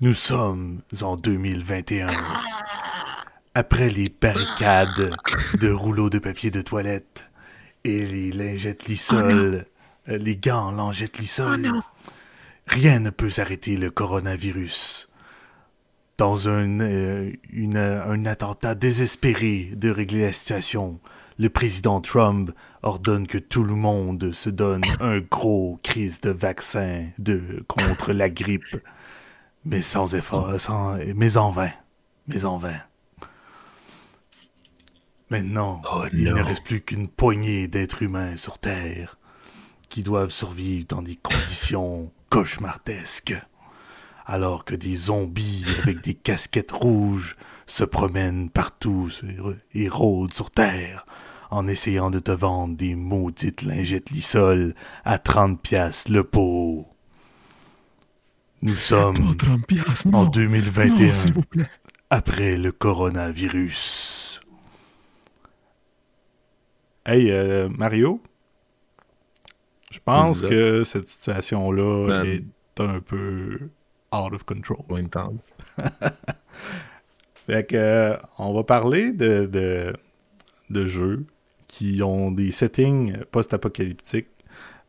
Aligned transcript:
Nous 0.00 0.14
sommes 0.14 0.80
en 1.02 1.16
2021. 1.16 2.06
Après 3.54 3.90
les 3.90 4.08
barricades 4.20 5.12
de 5.60 5.70
rouleaux 5.70 6.08
de 6.10 6.18
papier 6.18 6.50
de 6.50 6.62
toilette 6.62 7.26
et 7.84 8.06
les 8.06 8.32
lingettes 8.32 8.86
lissoles, 8.86 9.66
euh, 10.08 10.18
les 10.18 10.36
gants 10.36 10.70
lingettes 10.70 11.18
lissoles, 11.18 11.70
rien 12.66 13.00
ne 13.00 13.10
peut 13.10 13.30
s'arrêter 13.30 13.76
le 13.76 13.90
coronavirus. 13.90 15.08
Dans 16.16 16.48
un, 16.48 16.80
euh, 16.80 17.32
une- 17.52 17.76
un 17.76 18.24
attentat 18.26 18.74
désespéré 18.74 19.70
de 19.74 19.90
régler 19.90 20.22
la 20.22 20.32
situation, 20.32 21.00
le 21.40 21.48
président 21.48 22.02
Trump 22.02 22.52
ordonne 22.82 23.26
que 23.26 23.38
tout 23.38 23.64
le 23.64 23.74
monde 23.74 24.30
se 24.30 24.50
donne 24.50 24.82
un 25.00 25.20
gros 25.20 25.80
crise 25.82 26.20
de 26.20 26.28
vaccin 26.28 27.06
de, 27.16 27.64
contre 27.66 28.12
la 28.12 28.28
grippe. 28.28 28.76
Mais 29.64 29.80
sans 29.80 30.14
effort, 30.14 30.60
sans, 30.60 30.98
mais 31.16 31.38
en 31.38 31.50
vain. 31.50 31.70
Mais 32.28 32.44
en 32.44 32.58
vain. 32.58 32.76
Maintenant, 35.30 35.80
Oh 35.90 36.04
il 36.12 36.24
ne 36.24 36.42
reste 36.42 36.64
plus 36.64 36.82
qu'une 36.82 37.08
poignée 37.08 37.68
d'êtres 37.68 38.02
humains 38.02 38.36
sur 38.36 38.58
Terre 38.58 39.16
qui 39.88 40.02
doivent 40.02 40.30
survivre 40.30 40.84
dans 40.88 41.02
des 41.02 41.16
conditions 41.16 42.12
cauchemardesques, 42.28 43.34
alors 44.26 44.66
que 44.66 44.74
des 44.74 44.94
zombies 44.94 45.64
avec 45.82 46.02
des 46.02 46.14
casquettes 46.14 46.72
rouges 46.72 47.36
se 47.66 47.84
promènent 47.84 48.50
partout 48.50 49.08
et 49.72 49.88
rôdent 49.88 50.34
sur 50.34 50.50
Terre 50.50 51.06
en 51.50 51.66
essayant 51.66 52.10
de 52.10 52.18
te 52.18 52.30
vendre 52.30 52.76
des 52.76 52.94
maudites 52.94 53.62
lingettes 53.62 54.10
lissoles 54.10 54.74
à 55.04 55.18
30 55.18 55.60
piastres 55.60 56.12
le 56.12 56.24
pot. 56.24 56.86
Nous 58.62 58.76
sommes 58.76 59.36
Pas 59.36 59.46
30 59.46 59.66
piastres, 59.66 60.08
non. 60.08 60.18
en 60.18 60.24
Non, 60.24 60.30
2021 60.30 61.14
s'il 61.14 61.32
vous 61.32 61.42
plaît. 61.42 61.66
après 62.10 62.56
le 62.56 62.72
coronavirus. 62.72 64.40
Hey, 67.06 67.30
euh, 67.30 67.68
Mario, 67.70 68.20
je 69.90 69.98
pense 70.04 70.42
que 70.42 70.84
cette 70.84 71.08
situation-là 71.08 72.06
Ben. 72.22 72.26
est 72.26 72.80
un 72.80 73.00
peu 73.00 73.70
out 74.12 74.32
of 74.34 74.44
control. 74.44 74.84
Intense. 74.90 75.54
Fait 77.46 77.66
que, 77.66 77.76
euh, 77.76 78.16
on 78.38 78.52
va 78.52 78.62
parler 78.62 79.12
de, 79.12 79.46
de, 79.46 79.92
de 80.68 80.86
jeux 80.86 81.24
qui 81.70 82.02
ont 82.02 82.32
des 82.32 82.50
settings 82.50 83.16
post-apocalyptiques. 83.30 84.26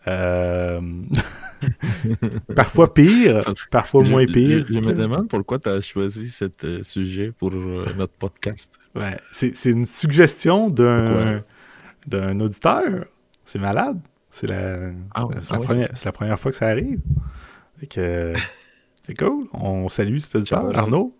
euh, 0.07 0.81
parfois 2.55 2.91
pire, 2.91 3.53
parfois 3.69 4.03
moins 4.03 4.25
pire. 4.25 4.65
Je, 4.67 4.73
je 4.73 4.79
me 4.79 4.93
demande 4.93 5.29
pourquoi 5.29 5.59
tu 5.59 5.69
as 5.69 5.79
choisi 5.81 6.31
ce 6.31 6.81
sujet 6.81 7.31
pour 7.31 7.51
euh, 7.53 7.85
notre 7.97 8.13
podcast. 8.13 8.79
Ouais, 8.95 9.15
c'est 9.31 9.55
c'est 9.55 9.69
une 9.69 9.85
suggestion 9.85 10.69
d'un 10.69 11.43
d'un 12.07 12.39
auditeur. 12.39 13.05
C'est 13.45 13.59
malade. 13.59 13.99
C'est 14.31 14.47
la, 14.47 14.89
Ah 15.13 15.27
ouais, 15.27 15.35
ah 15.51 15.59
ouais, 15.59 15.65
première, 15.65 15.89
la 16.21 16.37
fois 16.37 16.51
que 16.51 16.57
ça 16.57 16.67
arrive. 16.67 16.99
C'est 19.03 19.17
cool. 19.17 19.47
On 19.53 19.89
salue 19.89 20.17
cet 20.17 20.35
auditeur, 20.35 20.77
Arnaud. 20.77 21.15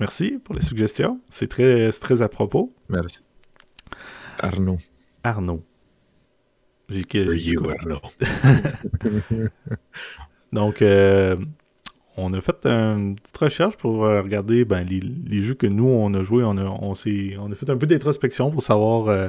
Merci 0.00 0.38
pour 0.42 0.54
la 0.54 0.62
suggestion. 0.62 1.20
C'est 1.30 1.48
très, 1.48 1.92
c'est 1.92 2.00
très 2.00 2.22
à 2.22 2.28
propos. 2.28 2.74
Merci. 2.88 3.20
Arnaud. 4.40 4.78
Arnaud. 5.26 5.62
J'ai? 6.88 7.04
Arnaud? 7.80 8.00
Donc, 10.52 10.82
euh, 10.82 11.36
on 12.16 12.32
a 12.34 12.40
fait 12.40 12.64
une 12.66 13.16
petite 13.16 13.36
recherche 13.36 13.76
pour 13.76 14.04
euh, 14.06 14.22
regarder 14.22 14.64
ben, 14.64 14.82
les, 14.84 15.00
les 15.00 15.42
jeux 15.42 15.54
que 15.54 15.66
nous, 15.66 15.86
on 15.88 16.12
a 16.14 16.22
joués. 16.22 16.44
On 16.44 16.56
a, 16.58 16.64
on 16.64 16.92
on 16.94 17.52
a 17.52 17.54
fait 17.54 17.70
un 17.70 17.76
peu 17.76 17.86
d'introspection 17.86 18.50
pour 18.50 18.62
savoir 18.62 19.08
euh, 19.08 19.28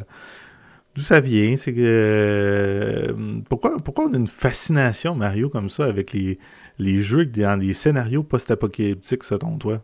d'où 0.95 1.01
ça 1.01 1.19
vient. 1.21 1.55
C'est 1.57 1.73
que. 1.73 1.79
euh, 1.81 3.13
pourquoi, 3.49 3.77
pourquoi 3.79 4.05
on 4.07 4.13
a 4.13 4.17
une 4.17 4.27
fascination, 4.27 5.15
Mario, 5.15 5.49
comme 5.49 5.69
ça, 5.69 5.85
avec 5.85 6.13
les, 6.13 6.39
les 6.79 6.99
jeux 7.01 7.25
dans 7.25 7.59
des 7.59 7.73
scénarios 7.73 8.23
post-apocalyptiques, 8.23 9.23
selon 9.23 9.57
toi? 9.57 9.81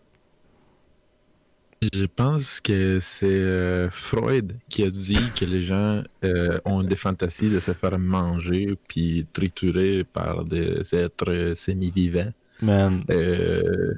Je 1.92 2.06
pense 2.06 2.62
que 2.62 3.00
c'est 3.02 3.26
euh, 3.28 3.90
Freud 3.90 4.58
qui 4.70 4.84
a 4.84 4.90
dit 4.90 5.20
que 5.38 5.44
les 5.44 5.64
gens 5.64 6.04
euh, 6.24 6.60
ont 6.66 6.84
des 6.84 6.96
fantasies 6.96 7.50
de 7.50 7.60
se 7.60 7.72
faire 7.74 7.98
manger 8.00 8.76
puis 8.88 9.28
triturer 9.34 10.04
par 10.06 10.46
des 10.46 10.96
êtres 10.96 11.30
euh, 11.32 11.56
semi-vivants. 11.56 12.32
Man, 12.62 13.04
Euh, 13.10 13.96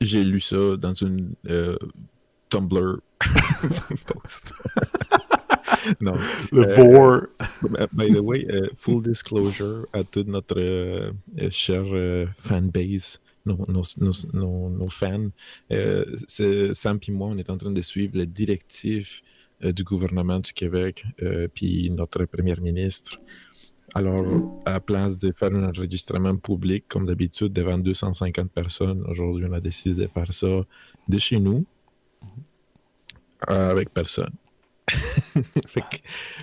J'ai 0.00 0.24
lu 0.24 0.40
ça 0.40 0.76
dans 0.76 0.94
une 0.94 1.34
Tumblr 2.48 2.98
post. 4.06 4.54
non. 6.00 6.14
le 6.50 6.74
Vor. 6.74 7.26
By 7.92 8.12
the 8.12 8.20
way, 8.20 8.46
full 8.76 9.02
disclosure 9.02 9.86
à 9.92 10.02
toute 10.02 10.26
notre 10.26 11.12
chère 11.50 12.26
fanbase, 12.36 13.20
nos, 13.46 14.88
fans. 14.88 15.28
Euh, 15.70 16.04
Sam 16.28 16.98
et 17.06 17.12
moi, 17.12 17.28
on 17.28 17.36
est 17.38 17.50
en 17.50 17.56
train 17.56 17.72
de 17.72 17.82
suivre 17.82 18.16
les 18.16 18.26
directives 18.26 19.22
euh, 19.64 19.72
du 19.72 19.84
gouvernement 19.84 20.40
du 20.40 20.52
Québec, 20.52 21.04
euh, 21.22 21.46
puis 21.52 21.88
notre 21.90 22.24
premier 22.24 22.56
ministre. 22.56 23.20
Alors, 23.94 24.24
à 24.64 24.72
la 24.72 24.80
place 24.80 25.18
de 25.18 25.32
faire 25.32 25.52
un 25.54 25.68
enregistrement 25.68 26.36
public, 26.36 26.86
comme 26.88 27.06
d'habitude, 27.06 27.52
devant 27.52 27.78
250 27.78 28.50
personnes, 28.50 29.04
aujourd'hui, 29.06 29.46
on 29.48 29.52
a 29.52 29.60
décidé 29.60 30.02
de 30.02 30.08
faire 30.08 30.32
ça 30.32 30.62
de 31.08 31.18
chez 31.18 31.38
nous, 31.38 31.64
euh, 33.50 33.70
avec 33.70 33.92
personne. 33.92 34.32
fait 35.68 35.80
que, 35.80 35.96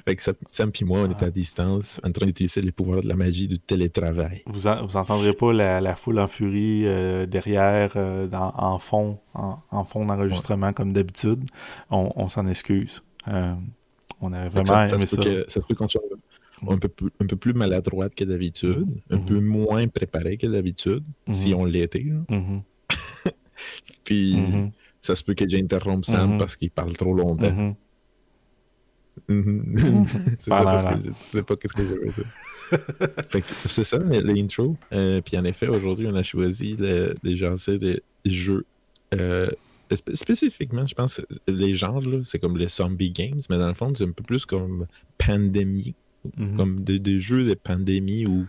fait 0.05 0.15
que 0.15 0.23
Sam- 0.51 0.71
et 0.79 0.85
moi, 0.85 0.99
on 1.01 1.09
est 1.09 1.21
à 1.23 1.29
distance, 1.29 1.99
en 2.03 2.11
train 2.11 2.25
d'utiliser 2.25 2.61
les 2.61 2.71
pouvoirs 2.71 3.01
de 3.01 3.07
la 3.07 3.15
magie 3.15 3.47
du 3.47 3.59
télétravail. 3.59 4.43
Vous, 4.45 4.67
en- 4.67 4.85
vous 4.85 4.95
entendrez 4.97 5.33
pas 5.33 5.51
la, 5.53 5.81
la 5.81 5.95
foule 5.95 6.19
en 6.19 6.27
furie 6.27 6.83
euh, 6.85 7.25
derrière, 7.25 7.93
euh, 7.95 8.27
dans- 8.27 8.53
en 8.57 8.79
fond, 8.79 9.19
en, 9.33 9.57
en 9.71 9.83
fond 9.85 10.05
d'enregistrement 10.05 10.73
comme 10.73 10.93
d'habitude. 10.93 11.43
On, 11.89 12.11
on 12.15 12.29
s'en 12.29 12.47
excuse. 12.47 13.03
Euh, 13.27 13.53
on 14.21 14.31
avait 14.33 14.49
vraiment 14.49 14.87
ça, 14.87 14.95
aimé 14.95 15.05
ça. 15.05 15.17
peut 15.17 15.23
que- 15.23 15.45
ça 15.51 15.61
se 15.61 15.65
peut 15.65 15.75
qu'on 15.75 15.89
soit 15.89 16.01
un 16.67 16.77
peu, 16.77 16.87
plus, 16.89 17.09
un 17.21 17.25
peu 17.25 17.35
plus 17.35 17.53
maladroite 17.53 18.15
que 18.15 18.23
d'habitude, 18.23 18.85
un 19.09 19.17
Mhm. 19.17 19.25
peu 19.25 19.39
moins 19.39 19.87
préparé 19.87 20.37
que 20.37 20.47
d'habitude, 20.47 21.03
si 21.29 21.49
Mhm. 21.53 21.59
on 21.59 21.65
l'était. 21.65 22.05
Mhm, 22.29 22.61
Puis 24.03 24.37
ça 25.01 25.15
se 25.15 25.23
peut 25.23 25.33
que 25.35 25.47
j'interrompe 25.47 26.05
Sam 26.05 26.37
parce 26.37 26.55
qu'il 26.55 26.71
parle 26.71 26.93
trop 26.93 27.13
longtemps. 27.13 27.75
Mhm. 29.27 29.63
Mhm. 29.67 30.05
c'est 30.39 30.49
ça 30.49 30.63
parce 30.63 30.83
que 31.01 31.07
je- 31.09 31.13
sais 31.25 31.43
pas 31.43 31.55
qu'est-ce 31.55 31.73
que 31.73 31.83
je 31.83 31.89
veux 31.89 32.05
dire. 32.05 32.25
C'est 33.67 33.83
ça 33.83 33.97
le- 33.97 34.19
l'intro. 34.21 34.77
Euh, 34.93 35.21
puis 35.21 35.37
en 35.37 35.43
effet, 35.43 35.67
aujourd'hui, 35.67 36.07
on 36.07 36.15
a 36.15 36.23
choisi 36.23 36.75
de 36.75 37.15
jaser 37.23 37.77
des 37.79 38.01
jeux. 38.25 38.65
euh, 39.15 39.49
spé- 39.91 40.15
spécifiquement, 40.15 40.85
je 40.85 40.93
pense, 40.93 41.19
les 41.47 41.73
genres, 41.73 42.01
là, 42.01 42.19
c'est 42.23 42.37
comme 42.37 42.57
les 42.57 42.67
zombie 42.67 43.09
games, 43.09 43.39
mais 43.49 43.57
dans 43.57 43.67
le 43.67 43.73
fond, 43.73 43.91
c'est 43.95 44.03
un 44.03 44.11
peu 44.11 44.23
plus 44.23 44.45
comme 44.45 44.85
pandémie, 45.17 45.95
Mhm. 46.37 46.57
comme 46.57 46.79
des, 46.83 46.99
des 46.99 47.17
jeux 47.17 47.43
de 47.45 47.55
pandémie 47.55 48.27
où 48.27 48.45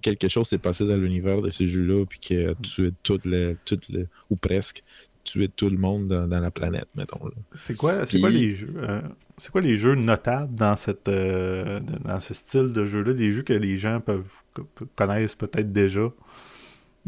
quelque 0.00 0.26
chose 0.28 0.48
s'est 0.48 0.58
passé 0.58 0.84
dans 0.86 0.96
l'univers 0.96 1.40
de 1.40 1.50
ces 1.50 1.68
jeux-là, 1.68 2.04
puis 2.06 2.18
qui 2.18 2.36
a 2.36 2.54
tué 2.56 2.90
toutes 3.04 3.24
les, 3.26 3.56
toutes 3.64 3.88
les, 3.90 4.06
ou 4.30 4.34
presque, 4.34 4.82
tué 5.22 5.46
tout 5.48 5.70
le 5.70 5.78
monde 5.78 6.08
dans, 6.08 6.26
dans 6.26 6.40
la 6.40 6.50
planète, 6.50 6.88
mettons. 6.96 7.30
C'est 7.54 7.76
quoi, 7.76 8.02
les 8.28 8.54
jeux 8.56 8.72
euh, 8.78 9.00
C'est 9.42 9.50
quoi 9.50 9.60
les 9.60 9.76
jeux 9.76 9.96
notables 9.96 10.54
dans 10.54 10.76
cette 10.76 11.08
euh, 11.08 11.80
dans 12.04 12.20
ce 12.20 12.32
style 12.32 12.72
de 12.72 12.86
jeu-là, 12.86 13.12
des 13.12 13.32
jeux 13.32 13.42
que 13.42 13.52
les 13.52 13.76
gens 13.76 14.00
peuvent 14.00 14.32
co- 14.54 14.68
connaissent 14.94 15.34
peut-être 15.34 15.72
déjà? 15.72 16.00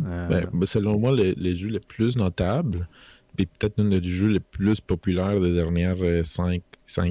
Euh, 0.05 0.29
Ben, 0.29 0.49
ben, 0.53 0.67
selon 0.67 0.99
moi, 0.99 1.13
les, 1.13 1.35
les 1.37 1.55
jeux 1.55 1.69
les 1.69 1.79
plus 1.79 2.17
notables, 2.17 2.89
puis 3.37 3.47
peut-être 3.47 3.79
un 3.79 3.85
des 3.85 4.03
jeux 4.03 4.31
les 4.31 4.41
plus 4.41 4.81
populaires 4.81 5.39
des 5.41 5.55
dernières 5.55 6.27
5, 6.27 6.63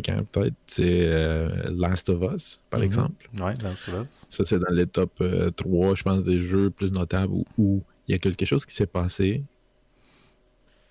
ans, 0.10 0.26
peut-être, 0.30 0.56
c'est 0.68 1.08
euh, 1.08 1.48
Last 1.72 2.10
of 2.10 2.34
Us, 2.36 2.62
par 2.70 2.82
Mhm. 2.82 2.86
exemple. 2.86 3.30
Ouais, 3.40 3.54
Last 3.64 3.88
of 3.88 4.04
Us. 4.06 4.26
Ça, 4.30 4.44
c'est 4.44 4.60
dans 4.60 4.74
les 4.74 4.88
top 4.88 5.24
3, 5.56 5.96
je 5.96 6.04
pense, 6.04 6.24
des 6.26 6.42
jeux 6.42 6.70
plus 6.70 6.92
notables 6.92 7.32
où, 7.32 7.46
où 7.58 7.82
il 8.10 8.12
y 8.12 8.16
a 8.16 8.20
quelque 8.20 8.46
chose 8.46 8.66
qui 8.66 8.74
s'est 8.76 8.88
passé. 8.88 9.42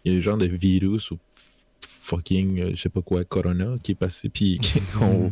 Il 0.05 0.13
y 0.13 0.15
a 0.15 0.19
un 0.19 0.21
genre 0.23 0.39
de 0.39 0.47
virus 0.47 1.11
ou 1.11 1.19
fucking, 2.03 2.61
euh, 2.61 2.71
je 2.75 2.81
sais 2.83 2.89
pas 2.89 3.01
quoi, 3.03 3.25
Corona 3.25 3.77
qui 3.83 3.93
est 3.93 3.95
passé, 3.97 4.29
puis 4.29 4.59
qu'on 4.99 5.31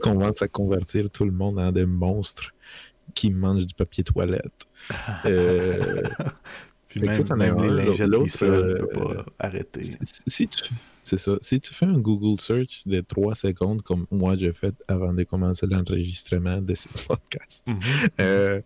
commence 0.00 0.40
à 0.42 0.48
convertir 0.48 1.10
tout 1.10 1.24
le 1.24 1.32
monde 1.32 1.58
en 1.58 1.72
des 1.72 1.84
monstres 1.86 2.52
qui 3.14 3.30
mangent 3.30 3.66
du 3.66 3.74
papier 3.74 4.04
toilette. 4.04 4.66
Euh, 5.26 6.02
Puis 6.88 7.00
même, 7.00 7.24
ça, 7.24 7.36
les 7.36 7.46
lingettes 7.48 8.08
ne 8.08 8.46
euh, 8.46 8.78
peut 8.78 8.86
pas 8.88 9.24
arrêter. 9.38 9.82
Si- 9.84 9.96
Si 10.26 10.48
tu, 10.48 10.64
c'est 11.02 11.18
ça. 11.18 11.36
Si 11.40 11.60
tu 11.60 11.72
fais 11.72 11.86
un 11.86 11.98
Google 11.98 12.40
search 12.40 12.82
de 12.86 13.00
3 13.00 13.34
secondes, 13.34 13.80
comme 13.82 14.06
moi 14.10 14.36
j'ai 14.36 14.52
fait 14.52 14.74
avant 14.88 15.12
de 15.14 15.22
commencer 15.24 15.66
l'enregistrement 15.66 16.60
de 16.60 16.74
ce 16.74 16.88
podcast, 17.08 17.68
Mhm. 17.68 17.80
euh, 18.20 18.60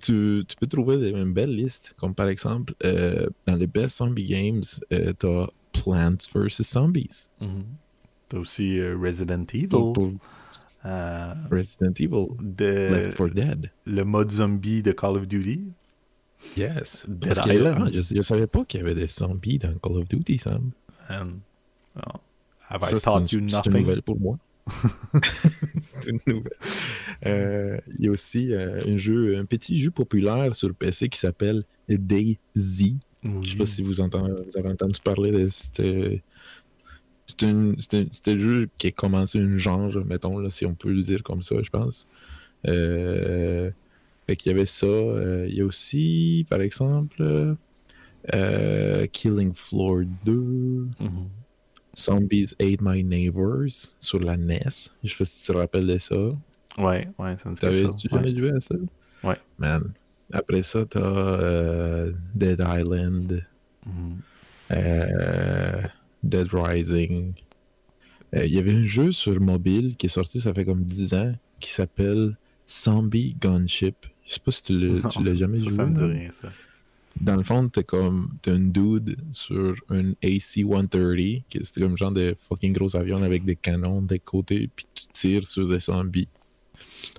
tu, 0.00 0.44
tu 0.48 0.56
peux 0.56 0.66
trouver 0.66 1.10
une 1.10 1.32
belle 1.32 1.54
liste. 1.54 1.94
Comme 1.98 2.14
par 2.14 2.28
exemple, 2.28 2.74
euh, 2.84 3.26
dans 3.46 3.56
les 3.56 3.66
Best 3.66 3.98
Zombie 3.98 4.24
Games, 4.24 4.64
euh, 4.92 5.12
t'as 5.12 5.46
Plants 5.72 6.28
vs. 6.34 6.62
Zombies. 6.62 7.28
Mhm. 7.40 7.64
T'as 8.28 8.38
aussi 8.38 8.78
euh, 8.78 8.96
Resident 9.00 9.44
Evil. 9.52 9.68
Euh, 10.84 11.34
Resident 11.50 11.92
Evil, 11.98 12.26
de, 12.40 12.64
Left 12.64 13.16
4 13.16 13.28
Dead. 13.34 13.70
le 13.86 14.02
mode 14.04 14.30
zombie 14.32 14.82
de 14.82 14.92
Call 14.92 15.16
of 15.16 15.28
Duty. 15.28 15.60
Yes. 16.56 17.04
Dead 17.08 17.34
Parce 17.34 17.46
Island. 17.46 17.90
je, 17.92 18.00
je 18.16 18.22
savais 18.22 18.48
pas 18.48 18.64
qu'il 18.64 18.80
y 18.80 18.82
avait 18.84 18.94
des 18.96 19.06
zombies 19.06 19.58
dans 19.58 19.72
Call 19.78 19.98
of 19.98 20.08
Duty, 20.08 20.38
Sam. 20.38 20.70
And, 21.08 21.34
oh, 21.98 22.18
have 22.68 22.80
I 22.82 22.86
Ça, 22.86 22.98
c'est 22.98 23.04
taught 23.04 23.30
you 23.32 23.38
une, 23.38 23.48
c'est 23.48 23.56
une 23.66 23.72
nothing? 23.72 23.80
nouvelle 23.82 24.02
pour 24.02 24.18
moi. 24.18 24.38
c'est 25.80 26.06
une 26.06 26.18
nouvelle. 26.26 26.52
Euh, 27.26 27.78
Il 27.98 28.04
y 28.06 28.08
a 28.08 28.10
aussi 28.10 28.52
euh, 28.52 28.80
un 28.86 28.96
jeu, 28.96 29.36
un 29.38 29.44
petit 29.44 29.78
jeu 29.78 29.90
populaire 29.92 30.54
sur 30.56 30.74
PC 30.74 31.08
qui 31.08 31.18
s'appelle 31.18 31.62
Je 33.24 33.50
sais 33.50 33.56
pas 33.56 33.66
si 33.66 33.82
vous, 33.82 34.00
entendez, 34.00 34.32
vous 34.32 34.58
avez 34.58 34.68
entendu 34.68 34.98
parler 35.02 35.30
de 35.30 35.48
un- 37.44 37.74
c'est 37.78 38.28
un 38.28 38.38
jeu 38.38 38.68
qui 38.78 38.88
a 38.88 38.90
commencé 38.90 39.38
un 39.38 39.56
genre, 39.56 39.92
mettons, 40.04 40.38
là, 40.38 40.50
si 40.50 40.66
on 40.66 40.74
peut 40.74 40.92
le 40.92 41.02
dire 41.02 41.22
comme 41.22 41.42
ça, 41.42 41.54
je 41.62 41.70
pense. 41.70 42.06
Euh, 42.66 43.70
fait 44.26 44.36
qu'il 44.36 44.52
y 44.52 44.54
avait 44.54 44.66
ça. 44.66 44.86
euh, 44.86 45.46
il 45.48 45.54
y 45.56 45.60
a 45.60 45.64
aussi, 45.64 46.46
par 46.50 46.60
exemple, 46.60 47.22
euh, 48.34 49.06
Killing 49.12 49.52
Floor 49.54 50.02
2. 50.24 50.86
Mhm. 51.00 51.28
Zombies 51.96 52.54
Ate 52.58 52.80
My 52.80 53.04
Neighbors 53.04 53.68
sur 54.00 54.18
la 54.18 54.34
NES. 54.34 54.90
Je 55.04 55.10
sais 55.10 55.16
pas 55.18 55.24
si 55.26 55.44
tu 55.44 55.52
te 55.52 55.56
rappelles 55.58 55.86
de 55.86 55.98
ça. 55.98 56.16
Ouais, 56.78 57.08
ouais, 57.18 57.36
ça 57.36 57.50
me 57.50 57.54
dit 57.54 57.60
quelque 57.60 57.72
T'avais 57.72 57.82
chose. 57.82 57.96
tu 57.96 58.08
Ouais. 58.10 58.20
jamais 58.22 58.36
joué 58.38 58.50
à 58.50 58.60
ça? 58.60 58.74
Ouais. 59.22 59.36
Man. 59.58 59.92
Après 60.32 60.62
ça, 60.62 60.84
t'as 60.86 61.00
euh, 61.00 62.12
Dead 62.34 62.62
Island, 62.66 63.44
Mhm. 63.86 64.16
euh, 64.70 65.82
Dead 66.22 66.48
Rising. 66.52 67.32
Euh, 68.34 68.46
Il 68.46 68.52
y 68.54 68.58
avait 68.58 68.72
un 68.72 68.84
jeu 68.84 69.12
sur 69.12 69.38
mobile 69.40 69.96
qui 69.96 70.06
est 70.06 70.08
sorti, 70.08 70.40
ça 70.40 70.54
fait 70.54 70.64
comme 70.64 70.84
10 70.84 71.12
ans, 71.14 71.34
qui 71.60 71.70
s'appelle 71.72 72.36
Zombie 72.68 73.36
Gunship. 73.40 73.96
Je 74.26 74.34
sais 74.34 74.40
pas 74.42 74.52
si 74.52 74.62
tu 74.62 74.72
l'as 74.78 74.94
jamais 75.36 75.56
ça, 75.58 75.64
joué. 75.64 75.72
Ça 75.72 75.86
me 75.86 75.94
dit 75.94 76.04
rien, 76.04 76.30
ça. 76.30 76.48
Dans 77.20 77.36
le 77.36 77.42
fond, 77.42 77.68
t'es 77.68 77.84
comme 77.84 78.30
t'es 78.40 78.52
un 78.52 78.58
dude 78.58 79.16
sur 79.32 79.74
un 79.90 80.12
AC-130, 80.22 81.42
qui 81.50 81.60
c'est 81.64 81.80
comme 81.80 81.98
genre 81.98 82.10
de 82.12 82.34
fucking 82.48 82.72
gros 82.72 82.96
avion 82.96 83.22
avec 83.22 83.44
des 83.44 83.54
canons 83.56 84.00
des 84.00 84.18
côtés, 84.18 84.70
puis 84.74 84.86
tu 84.94 85.04
tires 85.12 85.46
sur 85.46 85.68
des 85.68 85.80
zombies. 85.80 86.28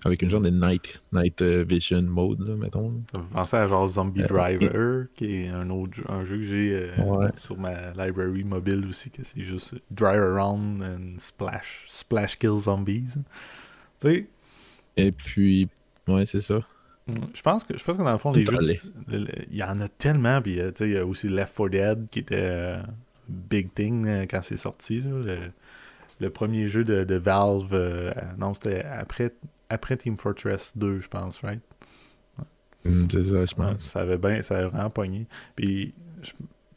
Avec 0.05 0.23
un 0.23 0.27
genre 0.27 0.41
de 0.41 0.49
night, 0.49 1.01
night 1.11 1.41
euh, 1.41 1.63
vision 1.67 2.01
mode, 2.01 2.47
là, 2.47 2.55
mettons. 2.55 3.01
Ça 3.11 3.17
me 3.19 3.23
fait 3.23 3.33
penser 3.33 3.57
à 3.57 3.67
genre 3.67 3.87
Zombie 3.87 4.21
Euh, 4.23 4.27
Driver, 4.27 5.05
qui 5.15 5.35
est 5.43 5.47
un 5.49 5.69
autre 5.69 5.93
jeu, 5.95 6.03
un 6.09 6.23
jeu 6.23 6.37
que 6.37 6.43
j'ai 6.43 6.73
euh, 6.99 7.03
Ouais. 7.03 7.29
sur 7.35 7.57
ma 7.57 7.91
library 7.91 8.43
mobile 8.43 8.85
aussi, 8.89 9.09
que 9.09 9.23
c'est 9.23 9.43
juste 9.43 9.75
drive 9.91 10.21
around 10.21 10.81
and 10.83 11.19
splash, 11.19 11.85
splash 11.89 12.37
kill 12.37 12.57
zombies. 12.57 13.15
Tu 13.99 14.07
sais, 14.09 14.27
Et 14.97 15.11
puis, 15.11 15.67
ouais, 16.07 16.25
c'est 16.25 16.41
ça. 16.41 16.59
je 17.07 17.41
pense 17.41 17.63
que 17.63 17.77
je 17.77 17.83
pense 17.83 17.97
que 17.97 18.03
dans 18.03 18.11
le 18.13 18.17
fond 18.17 18.31
les 18.31 18.45
jeux, 18.45 18.57
il 19.09 19.57
y 19.57 19.63
en 19.63 19.79
a 19.81 19.87
tellement, 19.89 20.41
puis 20.41 20.59
il 20.79 20.91
y 20.91 20.97
a 20.97 21.05
aussi 21.05 21.27
Left 21.27 21.55
4 21.57 21.69
Dead 21.69 22.09
qui 22.09 22.19
était 22.19 22.35
euh, 22.39 22.81
big 23.27 23.73
thing 23.73 24.05
euh, 24.07 24.25
quand 24.29 24.41
c'est 24.41 24.57
sorti. 24.57 24.99
là. 25.01 25.09
Le, 25.11 25.37
le 26.19 26.29
premier 26.29 26.67
jeu 26.67 26.83
de, 26.85 27.03
de 27.03 27.15
Valve, 27.15 27.69
euh, 27.73 28.13
non, 28.37 28.53
c'était 28.53 28.83
après, 28.85 29.33
après 29.73 29.97
Team 29.97 30.17
Fortress 30.17 30.77
2, 30.77 30.99
je 30.99 31.07
pense, 31.07 31.41
right? 31.41 31.61
Mm, 32.85 33.07
C'est 33.11 33.23
ça, 33.25 33.45
je 33.45 33.55
Ouais, 33.61 33.73
pense. 33.73 33.81
ça 33.83 34.01
avait 34.01 34.17
bien, 34.17 34.41
ça 34.41 34.57
avait 34.57 34.67
vraiment 34.69 34.89
pogné. 34.89 35.27
Puis 35.55 35.93
je, 36.21 36.31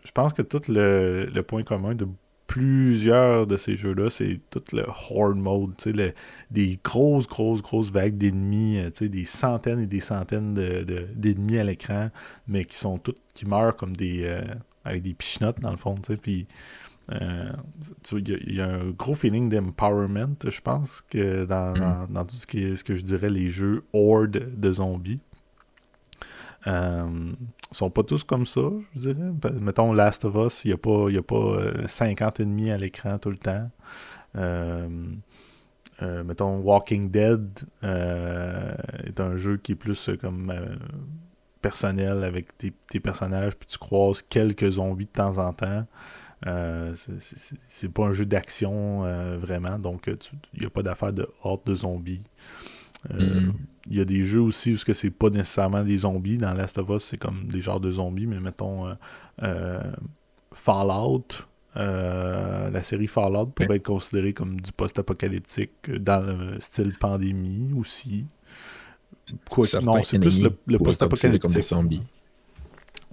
je 0.05 0.13
pense 0.13 0.33
que 0.33 0.43
tout 0.43 0.63
le, 0.69 1.27
le 1.33 1.43
point 1.43 1.63
commun 1.63 1.95
de 1.95 2.07
plusieurs 2.47 3.47
de 3.49 3.57
ces 3.57 3.77
jeux-là, 3.77 4.09
c'est 4.09 4.41
tout 4.51 4.63
le 4.73 4.85
horde 5.11 5.37
mode, 5.37 5.77
tu 5.77 5.91
sais, 5.91 5.93
le- 5.93 6.13
des 6.51 6.79
grosses, 6.85 7.27
grosses, 7.27 7.61
grosses 7.61 7.91
vagues 7.91 8.17
d'ennemis, 8.17 8.79
euh, 8.79 8.91
tu 8.91 8.99
sais, 8.99 9.09
des 9.09 9.25
centaines 9.25 9.81
et 9.81 9.87
des 9.87 10.01
centaines 10.01 10.55
de, 10.55 10.83
de- 10.85 11.09
d'ennemis 11.15 11.59
à 11.59 11.65
l'écran, 11.65 12.11
mais 12.47 12.65
qui 12.65 12.77
sont 12.77 12.99
toutes, 12.99 13.19
qui 13.35 13.47
meurent 13.47 13.75
comme 13.77 13.97
des, 13.97 14.23
euh, 14.25 14.43
avec 14.85 15.03
des 15.03 15.13
pichenottes 15.15 15.59
dans 15.61 15.73
le 15.73 15.77
fond, 15.77 15.97
puis 16.23 16.47
euh, 17.13 17.53
il 18.13 18.29
y 18.29 18.35
a- 18.35 18.39
il 18.47 18.55
y, 18.57 18.61
a 18.61 18.69
un 18.69 18.91
gros 18.91 19.15
feeling 19.15 19.49
d'empowerment, 19.49 20.35
je 20.47 20.61
pense, 20.61 21.03
que 21.09 21.45
dans, 21.45 21.73
Mm. 21.75 21.79
dans, 21.81 22.07
dans 22.09 22.25
tout 22.25 22.35
ce, 22.37 22.47
qui 22.47 22.63
est- 22.65 22.77
ce 22.77 22.85
que 22.85 22.95
je 22.97 23.03
dirais 23.03 23.31
les 23.31 23.49
jeux 23.51 23.85
horde 23.93 24.53
de 24.59 24.73
zombies. 24.73 25.21
Euh, 26.67 27.33
sont 27.71 27.91
pas 27.91 28.03
tous 28.03 28.25
comme 28.25 28.45
ça, 28.45 28.61
je 28.95 28.99
dirais. 29.13 29.31
Mettons 29.61 29.93
Last 29.93 30.25
of 30.25 30.35
Us, 30.35 30.65
il 30.65 30.69
n'y 30.69 30.75
a 30.75 30.79
pas, 30.79 31.11
y 31.11 31.17
a 31.19 31.23
pas 31.23 31.37
euh, 31.37 31.87
50 31.87 32.41
ennemis 32.41 32.71
à 32.73 32.77
l'écran 32.79 33.19
tout 33.19 33.31
le 33.31 33.39
temps. 33.39 33.71
Euh, 34.35 34.89
euh, 36.03 36.25
mettons 36.25 36.59
Walking 36.59 37.11
Dead 37.11 37.49
euh, 37.85 38.75
est 39.05 39.21
un 39.21 39.37
jeu 39.37 39.59
qui 39.59 39.73
est 39.73 39.77
plus 39.77 40.09
euh, 40.09 40.17
comme 40.17 40.51
euh, 40.51 40.75
personnel 41.63 42.25
avec 42.25 42.57
tes, 42.59 42.73
tes 42.91 42.99
personnages, 43.01 43.55
puis 43.57 43.67
tu 43.69 43.79
croises 43.79 44.23
quelques 44.23 44.71
zombies 44.73 45.07
de 45.07 45.11
temps 45.13 45.39
en 45.39 45.53
temps. 45.53 45.87
Euh, 46.47 46.95
c'est- 46.95 47.89
pas 47.89 48.07
un 48.07 48.13
jeu 48.13 48.27
d'action 48.27 49.05
euh, 49.05 49.39
vraiment, 49.39 49.79
donc 49.79 50.07
euh, 50.09 50.17
il 50.55 50.61
n'y 50.61 50.67
a 50.67 50.71
pas 50.71 50.83
d'affaire 50.83 51.13
de 51.13 51.27
horde 51.43 51.63
de 51.65 51.75
zombies. 51.75 52.25
Euh. 53.11 53.51
Il 53.89 53.97
y 53.97 54.01
a 54.01 54.05
des 54.05 54.25
jeux 54.25 54.41
aussi 54.41 54.73
où 54.73 54.77
c'est 54.77 55.11
pas 55.11 55.31
nécessairement 55.31 55.83
des 55.85 55.99
zombies. 55.99 56.37
Dans 56.39 56.53
Last 56.53 56.77
of 56.79 56.89
Us, 56.91 57.05
c'est 57.05 57.17
comme 57.17 57.47
des 57.47 57.61
genres 57.61 57.81
de 57.81 57.91
zombies, 57.91 58.27
mais 58.27 58.41
mettons 58.41 58.87
euh, 58.89 58.95
euh, 59.45 59.93
Fallout. 60.53 61.25
euh, 61.77 62.69
la 62.71 62.83
série 62.83 63.07
Fallout 63.07 63.47
pourrait 63.47 63.69
Ouais. 63.69 63.77
être 63.77 63.85
considérée 63.87 64.33
comme 64.33 64.61
du 64.61 64.73
post-apocalyptique 64.73 65.71
euh, 65.89 65.99
dans 65.99 66.21
le 66.21 66.59
style 66.61 66.95
pandémie 66.99 67.73
aussi. 67.79 68.27
Quoi, 69.51 69.67
non, 69.83 70.03
c'est 70.03 70.19
plus 70.19 70.41
le, 70.43 70.53
le 70.67 70.79
post-apocalyptique. 70.79 71.63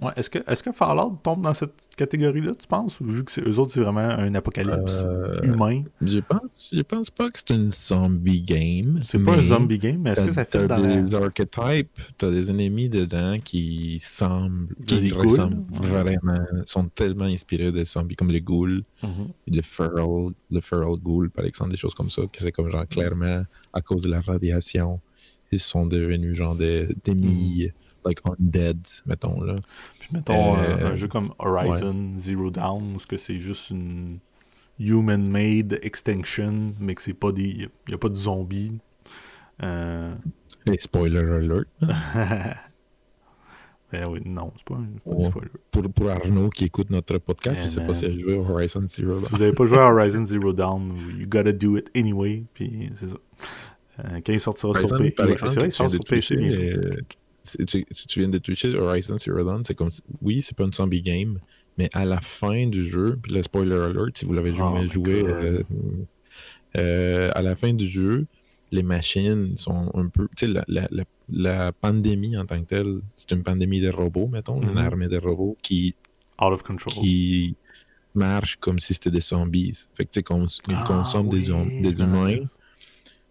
Ouais, 0.04 0.12
est-ce 0.16 0.30
que, 0.30 0.38
est 0.46 0.62
que 0.62 0.72
Fallout 0.72 1.18
tombe 1.22 1.42
dans 1.42 1.54
cette 1.54 1.88
catégorie-là, 1.96 2.52
tu 2.58 2.66
penses? 2.66 3.00
Ou 3.00 3.04
vu 3.04 3.24
que 3.24 3.30
c'est- 3.32 3.46
eux 3.46 3.58
autres, 3.58 3.72
c'est 3.72 3.80
vraiment 3.80 4.00
un 4.00 4.34
apocalypse 4.34 5.04
Euh, 5.04 5.40
humain? 5.42 5.82
je, 6.00 6.18
pense, 6.20 6.70
je 6.72 6.80
pense 6.82 7.10
pas 7.10 7.30
que 7.30 7.38
c'est 7.38 7.54
une 7.54 7.72
zombie 7.72 8.42
game. 8.42 9.00
C'est 9.02 9.18
pas 9.22 9.32
un 9.36 9.42
zombie 9.42 9.78
game, 9.78 10.00
mais 10.02 10.10
est-ce 10.10 10.24
que 10.24 10.32
ça 10.32 10.44
fait 10.44 10.66
dans 10.66 10.76
la... 10.78 11.02
des 11.02 11.14
archetypes, 11.14 11.90
t'as 12.18 12.30
des 12.30 12.50
ennemis 12.50 12.88
dedans 12.88 13.36
qui 13.42 13.98
semblent, 14.00 14.74
qui 14.86 15.08
ghouls, 15.10 15.18
ressemblent 15.28 15.62
ouais. 15.82 15.88
vraiment, 15.88 16.34
sont 16.66 16.86
tellement 16.88 17.24
inspirés 17.24 17.72
des 17.72 17.84
zombies 17.84 18.16
comme 18.16 18.30
les 18.30 18.40
ghouls, 18.40 18.82
Mhm. 19.02 19.28
le 19.48 19.62
feral, 19.62 20.32
le 20.50 20.60
feral 20.60 20.96
ghoul 20.96 21.30
par 21.30 21.44
exemple, 21.44 21.70
des 21.70 21.76
choses 21.76 21.94
comme 21.94 22.10
ça, 22.10 22.22
que 22.32 22.38
c'est 22.40 22.52
comme 22.52 22.70
genre 22.70 22.86
clairement 22.88 23.44
à 23.72 23.80
cause 23.82 24.02
de 24.04 24.08
la 24.10 24.20
radiation, 24.20 25.00
ils 25.52 25.60
sont 25.60 25.86
devenus 25.86 26.34
genre 26.36 26.54
des 26.56 26.88
demi, 27.04 27.70
like 28.04 28.20
undead, 28.26 28.78
mettons 29.06 29.40
là. 29.40 29.56
Puis 29.98 30.08
mettons 30.12 30.56
Euh, 30.56 30.76
un, 30.86 30.92
un 30.92 30.94
jeu 30.94 31.08
comme 31.08 31.32
Horizon 31.38 32.12
Zero 32.16 32.50
Dawn, 32.50 32.94
où 32.96 32.98
ce 32.98 33.06
que 33.06 33.16
c'est 33.16 33.38
juste 33.40 33.70
une 33.70 34.18
human-made 34.78 35.78
extinction, 35.82 36.74
mais 36.80 36.94
que 36.94 37.02
c'est 37.02 37.14
pas 37.14 37.32
des. 37.32 37.44
Il 37.48 37.68
n'y 37.88 37.94
a 37.94 37.98
pas 37.98 38.08
de 38.08 38.16
zombies. 38.16 38.78
Euh... 39.62 40.14
Et 40.66 40.78
spoiler 40.80 41.18
alert. 41.18 41.66
ben 43.92 44.08
oui, 44.10 44.20
non, 44.24 44.52
c'est 44.56 44.64
pas 44.66 44.74
un, 44.74 44.86
pas 45.04 45.24
spoiler. 45.24 45.48
Pour, 45.70 45.82
pour 45.92 46.10
Arnaud 46.10 46.50
qui 46.50 46.64
écoute 46.64 46.90
notre 46.90 47.18
podcast, 47.18 47.58
Eh 47.60 47.64
je 47.64 47.68
sais 47.68 47.80
man. 47.80 47.86
pas 47.88 47.94
si 47.94 48.04
elle 48.06 48.16
a 48.16 48.18
joué 48.18 48.34
Horizon 48.36 48.82
Zero 48.88 49.14
Si 49.14 49.22
Dawn. 49.24 49.28
vous 49.36 49.42
avez 49.42 49.52
pas 49.52 49.64
joué 49.66 49.78
à 49.82 49.86
Horizon 49.92 50.24
Zero 50.24 50.52
Dawn, 50.52 50.96
you 51.18 51.26
gotta 51.28 51.52
do 51.52 51.76
it 51.76 51.90
anyway, 51.94 52.44
puis 52.54 52.90
c'est 52.96 53.08
ça. 53.08 53.16
Euh, 54.00 54.20
quand 54.26 54.32
il 54.32 54.40
sortira 54.40 54.76
sur 54.76 54.88
PC, 54.96 55.14
ouais, 55.22 55.36
c'est 55.38 55.54
vrai, 55.60 55.68
il 55.68 55.72
sort 55.72 55.88
sur 55.90 56.02
PC 56.04 56.34
tu, 57.66 57.84
tu 57.84 58.18
viens 58.20 58.28
de 58.28 58.38
twitcher 58.38 58.74
Horizon 58.76 59.18
Zero 59.18 59.44
Dawn, 59.44 59.62
c'est 59.64 59.74
comme 59.74 59.90
oui, 60.22 60.42
c'est 60.42 60.56
pas 60.56 60.64
une 60.64 60.72
zombie 60.72 61.02
game, 61.02 61.38
mais 61.78 61.88
à 61.92 62.04
la 62.04 62.20
fin 62.20 62.66
du 62.66 62.84
jeu, 62.88 63.18
puis 63.22 63.32
le 63.32 63.42
spoiler 63.42 63.74
alert, 63.76 64.16
si 64.18 64.24
vous 64.24 64.32
l'avez 64.32 64.52
Oh 64.52 64.56
jamais 64.56 64.86
joué, 64.88 65.22
euh, 65.26 65.62
euh, 66.76 67.30
à 67.34 67.42
la 67.42 67.54
fin 67.56 67.72
du 67.72 67.86
jeu, 67.86 68.26
les 68.72 68.82
machines 68.82 69.56
sont 69.56 69.90
un 69.94 70.08
peu, 70.08 70.28
tu 70.36 70.46
sais, 70.46 70.48
la, 70.48 70.64
la, 70.68 70.88
la, 70.90 71.04
la 71.28 71.72
pandémie 71.72 72.36
en 72.36 72.46
tant 72.46 72.60
que 72.60 72.66
telle, 72.66 73.00
c'est 73.14 73.30
une 73.32 73.42
pandémie 73.42 73.80
de 73.80 73.90
robots, 73.90 74.26
mettons, 74.28 74.60
une 74.62 74.78
armée 74.78 75.08
de 75.08 75.18
robots 75.18 75.56
qui, 75.62 75.94
Out 76.42 76.52
of 76.52 76.62
control. 76.64 76.92
qui 76.94 77.54
marche 78.14 78.56
comme 78.56 78.78
si 78.80 78.94
c'était 78.94 79.10
des 79.10 79.20
zombies. 79.20 79.86
Fait 79.94 80.04
que 80.04 80.10
tu 80.10 80.18
sais, 80.18 80.22
cons- 80.22 80.46
ils 80.68 80.74
Ah, 80.76 80.84
consomment 80.86 81.28
des, 81.28 81.50
oui, 81.52 81.82
des 81.82 81.92
me 82.04 82.16
rappelle. 82.16 82.36
humains, 82.38 82.48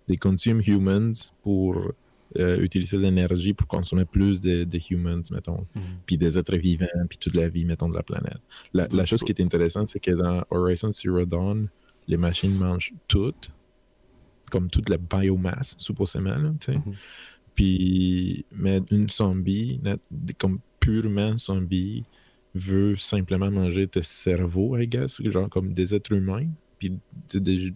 des 0.07 0.17
consume 0.17 0.61
humans 0.65 1.11
pour 1.41 1.81
euh, 2.39 2.59
utiliser 2.61 2.97
l'énergie 2.97 3.53
pour 3.53 3.67
consommer 3.67 4.05
plus 4.05 4.41
de, 4.41 4.63
de 4.63 4.79
humans, 4.89 5.23
mettons, 5.31 5.65
Mhm. 5.75 5.81
puis 6.05 6.17
des 6.17 6.37
êtres 6.37 6.57
vivants, 6.57 6.85
puis 7.09 7.17
toute 7.17 7.35
la 7.35 7.47
vie, 7.49 7.65
mettons, 7.65 7.89
de 7.89 7.95
la 7.95 8.03
planète. 8.03 8.39
La, 8.73 9.05
chose 9.05 9.21
qui 9.23 9.31
est 9.31 9.41
intéressante, 9.41 9.87
c'est 9.89 9.99
que 9.99 10.11
dans 10.11 10.43
Horizon 10.49 10.91
Zero 10.91 11.25
Dawn, 11.25 11.67
les 12.07 12.17
machines 12.17 12.55
mangent 12.55 12.93
toutes, 13.07 13.51
comme 14.51 14.69
toute 14.69 14.89
la 14.89 14.97
biomasse, 14.97 15.75
supposément, 15.77 16.35
là, 16.35 16.51
tu 16.59 16.71
sais. 16.73 16.77
Mhm. 16.77 16.93
Puis, 17.55 18.45
mais 18.51 18.81
une 18.91 19.09
zombie, 19.09 19.79
comme 20.37 20.59
purement 20.79 21.37
zombie, 21.37 22.03
veut 22.55 22.95
simplement 22.97 23.49
manger 23.51 23.87
tes 23.87 24.03
cerveaux, 24.03 24.77
I 24.77 24.87
guess, 24.87 25.21
genre 25.23 25.49
comme 25.49 25.73
des 25.73 25.93
êtres 25.95 26.11
humains. 26.13 26.47
Puis, 26.79 26.93
des- 27.33 27.73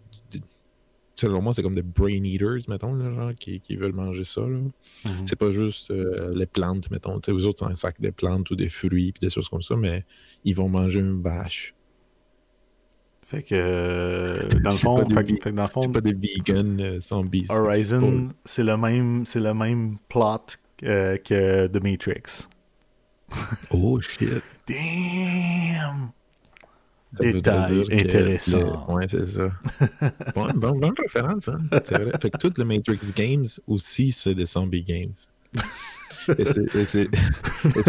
selon 1.19 1.41
moi, 1.41 1.53
c'est 1.53 1.63
comme 1.63 1.75
des 1.75 1.81
brain 1.81 2.23
eaters, 2.23 2.59
mettons, 2.67 2.93
là, 2.93 3.11
genre, 3.13 3.31
qui, 3.37 3.59
qui 3.59 3.75
veulent 3.75 3.93
manger 3.93 4.23
ça. 4.23 4.41
Là. 4.41 4.59
Mhm. 5.05 5.25
C'est 5.25 5.35
pas 5.35 5.51
juste 5.51 5.91
euh, 5.91 6.33
les 6.35 6.45
plantes, 6.45 6.89
mettons. 6.91 7.19
Tu 7.19 7.25
sais, 7.27 7.31
vous 7.31 7.45
autres, 7.45 7.65
c'est 7.65 7.71
un 7.71 7.75
sac 7.75 7.99
de 7.99 8.09
plantes 8.09 8.49
ou 8.51 8.55
des 8.55 8.69
fruits, 8.69 9.11
puis 9.11 9.19
des 9.21 9.29
choses 9.29 9.49
comme 9.49 9.61
ça, 9.61 9.75
mais 9.75 10.05
ils 10.45 10.55
vont 10.55 10.69
manger 10.69 10.99
une 10.99 11.21
vache. 11.21 11.73
Fait 13.25 13.43
que, 13.43 13.55
euh, 13.55 14.47
dans 14.61 14.69
le 14.69 14.75
fond, 14.77 14.95
pas 14.95 15.03
des 15.03 15.13
fait, 15.15 15.23
que- 15.23 15.27
vi- 15.33 15.41
fait 15.43 15.49
que 15.51 15.55
dans 15.55 15.63
le 15.63 15.69
fond, 15.69 15.81
C'est 15.81 15.91
pas 15.91 15.99
des 16.01 16.13
vegans 16.13 16.79
euh, 16.79 17.01
zombies. 17.01 17.45
Horizon, 17.49 18.29
c'est 18.45 18.63
le 18.63 18.77
même, 18.77 19.25
c'est 19.25 19.41
le 19.41 19.53
même 19.53 19.97
plot 20.07 20.45
euh, 20.83 21.17
que 21.17 21.67
The 21.67 21.83
Matrix. 21.83 22.47
Oh 23.71 23.99
shit. 23.99 24.29
Damn! 24.65 26.11
Ça 27.13 27.23
Détail 27.31 27.81
intéressant. 27.91 28.87
le- 28.89 28.93
Ouais, 28.93 29.07
c'est 29.09 29.25
ça. 29.25 29.49
bon, 30.35 30.47
bon- 30.55 30.77
bonne 30.77 30.93
référence, 31.01 31.47
hein. 31.47 31.59
C'est 31.71 31.91
vrai. 32.01 32.11
Fait 32.21 32.29
que 32.29 32.37
toutes 32.37 32.57
les 32.57 32.65
Matrix 32.65 32.99
Games 33.15 33.45
aussi, 33.65 34.11
c'est 34.11 34.35
des 34.35 34.45
zombie 34.45 34.83
games. 34.83 35.13
Et 36.37 36.45
c'est- 36.85 37.07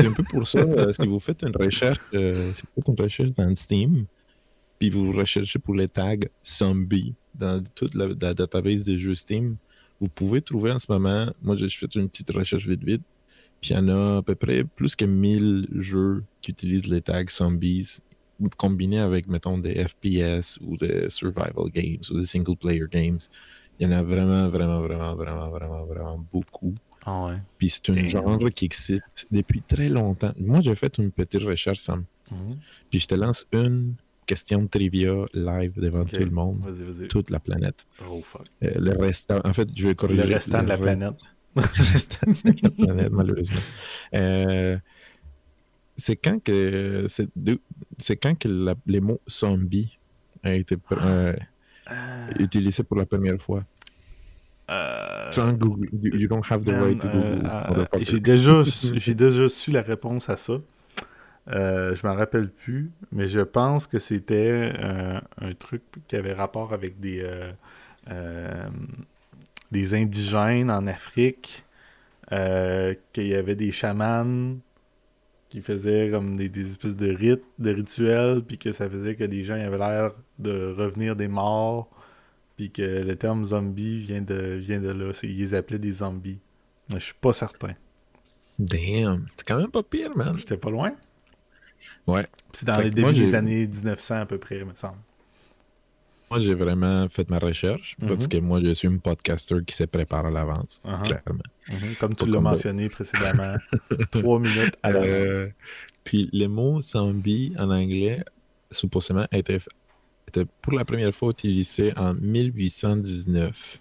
un 0.06 0.12
peu 0.12 0.22
pour 0.22 0.46
ça, 0.46 0.60
euh, 0.60 0.92
si 0.92 1.06
vous 1.06 1.18
faites 1.18 1.42
une 1.42 1.56
recherche, 1.56 1.98
euh, 2.14 2.52
si 2.54 2.62
vous 2.62 2.68
faites 2.76 2.88
une 2.88 3.04
recherche 3.04 3.30
dans 3.32 3.56
Steam, 3.56 4.04
puis 4.78 4.90
vous 4.90 5.10
recherchez 5.10 5.58
pour 5.58 5.74
les 5.74 5.88
tags 5.88 6.14
zombie 6.46 7.14
dans 7.34 7.62
toute 7.74 7.94
la, 7.94 8.06
la 8.06 8.34
database 8.34 8.84
de 8.84 8.96
jeux 8.96 9.16
Steam, 9.16 9.56
vous 10.00 10.08
pouvez 10.08 10.40
trouver 10.40 10.70
en 10.70 10.78
ce 10.78 10.86
moment, 10.90 11.32
moi 11.42 11.56
j'ai 11.56 11.68
fait 11.68 11.92
une 11.96 12.08
petite 12.08 12.30
recherche 12.30 12.68
vite 12.68 12.84
vite, 12.84 13.02
puis 13.60 13.70
il 13.70 13.76
y 13.76 13.78
en 13.80 13.88
a 13.88 14.18
à 14.18 14.22
peu 14.22 14.36
près 14.36 14.62
plus 14.62 14.94
que 14.94 15.04
1000 15.04 15.66
jeux 15.74 16.22
qui 16.40 16.52
utilisent 16.52 16.86
les 16.86 17.00
tags 17.02 17.24
zombies 17.28 17.98
ou 18.40 18.48
combinés 18.56 18.98
avec, 19.00 19.26
mettons, 19.28 19.58
des 19.58 19.84
FPS 19.84 20.58
ou 20.60 20.76
des 20.76 21.10
survival 21.10 21.70
games 21.72 22.00
ou 22.10 22.20
des 22.20 22.26
single 22.26 22.56
player 22.56 22.84
games. 22.90 23.18
Il 23.80 23.86
y 23.86 23.88
en 23.88 23.92
a 23.92 24.02
vraiment, 24.02 24.48
vraiment, 24.48 24.80
vraiment, 24.80 25.14
vraiment, 25.14 25.48
vraiment, 25.50 25.84
vraiment 25.84 26.26
beaucoup. 26.32 26.74
Ah 27.06 27.26
ouais. 27.26 27.38
Puis 27.58 27.70
c'est 27.70 27.90
un 27.90 28.04
genre 28.04 28.38
qui 28.54 28.64
existe 28.66 29.26
depuis 29.30 29.62
très 29.62 29.88
longtemps. 29.88 30.32
Moi, 30.38 30.60
j'ai 30.60 30.74
fait 30.74 30.98
une 30.98 31.10
petite 31.10 31.42
recherche, 31.42 31.78
Sam. 31.78 32.04
Mhm. 32.30 32.56
Puis 32.90 32.98
je 33.00 33.06
te 33.06 33.14
lance 33.14 33.46
une 33.52 33.94
question 34.26 34.62
de 34.62 34.66
trivia 34.68 35.24
live 35.32 35.72
devant 35.80 36.04
tout 36.04 36.20
le 36.20 36.30
monde, 36.30 36.58
Vas-y, 36.62 36.84
vas-y. 36.84 37.08
toute 37.08 37.30
la 37.30 37.40
planète. 37.40 37.86
Oh 38.10 38.20
fuck. 38.22 38.42
Euh, 38.62 38.72
le 38.78 38.92
restant, 39.00 39.40
en 39.44 39.52
fait, 39.54 39.68
je 39.74 39.88
vais 39.88 39.94
corriger. 39.94 40.22
Le 40.24 40.34
restant 40.34 40.62
de 40.62 40.68
la 40.68 40.74
reste- 40.76 40.82
planète. 40.82 41.20
le 41.56 41.92
restant 41.92 42.30
de 42.30 42.62
la 42.62 42.70
planète, 42.70 43.12
malheureusement. 43.12 43.60
Euh, 44.14 44.76
c'est 45.98 46.16
quand 46.16 46.42
que 46.42 47.06
c'est 47.98 48.16
quand 48.16 48.38
que 48.38 48.48
la- 48.48 48.74
les 48.86 49.00
mots 49.00 49.20
zombie 49.28 49.98
a 50.42 50.54
été 50.54 50.76
pr- 50.76 50.96
euh, 51.02 51.34
utilisé 52.38 52.82
pour 52.84 52.96
la 52.96 53.04
première 53.06 53.40
fois? 53.42 53.64
Euh, 54.70 55.30
Sans 55.32 55.52
Google, 55.54 55.88
you, 56.02 56.14
you 56.20 56.28
don't 56.28 56.44
have 56.50 56.62
the 56.62 56.68
man, 56.68 56.82
right 56.84 57.00
to 57.00 57.08
euh, 57.08 57.12
Google. 57.12 57.46
euh, 57.46 57.68
motherfucker. 57.68 58.04
j'ai 58.04 58.20
déjà, 58.20 58.62
j'ai 58.94 59.14
déjà 59.14 59.48
su 59.48 59.70
la 59.70 59.82
réponse 59.82 60.28
à 60.28 60.36
ça. 60.36 60.54
Euh, 61.50 61.94
je 61.94 62.06
m'en 62.06 62.14
rappelle 62.14 62.50
plus, 62.50 62.90
mais 63.10 63.26
je 63.26 63.40
pense 63.40 63.86
que 63.86 63.98
c'était 63.98 64.70
euh, 64.84 65.18
un 65.40 65.54
truc 65.54 65.82
qui 66.06 66.16
avait 66.16 66.34
rapport 66.34 66.74
avec 66.74 67.00
des, 67.00 67.20
euh, 67.22 67.50
euh, 68.10 68.68
des 69.72 69.94
indigènes 69.94 70.70
en 70.70 70.86
Afrique, 70.86 71.64
euh, 72.32 72.94
qu'il 73.14 73.28
y 73.28 73.34
avait 73.34 73.54
des 73.54 73.72
chamans 73.72 74.56
qui 75.48 75.60
faisaient 75.60 76.10
comme 76.10 76.36
des, 76.36 76.48
des 76.48 76.70
espèces 76.70 76.96
de 76.96 77.10
rites, 77.14 77.44
de 77.58 77.72
rituels, 77.72 78.42
puis 78.42 78.58
que 78.58 78.72
ça 78.72 78.88
faisait 78.88 79.14
que 79.14 79.24
les 79.24 79.42
gens 79.42 79.54
avaient 79.54 79.78
l'air 79.78 80.12
de 80.38 80.72
revenir 80.72 81.16
des 81.16 81.28
morts, 81.28 81.88
puis 82.56 82.70
que 82.70 82.82
le 82.82 83.16
terme 83.16 83.44
zombie 83.44 83.98
vient 83.98 84.20
de, 84.20 84.56
vient 84.56 84.80
de 84.80 84.90
là. 84.90 85.12
Ils 85.22 85.38
les 85.38 85.54
appelaient 85.54 85.78
des 85.78 85.92
zombies. 85.92 86.38
Mais 86.90 86.98
je 86.98 87.06
suis 87.06 87.14
pas 87.14 87.32
certain. 87.32 87.74
Damn, 88.58 89.26
c'est 89.36 89.46
quand 89.46 89.58
même 89.58 89.70
pas 89.70 89.82
pire, 89.82 90.16
man. 90.16 90.36
J'étais 90.36 90.56
pas 90.56 90.70
loin. 90.70 90.92
Ouais. 92.06 92.26
C'est 92.52 92.66
dans 92.66 92.74
Fait 92.74 92.90
les 92.90 93.00
moi, 93.00 93.12
débuts 93.12 93.24
des 93.24 93.34
années 93.34 93.66
1900 93.66 94.16
à 94.16 94.26
peu 94.26 94.38
près, 94.38 94.64
me 94.64 94.74
semble. 94.74 94.98
Moi, 96.30 96.40
j'ai 96.40 96.54
vraiment 96.54 97.08
fait 97.08 97.28
ma 97.30 97.38
recherche 97.38 97.96
parce 98.00 98.24
Mhm. 98.24 98.28
que 98.28 98.36
moi, 98.38 98.60
je 98.62 98.74
suis 98.74 98.88
un 98.88 98.98
podcaster 98.98 99.56
qui 99.66 99.74
se 99.74 99.84
prépare 99.84 100.26
à 100.26 100.30
l'avance, 100.30 100.80
Uh-huh. 100.84 101.02
clairement. 101.02 101.42
Mhm. 101.68 101.94
Comme 101.98 102.14
tu 102.14 102.30
l'as 102.30 102.40
mentionné 102.40 102.88
précédemment, 102.88 103.56
trois 104.10 104.38
minutes 104.46 104.76
à 104.82 104.90
Euh, 104.90 104.92
l'avance. 104.92 105.48
puis 106.04 106.28
le 106.32 106.46
mot 106.48 106.82
zombie 106.82 107.52
en 107.58 107.70
anglais, 107.70 108.22
supposément, 108.70 109.26
était, 109.32 109.58
était 110.28 110.44
pour 110.60 110.74
la 110.74 110.84
première 110.84 111.14
fois 111.14 111.30
utilisé 111.30 111.96
en 111.96 112.12
1819 112.14 113.80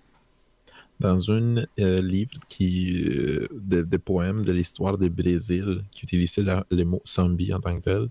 dans 1.00 1.30
un 1.32 1.58
euh, 1.80 2.02
livre 2.02 2.32
qui, 2.50 3.04
euh, 3.10 3.48
de, 3.54 3.82
de 3.84 3.98
poèmes 3.98 4.44
de 4.44 4.52
l'histoire 4.52 4.98
du 4.98 5.10
Brésil 5.10 5.84
qui 5.92 6.06
utilisait 6.06 6.42
la- 6.44 6.66
le 6.72 6.84
mot 6.86 7.02
zombie 7.06 7.54
en 7.54 7.60
tant 7.60 7.76
que 7.78 7.84
tel. 7.84 8.08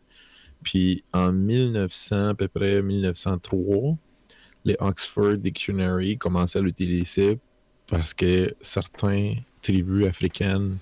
Puis 0.63 1.05
en 1.13 1.33
1900, 1.33 2.29
à 2.29 2.35
peu 2.35 2.49
près 2.49 2.83
1903, 2.83 3.97
les 4.67 4.77
Oxford 4.81 5.39
Dictionary 5.39 6.19
commençaient 6.19 6.59
à 6.59 6.63
l'utiliser 6.63 7.39
parce 7.87 8.13
que 8.13 8.53
certains 8.61 9.35
tribus 9.63 10.07
africaines, 10.07 10.79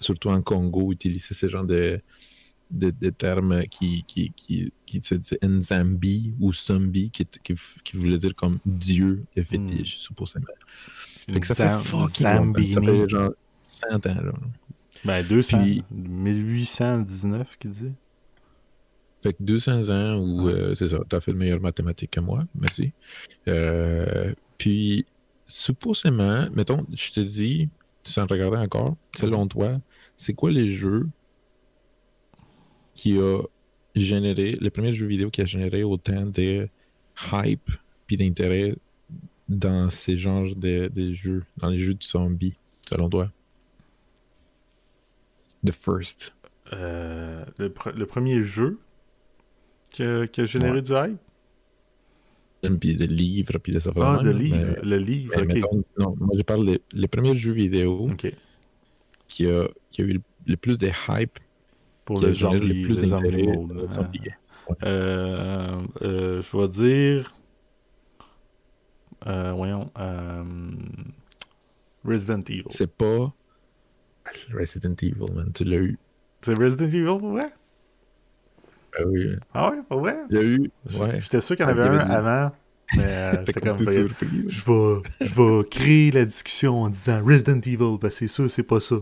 surtout 0.00 0.28
en 0.28 0.42
Congo, 0.42 0.92
utilisaient 0.92 1.34
ce 1.34 1.48
genre 1.48 1.64
de, 1.64 1.98
de, 2.70 2.90
de 2.90 3.10
termes 3.10 3.64
qui, 3.68 4.04
qui, 4.06 4.30
qui, 4.36 4.70
qui 4.84 5.00
se 5.02 5.14
disaient 5.14 5.38
Nzambi 5.42 6.34
ou 6.40 6.52
Zombie, 6.52 7.10
qui, 7.10 7.26
qui, 7.42 7.54
qui 7.82 7.96
voulait 7.96 8.18
dire 8.18 8.34
comme 8.34 8.58
Dieu 8.66 9.24
et 9.34 9.42
fétiche, 9.44 9.98
supposément. 9.98 10.46
Fait 11.32 11.40
que 11.40 11.46
ça 11.46 11.78
fait 11.78 11.88
fucking. 11.88 12.72
Ça 12.72 12.82
fait 12.82 13.08
genre 13.08 13.30
100 13.62 14.06
ans, 14.06 14.22
là. 14.22 14.32
Ben, 15.04 15.26
200. 15.26 15.62
Puis- 15.62 15.82
1819, 15.90 17.56
qui 17.58 17.68
dit. 17.68 17.92
Fait 19.22 19.32
que 19.34 19.42
200 19.42 19.88
ans 19.90 20.16
où, 20.18 20.46
Ouais. 20.46 20.52
euh, 20.52 20.74
c'est 20.74 20.88
ça, 20.88 20.98
t'as 21.08 21.20
fait 21.20 21.32
le 21.32 21.38
meilleur 21.38 21.60
mathématique 21.60 22.10
que 22.10 22.20
moi, 22.20 22.44
merci. 22.54 22.92
Euh, 23.48 24.34
puis, 24.58 25.06
supposément, 25.46 26.48
mettons, 26.52 26.84
je 26.92 27.10
te 27.12 27.20
dis, 27.20 27.68
sans 28.02 28.26
regarder 28.26 28.56
encore, 28.56 28.96
selon 29.16 29.46
toi, 29.46 29.80
c'est 30.16 30.34
quoi 30.34 30.50
les 30.50 30.74
jeux 30.74 31.08
qui 32.94 33.16
a 33.18 33.42
généré, 33.94 34.58
le 34.60 34.70
premier 34.70 34.92
jeu 34.92 35.06
vidéo 35.06 35.30
qui 35.30 35.40
a 35.40 35.44
généré 35.44 35.82
autant 35.84 36.26
de 36.26 36.68
hype 37.32 37.70
puis 38.06 38.16
d'intérêt 38.16 38.74
dans 39.48 39.90
ces 39.90 40.16
genres 40.16 40.54
de, 40.56 40.88
de 40.88 41.12
jeux, 41.12 41.44
dans 41.58 41.68
les 41.68 41.78
jeux 41.78 41.94
de 41.94 42.02
zombies, 42.02 42.56
selon 42.88 43.08
toi? 43.08 43.30
The 45.64 45.72
first. 45.72 46.32
Euh, 46.72 47.44
le, 47.58 47.68
pre- 47.68 47.94
le 47.94 48.06
premier 48.06 48.42
jeu 48.42 48.78
qui 49.92 50.02
a, 50.02 50.26
qui 50.26 50.40
a 50.40 50.44
généré 50.46 50.72
Ouais. 50.76 50.82
du 50.82 50.92
hype? 50.92 51.18
Puis 52.80 52.94
des 52.94 53.06
livres, 53.08 53.58
puis 53.58 53.72
des 53.72 53.86
affaires 53.88 54.02
Ah, 54.04 54.18
de 54.18 54.24
le 54.28 54.34
même, 54.34 54.42
livre. 54.42 54.56
mais- 54.82 54.88
Le 54.88 54.96
livre, 54.98 55.32
Mais 55.36 55.42
ok. 55.42 55.54
mettons, 55.54 55.84
non, 55.98 56.14
moi 56.20 56.34
je 56.36 56.42
parle 56.42 56.64
des 56.66 56.80
les 56.92 57.08
premiers 57.08 57.36
jeux 57.36 57.52
vidéo 57.52 58.08
qui, 59.28 59.46
a, 59.46 59.66
qui 59.90 60.02
a 60.02 60.04
eu 60.04 60.12
le, 60.14 60.20
le 60.46 60.56
plus 60.56 60.78
de 60.78 60.88
hype, 61.08 61.38
Pour 62.04 62.20
qui 62.20 62.26
le 62.26 62.32
zombie, 62.32 62.58
le 62.82 62.86
plus 62.86 63.10
d'intérêt. 63.10 63.58
Euh, 64.84 65.82
euh, 66.02 66.40
je 66.40 66.56
vais 66.56 66.68
dire. 66.68 67.34
euh, 69.26 69.52
voyons. 69.52 69.90
euh, 69.98 70.44
Resident 72.04 72.42
Evil. 72.48 72.64
C'est 72.70 72.90
pas 72.90 73.32
Resident 74.54 74.94
Evil, 75.02 75.32
man. 75.34 75.50
Tu 75.52 75.64
l'as 75.64 75.76
eu. 75.78 75.98
C'est 76.42 76.56
Resident 76.58 76.86
Evil 76.86 77.18
pour 77.18 77.38
Ah 78.98 79.02
oui. 79.06 79.36
Ah 79.54 79.70
ouais, 79.70 79.78
pour 79.88 80.00
vrai? 80.00 80.16
Il 80.30 80.36
y 80.36 80.38
a 80.38 80.42
eu. 80.42 80.70
Ouais. 80.98 81.20
J'étais 81.20 81.40
sûr 81.40 81.56
qu'il 81.56 81.64
y 81.64 81.68
en 81.68 81.70
avait 81.70 81.82
un 81.82 81.98
avant. 81.98 82.52
Mais 82.96 83.04
euh, 83.04 83.32
j'étais 83.46 83.60
comme 83.60 83.78
fait, 83.78 84.02
ouais. 84.02 84.08
Je 84.48 84.64
vais, 84.64 85.02
je 85.20 85.34
vais 85.34 85.68
créer 85.68 86.10
la 86.10 86.24
discussion 86.24 86.82
en 86.82 86.88
disant 86.90 87.24
Resident 87.24 87.60
Evil. 87.60 87.98
Ben 88.00 88.10
c'est 88.10 88.28
sûr, 88.28 88.50
c'est 88.50 88.62
pas 88.62 88.80
ça. 88.80 88.96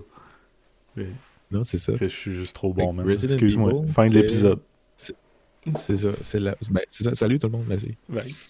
Non, 1.50 1.64
c'est 1.64 1.78
ça. 1.78 1.97
Fait 1.97 2.09
je 2.09 2.14
suis 2.14 2.32
juste 2.32 2.54
trop 2.54 2.73
bon, 2.73 2.92
man. 2.92 3.06
Resident 3.06 3.32
Excuse-moi. 3.32 3.73
Fin 3.87 4.06
de 4.06 4.14
l'épisode. 4.14 4.61
C'est 4.97 5.97
ça. 5.97 6.11
C'est 6.23 6.40
la... 6.40 6.56
ben, 6.70 6.82
ça. 6.90 7.14
Salut 7.14 7.38
tout 7.38 7.49
le 7.49 7.52
monde, 7.52 7.66
merci. 7.68 7.97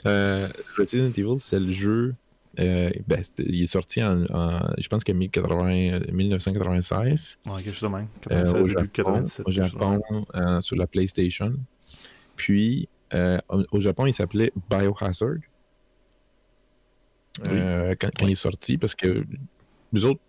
Euh, 0.06 0.48
Resident 0.76 1.08
Evil, 1.08 1.40
c'est 1.40 1.58
le 1.58 1.72
jeu 1.72 2.14
Euh, 2.58 2.90
ben, 3.06 3.22
il 3.38 3.62
est 3.62 3.66
sorti 3.66 4.02
en, 4.02 4.24
en- 4.24 4.72
je 4.76 4.88
pense 4.88 5.04
qu'en 5.04 5.14
1080 5.14 6.00
1996 6.12 7.38
Ouais, 7.46 7.62
quelque 7.62 7.74
chose 7.74 7.88
de 7.90 7.94
même. 7.96 8.08
euh, 8.32 8.42
96, 8.42 8.62
au 8.62 8.66
Japon, 8.68 8.88
97. 8.92 9.40
au 9.46 9.50
quelque 9.50 9.62
chose 9.62 9.74
de 9.74 9.78
même. 9.84 10.00
Japon 10.00 10.26
euh, 10.34 10.60
sur 10.60 10.76
la 10.76 10.86
PlayStation. 10.88 11.54
Puis 12.36 12.88
au 13.70 13.80
Japon, 13.80 14.06
il 14.06 14.14
s'appelait 14.14 14.52
Biohazard. 14.68 15.36
Quand, 17.44 18.10
quand 18.18 18.26
il 18.26 18.32
est 18.32 18.34
sorti, 18.34 18.76
parce 18.78 18.94
que 18.94 19.24
les 19.92 20.04
autres, 20.04 20.20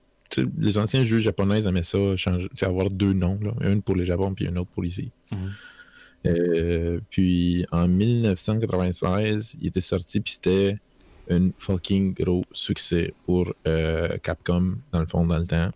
les 0.58 0.78
anciens 0.78 1.04
jeux 1.04 1.20
japonais 1.20 1.66
aimaient 1.66 1.84
ça, 1.84 2.16
changer, 2.16 2.48
avoir 2.62 2.90
deux 2.90 3.14
noms, 3.14 3.40
là, 3.42 3.52
un 3.62 3.80
pour 3.80 3.96
le 3.96 4.06
Japon 4.06 4.34
puis 4.34 4.48
un 4.48 4.56
autre 4.56 4.70
pour 4.72 4.86
ici. 4.86 5.12
Mhm. 5.32 7.02
Puis 7.10 7.66
en 7.72 7.88
1996, 7.88 9.56
il 9.60 9.68
était 9.68 9.82
sorti, 9.82 10.22
puis 10.22 10.34
c'était 10.34 10.78
un 11.32 11.50
fucking 11.58 12.14
gros 12.14 12.44
succès 12.52 13.14
pour 13.26 13.54
euh, 13.68 14.18
Capcom, 14.22 14.78
dans 14.92 15.00
le 15.00 15.08
fond, 15.08 15.26
dans 15.26 15.38
le 15.38 15.48
temps. 15.48 15.72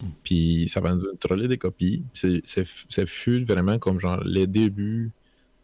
Mm. 0.00 0.06
Puis 0.22 0.68
ça 0.68 0.80
a 0.80 0.82
vendu 0.82 1.04
une 1.10 1.18
trolley 1.18 1.48
de 1.48 1.54
copies. 1.54 2.02
Ça 2.12 3.06
fut 3.06 3.44
vraiment 3.44 3.78
comme 3.78 4.00
genre 4.00 4.22
les 4.24 4.46
débuts 4.46 5.12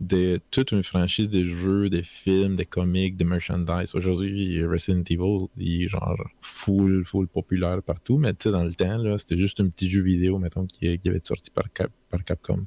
de 0.01 0.41
toute 0.51 0.73
une 0.73 0.83
franchise 0.83 1.31
de 1.31 1.45
jeux, 1.45 1.89
des 1.89 2.03
films, 2.03 2.57
des 2.57 2.67
comics, 2.67 3.17
des 3.17 3.25
merchandise. 3.25 3.95
Aujourd'hui, 3.95 4.63
Resident 4.65 5.05
Evil, 5.09 5.47
il 5.57 5.85
est 5.85 5.89
genre 5.89 6.19
full, 6.41 7.05
full 7.05 7.29
populaire 7.29 7.81
partout, 7.83 8.19
mais 8.19 8.33
tu 8.35 8.45
sais, 8.45 8.51
dans 8.51 8.65
le 8.65 8.75
temps, 8.75 8.99
là, 8.99 9.17
c'était 9.19 9.39
juste 9.39 9.61
un 9.61 9.69
petit 9.69 9.89
jeu 9.89 10.03
vidéo, 10.03 10.39
mettons, 10.39 10.67
qui, 10.67 10.99
qui 10.99 11.09
avait 11.09 11.19
été 11.19 11.29
sorti 11.29 11.51
par, 11.51 11.73
Cap- 11.73 11.93
par 12.11 12.25
Capcom. 12.25 12.67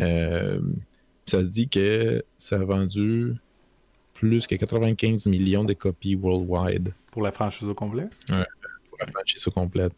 Euh, 0.00 0.60
ça 1.26 1.44
se 1.44 1.50
dit 1.50 1.68
que 1.68 2.24
ça 2.38 2.56
a 2.56 2.64
vendu 2.64 3.34
plus 4.18 4.46
que 4.46 4.56
95 4.56 5.26
millions 5.26 5.64
de 5.64 5.74
copies 5.74 6.16
worldwide 6.16 6.92
Pour 7.12 7.22
la 7.22 7.30
franchise 7.32 7.68
au 7.68 7.74
complet? 7.74 8.08
pour 8.26 8.98
la 9.00 9.06
franchise 9.06 9.46
au 9.46 9.50
complète. 9.52 9.92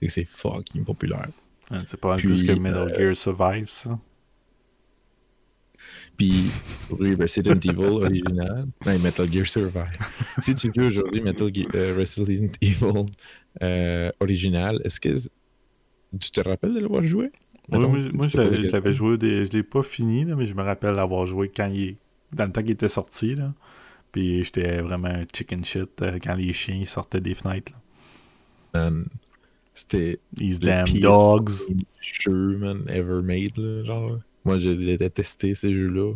Et 0.00 0.06
que 0.06 0.12
c'est 0.12 0.24
fucking 0.24 0.84
populaire. 0.84 1.28
Ouais, 1.70 1.78
C'est 1.86 2.00
pas 2.00 2.16
plus 2.16 2.42
que 2.44 2.52
Metal 2.52 2.90
euh, 2.90 2.96
Gear 2.96 3.14
Survive, 3.16 3.68
ça. 3.68 3.98
Puis, 6.16 6.50
oui, 6.90 7.14
Resident 7.14 7.60
Evil 7.60 7.76
original. 7.84 8.66
Non, 8.86 8.98
Metal 8.98 9.30
Gear 9.32 9.46
Survive. 9.46 9.84
si 10.42 10.54
tu 10.54 10.70
veux 10.74 10.86
aujourd'hui 10.86 11.20
Metal 11.20 11.54
Gear, 11.54 11.66
euh, 11.74 11.94
Resident 11.98 12.50
Evil 12.60 13.06
euh, 13.62 14.10
original, 14.20 14.80
est-ce 14.84 14.98
que 15.00 15.10
tu 16.18 16.30
te 16.30 16.40
rappelles 16.40 16.74
de 16.74 16.80
l'avoir 16.80 17.02
joué? 17.02 17.30
Ouais, 17.70 17.78
moi, 17.78 17.98
je- 18.00 18.08
moi, 18.08 18.26
l'avais- 18.72 18.92
joué, 18.92 19.18
des- 19.18 19.44
je 19.44 19.52
l'ai 19.52 19.62
pas 19.62 19.82
fini, 19.82 20.24
là, 20.24 20.34
mais 20.36 20.46
je 20.46 20.54
me 20.54 20.62
rappelle 20.62 20.94
l'avoir 20.94 21.26
joué 21.26 21.50
quand 21.54 21.66
il 21.72 21.82
est- 21.90 21.96
dans 22.32 22.44
le 22.46 22.52
temps 22.52 22.62
qu'il 22.62 22.72
était 22.72 22.88
sorti. 22.88 23.34
Là. 23.34 23.52
Puis 24.12 24.44
j'étais 24.44 24.80
vraiment 24.80 25.08
un 25.08 25.24
chicken 25.34 25.64
shit 25.64 25.90
euh, 26.02 26.18
quand 26.22 26.34
les 26.34 26.52
chiens 26.52 26.84
sortaient 26.84 27.20
des 27.20 27.34
fenêtres. 27.34 27.72
là. 28.74 28.80
Man, 28.90 29.06
C'était 29.74 30.18
These 30.36 30.60
Le 30.60 30.66
damn 30.66 30.86
dogs. 30.98 31.50
jeu, 32.00 32.56
man, 32.58 32.84
ever 32.88 33.22
made, 33.22 33.56
là, 33.56 33.84
genre. 33.84 34.18
Moi, 34.44 34.58
je 34.58 34.70
l'ai 34.70 34.96
détesté, 34.98 35.54
ces 35.54 35.72
jeux-là. 35.72 36.14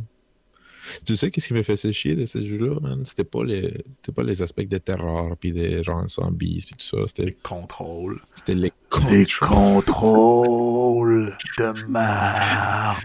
Tu 1.07 1.17
sais 1.17 1.31
qu'est-ce 1.31 1.47
qui 1.47 1.55
me 1.55 1.63
faisait 1.63 1.93
chier 1.93 2.17
de 2.17 2.27
ces 2.27 2.45
jeux-là, 2.45 2.81
man? 2.81 3.03
C'était 3.05 3.23
pas 3.25 3.45
les, 3.45 3.85
c'était 3.95 4.11
pas 4.11 4.25
les 4.25 4.43
aspects 4.43 4.67
de 4.67 4.79
terreur, 4.79 5.37
puis 5.39 5.53
des 5.53 5.83
genre 5.85 6.07
zombies, 6.09 6.65
puis 6.67 6.75
tout 6.77 6.85
ça. 6.85 6.97
Les 7.03 7.07
C'était, 7.09 7.37
contrôles. 7.43 8.21
c'était 8.35 8.55
les 8.55 8.73
Des 9.09 9.27
contrôles. 9.39 9.85
contrôles 9.87 11.37
de 11.59 11.89
merde. 11.89 12.97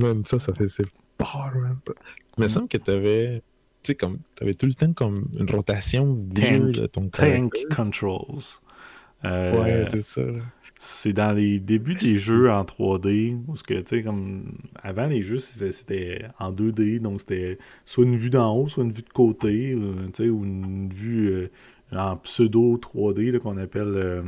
Man, 0.00 0.24
ça, 0.24 0.38
ça 0.38 0.52
faisait 0.54 0.84
man. 1.54 1.78
Il 2.38 2.42
me 2.42 2.48
semble 2.48 2.68
que 2.68 2.78
t'avais, 2.78 3.42
tu 3.82 3.88
sais, 3.88 3.94
comme, 3.94 4.18
t'avais 4.34 4.54
tout 4.54 4.66
le 4.66 4.74
temps 4.74 4.92
comme 4.92 5.14
une 5.38 5.50
rotation 5.50 6.06
weird 6.34 6.72
de 6.82 6.86
ton 6.86 7.08
Tank 7.08 7.52
controls. 7.74 8.38
Euh, 9.24 9.60
Ouais, 9.60 9.86
c'est 9.90 10.02
ça. 10.02 10.22
C'est 10.82 11.12
dans 11.12 11.32
les 11.36 11.60
débuts 11.60 11.94
des 11.94 12.16
jeux 12.16 12.50
en 12.50 12.64
3D, 12.64 13.36
où 13.46 13.54
ce 13.54 13.62
que, 13.62 13.74
tu 13.74 13.96
sais, 13.96 14.02
comme, 14.02 14.54
avant 14.82 15.06
les 15.08 15.20
jeux, 15.20 15.36
c'était 15.38 16.24
en 16.38 16.52
2D, 16.52 17.00
donc 17.00 17.20
c'était 17.20 17.58
soit 17.84 18.04
une 18.04 18.16
vue 18.16 18.30
d'en 18.30 18.56
haut, 18.56 18.66
soit 18.68 18.84
une 18.84 18.92
vue 18.92 19.02
de 19.02 19.10
côté, 19.10 19.74
euh, 19.74 20.06
tu 20.06 20.24
sais, 20.24 20.28
ou 20.30 20.42
une 20.42 20.88
vue 20.88 21.28
euh, 21.28 21.50
en 21.92 22.16
pseudo 22.16 22.78
3D, 22.78 23.30
là, 23.30 23.38
qu'on 23.40 23.58
appelle, 23.58 23.92
euh, 23.94 24.22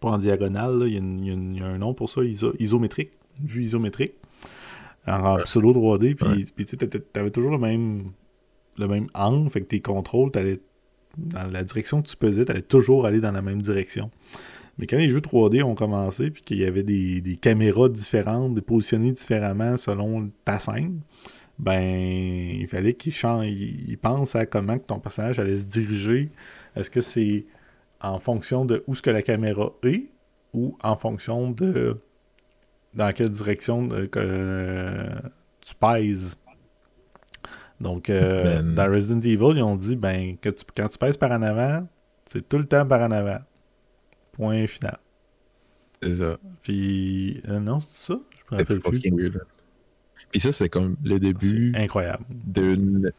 pas 0.00 0.10
en 0.10 0.18
diagonale, 0.18 0.82
il 0.86 0.92
y, 0.94 0.98
a 0.98 1.34
y 1.34 1.56
y 1.56 1.62
un 1.62 1.78
nom 1.78 1.94
pour 1.94 2.10
ça, 2.10 2.20
iso- 2.20 2.54
isométrique, 2.58 3.10
une 3.40 3.46
vue 3.46 3.62
isométrique, 3.62 4.12
en, 5.08 5.24
en 5.24 5.36
pseudo 5.38 5.72
3D, 5.72 6.14
puis, 6.14 6.44
puis 6.54 6.64
tu 6.64 6.76
t'avais 6.76 7.30
toujours 7.30 7.50
le 7.50 7.58
même, 7.58 8.12
le 8.78 8.88
même 8.88 9.06
angle, 9.14 9.50
fait 9.50 9.60
que 9.62 9.66
tes 9.66 9.80
contrôles, 9.80 10.30
t'allais 10.30 10.60
dans 11.16 11.50
la 11.50 11.64
direction 11.64 12.02
que 12.02 12.08
tu 12.08 12.16
pesais, 12.16 12.44
t'allais 12.44 12.62
toujours 12.62 13.06
aller 13.06 13.20
dans 13.20 13.32
la 13.32 13.42
même 13.42 13.60
direction. 13.60 14.10
Mais 14.78 14.86
quand 14.86 14.96
les 14.96 15.10
jeux 15.10 15.20
3D 15.20 15.62
ont 15.62 15.74
commencé, 15.74 16.30
puis 16.30 16.42
qu'il 16.42 16.58
y 16.58 16.64
avait 16.64 16.84
des, 16.84 17.20
des 17.20 17.36
caméras 17.36 17.88
différentes, 17.88 18.54
des 18.54 18.62
positionnées 18.62 19.12
différemment 19.12 19.76
selon 19.76 20.30
ta 20.44 20.60
scène, 20.60 21.00
ben, 21.58 22.54
il 22.60 22.68
fallait 22.68 22.94
qu'ils 22.94 23.98
pensent 24.00 24.36
à 24.36 24.46
comment 24.46 24.78
que 24.78 24.84
ton 24.84 25.00
personnage 25.00 25.40
allait 25.40 25.56
se 25.56 25.66
diriger. 25.66 26.30
Est-ce 26.76 26.90
que 26.90 27.00
c'est 27.00 27.46
en 28.00 28.20
fonction 28.20 28.64
de 28.64 28.84
où 28.86 28.94
ce 28.94 29.02
que 29.02 29.10
la 29.10 29.22
caméra 29.22 29.72
est, 29.82 30.10
ou 30.52 30.78
en 30.82 30.94
fonction 30.94 31.50
de 31.50 32.00
dans 32.94 33.12
quelle 33.12 33.28
direction 33.30 33.88
euh, 33.92 34.06
que 34.06 34.18
euh, 34.22 35.08
tu 35.60 35.74
pèses. 35.74 36.36
Donc, 37.80 38.10
euh, 38.10 38.60
Ben- 38.62 38.74
dans 38.74 38.90
Resident 38.90 39.20
Evil, 39.20 39.56
ils 39.58 39.62
ont 39.62 39.76
dit 39.76 39.94
ben, 39.96 40.36
que 40.38 40.48
tu- 40.48 40.64
quand 40.76 40.88
tu 40.88 40.98
pèses 40.98 41.16
par 41.16 41.30
en 41.30 41.42
avant, 41.42 41.86
c'est 42.26 42.48
tout 42.48 42.58
le 42.58 42.64
temps 42.64 42.86
par 42.86 43.00
en 43.02 43.10
avant. 43.10 43.38
Point 44.32 44.66
final. 44.66 44.98
C'est 46.02 46.14
ça. 46.14 46.38
Puis, 46.62 47.40
euh, 47.48 47.58
non, 47.60 47.80
c'est 47.80 48.12
ça? 48.12 48.20
Je 48.30 48.54
me 48.54 48.58
rappelle 48.60 48.80
plus. 48.80 49.00
Puis 50.30 50.40
ça, 50.40 50.52
c'est 50.52 50.68
comme 50.68 50.96
le 51.04 51.18
début 51.20 51.72
C'est 51.74 51.80
incroyable. 51.82 52.24
d'une, 52.30 53.10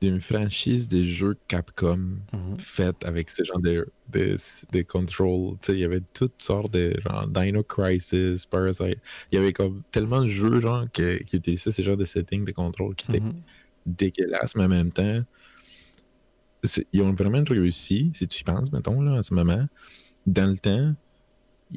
d'une, 0.00 0.20
franchise 0.20 0.88
des 0.88 1.04
jeux 1.06 1.36
Capcom 1.48 2.18
Mhm. 2.32 2.58
faite 2.58 3.04
avec 3.04 3.30
ce 3.30 3.42
genre 3.44 3.60
de, 3.60 3.86
de, 4.10 4.36
de 4.72 4.82
sais, 5.66 5.72
il 5.74 5.78
y 5.80 5.84
avait 5.84 6.02
toutes 6.12 6.40
sortes 6.40 6.72
de 6.72 6.94
genre 7.00 7.26
Dino 7.26 7.62
Crisis, 7.62 8.46
Parasite. 8.46 8.98
Il 9.32 9.36
y 9.36 9.38
avait 9.38 9.52
comme 9.52 9.82
tellement 9.92 10.22
de 10.22 10.28
jeux 10.28 10.60
genre 10.60 10.86
que- 10.92 11.22
qui 11.24 11.36
utilisaient 11.36 11.70
ce 11.72 11.82
genre 11.82 11.96
de 11.96 12.04
settings 12.04 12.44
de 12.44 12.52
contrôle 12.52 12.94
qui 12.94 13.06
étaient 13.08 13.20
Mhm. 13.20 13.42
dégueulasses, 13.86 14.54
mais 14.56 14.64
en 14.64 14.68
même 14.68 14.92
temps, 14.92 15.22
ils 16.92 17.02
ont 17.02 17.12
vraiment 17.12 17.42
réussi, 17.48 18.10
si 18.14 18.26
tu 18.26 18.40
y 18.40 18.44
penses, 18.44 18.72
mettons, 18.72 19.00
là, 19.00 19.12
en 19.12 19.22
ce 19.22 19.32
moment. 19.34 19.66
Dans 20.26 20.50
le 20.50 20.58
temps, 20.58 20.94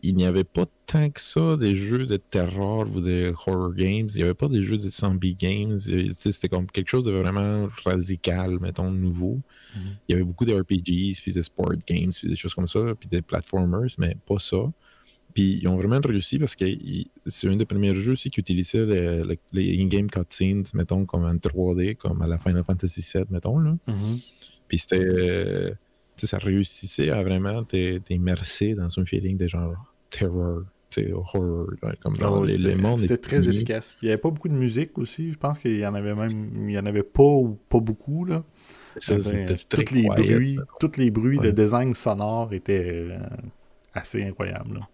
il 0.03 0.15
n'y 0.15 0.25
avait 0.25 0.43
pas 0.43 0.65
tant 0.85 1.09
que 1.09 1.19
ça 1.19 1.57
des 1.57 1.75
jeux 1.75 2.05
de 2.05 2.17
terror 2.17 2.87
ou 2.93 3.01
de 3.01 3.33
horror 3.45 3.73
games. 3.73 4.07
Il 4.09 4.17
n'y 4.17 4.23
avait 4.23 4.33
pas 4.33 4.47
des 4.47 4.61
jeux 4.61 4.77
de 4.77 4.89
zombie 4.89 5.35
games. 5.35 5.77
Sais, 5.77 6.31
C'était 6.31 6.49
comme 6.49 6.67
quelque 6.67 6.89
chose 6.89 7.05
de 7.05 7.11
vraiment 7.11 7.67
radical, 7.85 8.59
mettons, 8.59 8.89
nouveau. 8.91 9.39
Mhm. 9.75 9.81
Il 10.07 10.11
y 10.11 10.15
avait 10.15 10.23
beaucoup 10.23 10.45
de 10.45 10.53
RPGs, 10.53 11.21
puis 11.21 11.31
de 11.33 11.41
sport 11.41 11.73
games, 11.87 12.11
puis 12.17 12.27
des 12.29 12.35
choses 12.35 12.53
comme 12.53 12.67
ça, 12.67 12.79
puis 12.99 13.09
des 13.09 13.21
platformers, 13.21 13.89
mais 13.97 14.15
pas 14.25 14.39
ça. 14.39 14.71
Puis 15.33 15.59
ils 15.61 15.67
ont 15.69 15.77
vraiment 15.77 15.99
réussi 16.03 16.39
parce 16.39 16.55
que 16.57 16.65
c'est 17.25 17.47
un 17.47 17.55
des 17.55 17.65
premiers 17.65 17.95
jeux 17.95 18.11
aussi 18.13 18.29
qui 18.29 18.41
utilisait 18.41 18.85
les, 18.85 19.23
les- 19.23 19.39
les 19.53 19.81
in-game 19.81 20.09
cutscenes, 20.09 20.63
mettons, 20.73 21.05
comme 21.05 21.23
en 21.23 21.35
3D, 21.35 21.95
comme 21.95 22.21
à 22.21 22.27
la 22.27 22.37
Final 22.37 22.63
Fantasy 22.65 23.01
VII, 23.13 23.23
mettons, 23.29 23.57
là. 23.59 23.77
Mhm. 23.87 24.19
Puis 24.67 24.79
c'était. 24.79 25.73
Euh, 26.23 26.27
ça 26.27 26.37
réussissait 26.37 27.09
à 27.11 27.21
vraiment 27.23 27.63
t'im- 27.63 27.99
t'immerser 28.03 28.75
dans 28.75 28.87
un 28.99 29.05
feeling 29.05 29.37
de 29.37 29.47
genre 29.47 29.73
terror, 30.09 30.61
horror. 31.13 31.67
comme 32.01 32.13
ouais, 32.41 32.47
les, 32.47 32.53
c'était- 32.53 32.69
le 32.75 32.75
monde 32.81 32.99
C'était 32.99 33.17
très 33.17 33.49
efficace. 33.49 33.95
Il 34.01 34.05
n'y 34.05 34.11
avait 34.11 34.21
pas 34.21 34.29
beaucoup 34.29 34.49
de 34.49 34.53
musique 34.53 34.97
aussi. 34.97 35.31
Je 35.31 35.37
pense 35.37 35.57
qu'il 35.59 35.77
y 35.77 35.85
en 35.85 35.93
avait 35.95 36.13
même. 36.15 36.51
Il 36.67 36.71
y 36.71 36.77
en 36.79 36.85
avait 36.85 37.03
pas 37.03 37.23
ou 37.23 37.57
pas 37.69 37.79
beaucoup. 37.79 38.25
Là. 38.25 38.43
Ça, 38.97 39.17
très 39.17 39.45
tous 39.69 39.93
les 39.93 40.03
quiet, 40.03 40.09
bruits, 40.09 40.55
là. 40.55 40.63
tous 40.81 40.97
les 40.97 41.11
bruits 41.11 41.39
de 41.39 41.51
design 41.51 41.93
sonore 41.93 42.51
étaient 42.53 42.83
euh, 43.09 43.17
assez 43.93 44.21
incroyables. 44.23 44.73
là. 44.79 44.87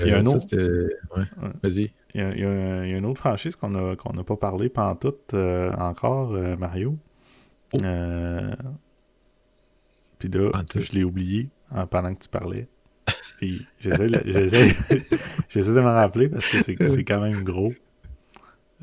Il 0.00 0.06
y 0.08 0.10
a 0.12 0.16
Euh, 0.16 0.20
un 0.20 0.26
autre- 0.26 0.40
c'était- 0.40 0.62
Ouais. 1.16 1.24
Ouais. 1.42 1.50
Vas-y. 1.62 1.92
Il 2.14 2.20
y 2.20 2.24
a, 2.24 2.34
il 2.34 2.40
y 2.40 2.44
a- 2.44 2.84
il 2.86 2.90
y 2.90 2.94
a 2.94 2.98
une 2.98 3.04
autre 3.06 3.20
franchise 3.20 3.54
qu'on 3.56 3.74
a 3.74 3.96
qu'on 3.96 4.14
n'a 4.14 4.24
pas 4.24 4.36
parlé 4.36 4.68
pendant 4.70 4.96
tout 4.96 5.14
encore, 5.34 6.32
euh, 6.32 6.56
Mario. 6.56 6.96
Euh, 7.82 8.50
Puis 10.28 10.40
là, 10.40 10.50
je 10.74 10.92
l'ai 10.92 11.04
oublié 11.04 11.48
en- 11.70 11.86
pendant 11.86 12.14
que 12.14 12.20
tu 12.22 12.28
parlais. 12.28 12.68
Puis 13.38 13.66
j'essaie 13.80 14.06
de, 14.06 15.72
de 15.74 15.80
m'en 15.80 15.94
rappeler 15.94 16.28
parce 16.28 16.46
que 16.46 16.62
c'est 16.62 16.76
quand 17.04 17.20
même 17.20 17.42
gros. 17.42 17.72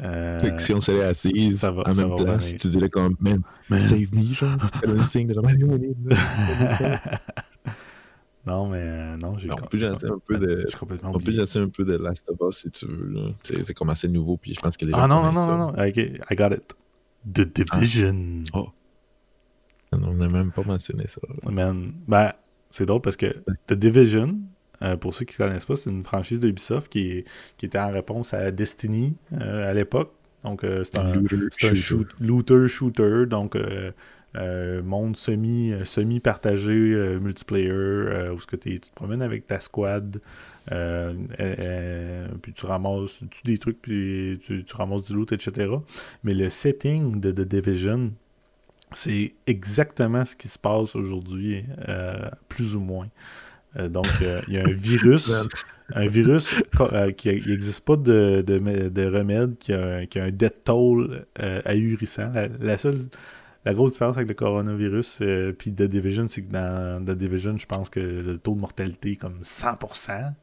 Euh, 0.01 0.39
Fait 0.39 0.55
que 0.55 0.61
si 0.61 0.73
on 0.73 0.79
serait 0.79 1.03
assise 1.05 1.59
ça 1.59 1.71
va- 1.71 1.83
ça 1.93 2.01
même 2.01 2.09
va 2.15 2.23
place, 2.23 2.55
tu 2.55 2.67
dirais 2.69 2.89
comme, 2.89 3.17
man, 3.19 3.41
save 3.79 4.07
me, 4.13 4.33
genre, 4.33 4.49
un 4.85 5.05
signe 5.05 5.27
de 5.27 5.33
non, 8.45 8.69
mais 8.69 8.77
euh, 8.81 9.17
non, 9.17 9.37
j'ai 9.37 9.51
On 9.51 9.55
peut 9.57 9.77
jaser 9.77 10.07
un 10.07 10.19
peu 10.25 10.37
de- 10.37 10.61
Je 10.63 10.67
suis 10.69 10.77
complètement 10.77 11.11
On 11.13 11.19
peut 11.19 11.33
un 11.59 11.67
peu 11.69 11.83
de 11.83 11.97
Last 11.97 12.29
of 12.29 12.37
Us 12.49 12.59
si 12.61 12.71
tu 12.71 12.85
veux. 12.85 13.33
C'est 13.63 13.73
comme 13.73 13.89
assez 13.89 14.07
nouveau, 14.07 14.37
puis 14.37 14.53
je 14.55 14.61
pense 14.61 14.77
que 14.77 14.85
les 14.85 14.93
Ah 14.93 15.01
gens 15.01 15.07
non, 15.09 15.21
non, 15.23 15.31
non, 15.33 15.45
non, 15.47 15.57
non. 15.57 15.69
Ok, 15.87 15.97
I 15.97 16.35
got 16.35 16.51
it. 16.53 16.73
The 17.31 17.41
Division. 17.41 18.43
Oh. 18.53 18.69
On 19.91 20.13
n'a 20.13 20.27
même 20.27 20.51
pas 20.51 20.63
mentionné 20.63 21.05
ça. 21.07 21.21
Man, 21.49 21.93
ben, 22.07 22.33
c'est 22.71 22.85
drôle 22.85 23.01
parce 23.01 23.17
que 23.17 23.35
The 23.67 23.73
Division, 23.73 24.37
euh, 24.81 24.95
pour 24.95 25.13
ceux 25.13 25.25
qui 25.25 25.39
ne 25.39 25.47
connaissent 25.47 25.65
pas, 25.65 25.75
c'est 25.75 25.89
une 25.89 26.03
franchise 26.03 26.39
de 26.39 26.47
Ubisoft 26.47 26.89
qui, 26.89 27.23
qui 27.57 27.65
était 27.65 27.79
en 27.79 27.91
réponse 27.91 28.33
à 28.33 28.51
Destiny 28.51 29.15
euh, 29.33 29.69
à 29.69 29.73
l'époque. 29.73 30.13
Donc, 30.43 30.63
euh, 30.63 30.83
c'est 30.83 30.99
un, 30.99 31.21
un 31.63 31.73
shoot, 31.73 32.07
looter 32.19 32.67
shooter. 32.67 33.25
Donc, 33.27 33.57
monde 34.83 35.17
semi, 35.17 35.73
partagé 36.21 37.17
multiplayer 37.19 37.71
où 37.71 38.39
ce 38.39 38.47
que 38.47 38.55
tu 38.55 38.79
te 38.79 38.93
promènes 38.93 39.23
avec 39.23 39.47
ta 39.47 39.59
squad 39.59 40.21
puis 40.67 42.53
tu 42.53 42.65
ramasses 42.65 43.21
tu 43.31 43.41
des 43.43 43.57
trucs 43.57 43.81
puis 43.81 44.39
tu, 44.45 44.63
tu, 44.63 44.75
ramasses 44.75 45.05
du 45.05 45.13
loot 45.13 45.31
etc 45.31 45.71
mais 46.23 46.35
le 46.35 46.47
setting 46.51 47.19
de 47.19 47.31
The 47.31 47.41
Division 47.41 48.11
c'est 48.93 49.33
exactement 49.45 50.25
ce 50.25 50.35
qui 50.35 50.47
se 50.47 50.59
passe 50.59 50.95
aujourd'hui 50.95 51.63
plus 52.47 52.75
ou 52.75 52.79
moins 52.79 53.07
euh, 53.77 53.87
donc, 53.87 54.07
euh, 54.21 54.41
il 54.47 54.55
y 54.55 54.57
a 54.57 54.65
un 54.65 54.71
virus, 54.73 55.31
un 55.93 56.07
virus 56.07 56.55
euh, 56.79 57.11
qui 57.11 57.29
n'existe 57.29 57.85
pas 57.85 57.95
de, 57.95 58.41
de, 58.41 59.05
remède, 59.05 59.57
qui 59.57 59.73
a, 59.73 60.05
qui 60.05 60.19
a, 60.19 60.23
un 60.25 60.31
death 60.31 60.63
toll 60.63 61.25
ahurissant. 61.65 62.31
La, 62.59 62.77
seule, 62.77 62.97
la 63.65 63.73
grosse 63.73 63.93
différence 63.93 64.17
avec 64.17 64.29
le 64.29 64.35
coronavirus 64.35 65.21
puis 65.57 65.73
The 65.73 65.83
Division, 65.83 66.27
c'est 66.27 66.41
que 66.41 66.51
dans 66.51 67.03
The 67.05 67.17
Division, 67.17 67.57
je 67.57 67.65
pense 67.65 67.89
que 67.89 67.99
le 67.99 68.37
taux 68.37 68.55
de 68.55 68.59
mortalité 68.59 69.11
est 69.11 69.15
comme 69.17 69.41
100%. 69.43 70.33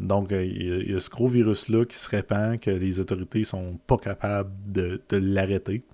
donc, 0.00 0.28
il 0.32 0.90
y, 0.90 0.94
a 0.94 1.00
ce 1.00 1.10
gros 1.10 1.28
virus-là 1.28 1.84
qui 1.86 1.96
se 1.96 2.08
répand, 2.08 2.58
que 2.58 2.70
les 2.70 3.00
autorités 3.00 3.44
sont 3.44 3.78
pas 3.86 3.98
capables 3.98 4.50
de, 4.66 5.00
de 5.08 5.16
l'arrêter. 5.16 5.84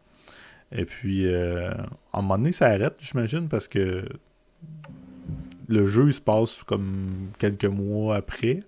Et 0.75 0.85
puis, 0.85 1.33
à 1.33 1.87
un 2.13 2.23
moment 2.23 2.39
donné, 2.39 2.53
ça 2.53 2.67
arrête, 2.67 2.95
j'imagine, 3.01 3.49
parce 3.49 3.69
que 3.69 4.05
le 5.69 5.87
jeu 5.87 6.07
il 6.07 6.13
se 6.13 6.21
passe 6.21 6.63
comme 6.63 7.29
quelques 7.39 7.65
mois 7.65 8.17
après. 8.17 8.61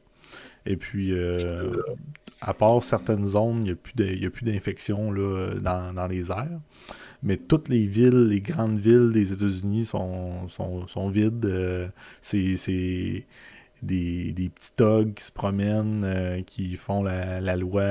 Et 0.66 0.76
puis, 0.76 1.12
euh, 1.12 1.72
à 2.40 2.54
part 2.54 2.82
certaines 2.82 3.24
zones, 3.24 3.58
il 3.64 4.18
n'y 4.18 4.26
a 4.26 4.30
plus 4.30 4.44
d'infection 4.44 5.12
dans, 5.12 5.92
dans, 5.92 6.06
les 6.06 6.30
airs. 6.30 6.60
Mais 7.22 7.36
toutes 7.36 7.68
les 7.68 7.86
villes, 7.86 8.26
les 8.28 8.40
grandes 8.40 8.78
villes 8.78 9.10
des 9.12 9.32
États-Unis 9.32 9.84
sont, 9.84 10.48
sont, 10.48 11.08
vides. 11.08 11.44
Euh, 11.44 11.88
c'est 12.20 13.26
des, 13.84 14.32
des, 14.32 14.48
petits 14.48 14.74
thugs 14.76 15.14
qui 15.14 15.24
se 15.24 15.32
promènent, 15.32 16.02
euh, 16.04 16.42
qui 16.42 16.76
font 16.76 17.02
la, 17.02 17.40
la 17.40 17.56
loi. 17.56 17.84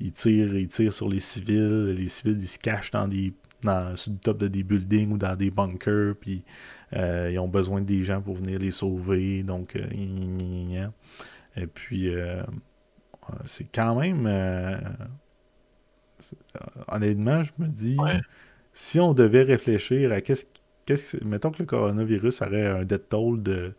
ils, 0.00 0.12
tirent, 0.12 0.56
ils 0.56 0.68
tirent 0.68 0.92
sur 0.92 1.08
les 1.08 1.20
civils. 1.20 1.94
Les 1.96 2.08
civils, 2.08 2.38
ils 2.38 2.48
se 2.48 2.58
cachent 2.58 2.90
dans 2.90 3.08
des 3.08 3.32
dans, 3.62 3.96
sur 3.96 4.12
le 4.12 4.18
top 4.18 4.38
de 4.38 4.48
des 4.48 4.62
buildings 4.62 5.12
ou 5.12 5.18
dans 5.18 5.36
des 5.36 5.50
bunkers, 5.50 6.14
puis 6.20 6.42
euh, 6.94 7.30
ils 7.32 7.38
ont 7.38 7.48
besoin 7.48 7.80
des 7.80 8.02
gens 8.02 8.20
pour 8.20 8.36
venir 8.36 8.58
les 8.58 8.70
sauver, 8.70 9.42
donc 9.42 9.76
euh, 9.76 10.88
et 11.56 11.66
puis 11.66 12.14
euh, 12.14 12.42
c'est 13.44 13.70
quand 13.72 13.96
même 13.96 14.26
honnêtement, 16.88 17.42
je 17.42 17.52
me 17.58 17.66
dis 17.66 17.98
si 18.72 19.00
on 19.00 19.12
devait 19.12 19.42
réfléchir 19.42 20.12
à 20.12 20.20
qu'est-ce 20.20 20.46
qu'est-ce 20.86 21.22
mettons 21.24 21.50
que 21.50 21.58
le 21.58 21.66
coronavirus 21.66 22.42
aurait 22.42 22.66
un 22.66 22.84
death 22.84 23.08
toll 23.08 23.42
de 23.42 23.74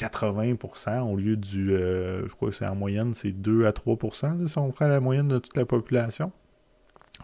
80% 0.00 1.00
au 1.00 1.16
lieu 1.16 1.36
du 1.36 1.66
je 1.68 2.34
crois 2.34 2.48
que 2.48 2.54
c'est 2.54 2.66
en 2.66 2.74
moyenne 2.74 3.12
c'est 3.12 3.32
2 3.32 3.66
à 3.66 3.70
3% 3.70 4.46
si 4.46 4.58
on 4.58 4.70
prend 4.70 4.88
la 4.88 5.00
moyenne 5.00 5.28
de 5.28 5.38
toute 5.38 5.56
la 5.56 5.66
population 5.66 6.32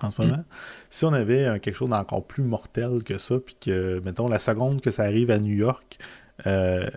en 0.02 0.10
ce 0.10 0.22
moment. 0.22 0.44
Si 0.88 1.04
on 1.04 1.12
avait 1.12 1.44
euh, 1.44 1.58
quelque 1.58 1.74
chose 1.74 1.90
d'encore 1.90 2.26
plus 2.26 2.42
mortel 2.42 3.02
que 3.02 3.18
ça, 3.18 3.38
puis 3.38 3.56
que, 3.60 4.00
mettons, 4.00 4.28
la 4.28 4.38
seconde 4.38 4.80
que 4.80 4.90
ça 4.90 5.04
arrive 5.04 5.30
à 5.30 5.38
New 5.38 5.54
York, 5.54 5.98
euh, 6.46 6.88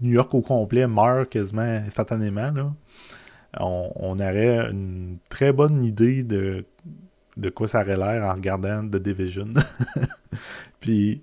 New 0.00 0.12
York 0.12 0.34
au 0.34 0.40
complet 0.40 0.86
meurt 0.86 1.28
quasiment 1.28 1.62
instantanément, 1.62 2.50
là, 2.50 2.72
on, 3.58 4.14
aurait 4.18 4.70
une 4.70 5.18
très 5.28 5.52
bonne 5.52 5.82
idée 5.82 6.22
de, 6.22 6.64
de 7.36 7.50
quoi 7.50 7.68
ça 7.68 7.82
aurait 7.82 7.96
l'air 7.96 8.24
en 8.24 8.34
regardant 8.34 8.86
The 8.86 8.96
Division. 8.96 9.52
puis 10.80 11.22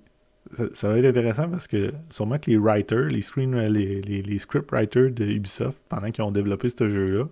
ça, 0.73 0.89
va 0.89 0.97
être 0.97 1.05
intéressant 1.05 1.49
parce 1.49 1.67
que 1.67 1.93
sûrement 2.09 2.39
que 2.39 2.49
les 2.49 2.57
writers, 2.57 3.05
les, 3.05 3.21
screen, 3.21 3.55
les, 3.67 4.01
les, 4.01 4.21
les 4.21 4.39
script 4.39 4.71
writers 4.71 5.11
de 5.11 5.25
Ubisoft, 5.25 5.79
pendant 5.89 6.11
qu'ils 6.11 6.23
ont 6.23 6.31
développé 6.31 6.69
ce 6.69 6.87
jeu-là, 6.87 7.25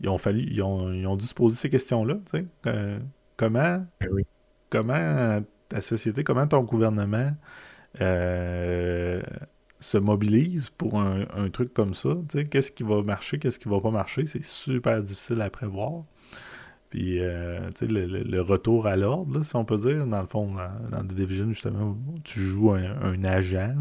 ils 0.00 0.08
ont 0.08 0.18
fallu, 0.18 0.46
ils 0.50 0.62
ont, 0.62 0.92
ils 0.92 1.06
ont 1.06 1.16
dû 1.16 1.24
se 1.24 1.34
poser 1.34 1.56
ces 1.56 1.70
questions-là. 1.70 2.18
Euh, 2.66 2.98
comment, 3.36 3.84
ben 4.00 4.10
comment 4.70 5.42
ta 5.68 5.80
société, 5.80 6.24
comment 6.24 6.46
ton 6.46 6.62
gouvernement 6.62 7.32
euh, 8.00 9.22
se 9.80 9.98
mobilise 9.98 10.70
pour 10.70 11.00
un, 11.00 11.48
truc 11.50 11.72
comme 11.72 11.94
ça? 11.94 12.10
Qu'est-ce 12.50 12.72
qui 12.72 12.82
va 12.82 13.02
marcher, 13.02 13.38
qu'est-ce 13.38 13.58
qui 13.58 13.68
va 13.68 13.80
pas 13.80 13.90
marcher? 13.90 14.26
C'est 14.26 14.44
super 14.44 15.02
difficile 15.02 15.40
à 15.40 15.50
prévoir. 15.50 16.04
Puis, 16.96 17.20
euh, 17.20 17.60
le, 17.82 18.06
le, 18.22 18.40
retour 18.40 18.86
à 18.86 18.96
l'ordre, 18.96 19.44
si 19.44 19.54
on 19.54 19.66
peut 19.66 19.76
dire, 19.76 20.06
dans 20.06 20.22
le 20.22 20.26
fond, 20.26 20.54
dans, 20.54 21.04
The 21.04 21.12
Division, 21.12 21.48
justement, 21.48 21.94
tu 22.24 22.40
joues 22.40 22.70
un, 22.72 23.22
agent, 23.22 23.74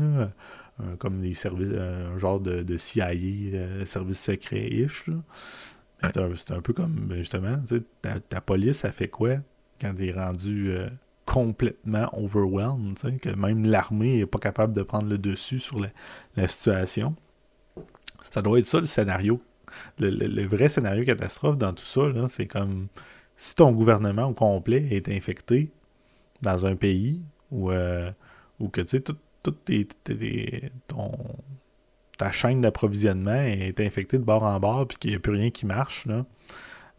comme 0.97 1.21
les 1.21 1.33
services, 1.33 1.71
un 1.71 2.17
genre 2.17 2.41
de, 2.41 2.61
de 2.61 2.75
CIA, 2.75 3.85
service 3.85 4.19
secret-ish. 4.19 5.05
C'est 6.11 6.51
un, 6.51 6.59
peu 6.59 6.73
comme, 6.73 7.07
ben, 7.07 7.19
justement, 7.19 7.55
ta, 8.01 8.19
ta, 8.19 8.41
police, 8.41 8.79
ça 8.79 8.91
fait 8.91 9.07
quoi 9.07 9.35
quand 9.79 9.93
t'es 9.95 10.11
rendu 10.11 10.71
euh, 10.71 10.89
complètement 11.25 12.09
overwhelmed, 12.11 12.97
que 13.21 13.29
même 13.29 13.65
l'armée 13.65 14.17
n'est 14.17 14.25
pas 14.25 14.39
capable 14.39 14.73
de 14.73 14.83
prendre 14.83 15.07
le 15.07 15.17
dessus 15.17 15.59
sur 15.59 15.79
la, 16.35 16.47
situation? 16.49 17.15
Ça 18.29 18.41
doit 18.41 18.59
être 18.59 18.65
ça 18.65 18.81
le 18.81 18.87
scénario. 18.87 19.39
Le, 19.99 20.45
vrai 20.45 20.67
scénario 20.67 21.03
catastrophe 21.05 21.57
dans 21.57 21.73
tout 21.73 21.83
ça, 21.83 22.01
c'est 22.27 22.47
comme 22.47 22.87
si 23.35 23.55
ton 23.55 23.71
gouvernement 23.71 24.25
au 24.25 24.33
complet 24.33 24.85
est 24.91 25.09
infecté 25.09 25.71
dans 26.41 26.65
un 26.65 26.75
pays 26.75 27.21
où, 27.51 27.71
euh, 27.71 28.11
que 28.71 28.81
tu 28.81 28.87
sais, 28.87 28.99
tout, 29.01 29.17
tout 29.43 29.55
ton, 30.87 31.11
ta 32.17 32.31
chaîne 32.31 32.61
d'approvisionnement 32.61 33.41
est 33.41 33.79
infectée 33.79 34.17
de 34.17 34.23
bord 34.23 34.43
en 34.43 34.59
bord 34.59 34.87
puis 34.87 34.97
qu'il 34.97 35.09
n'y 35.11 35.15
a 35.15 35.19
plus 35.19 35.33
rien 35.33 35.51
qui 35.51 35.65
marche, 35.65 36.05
là, 36.05 36.25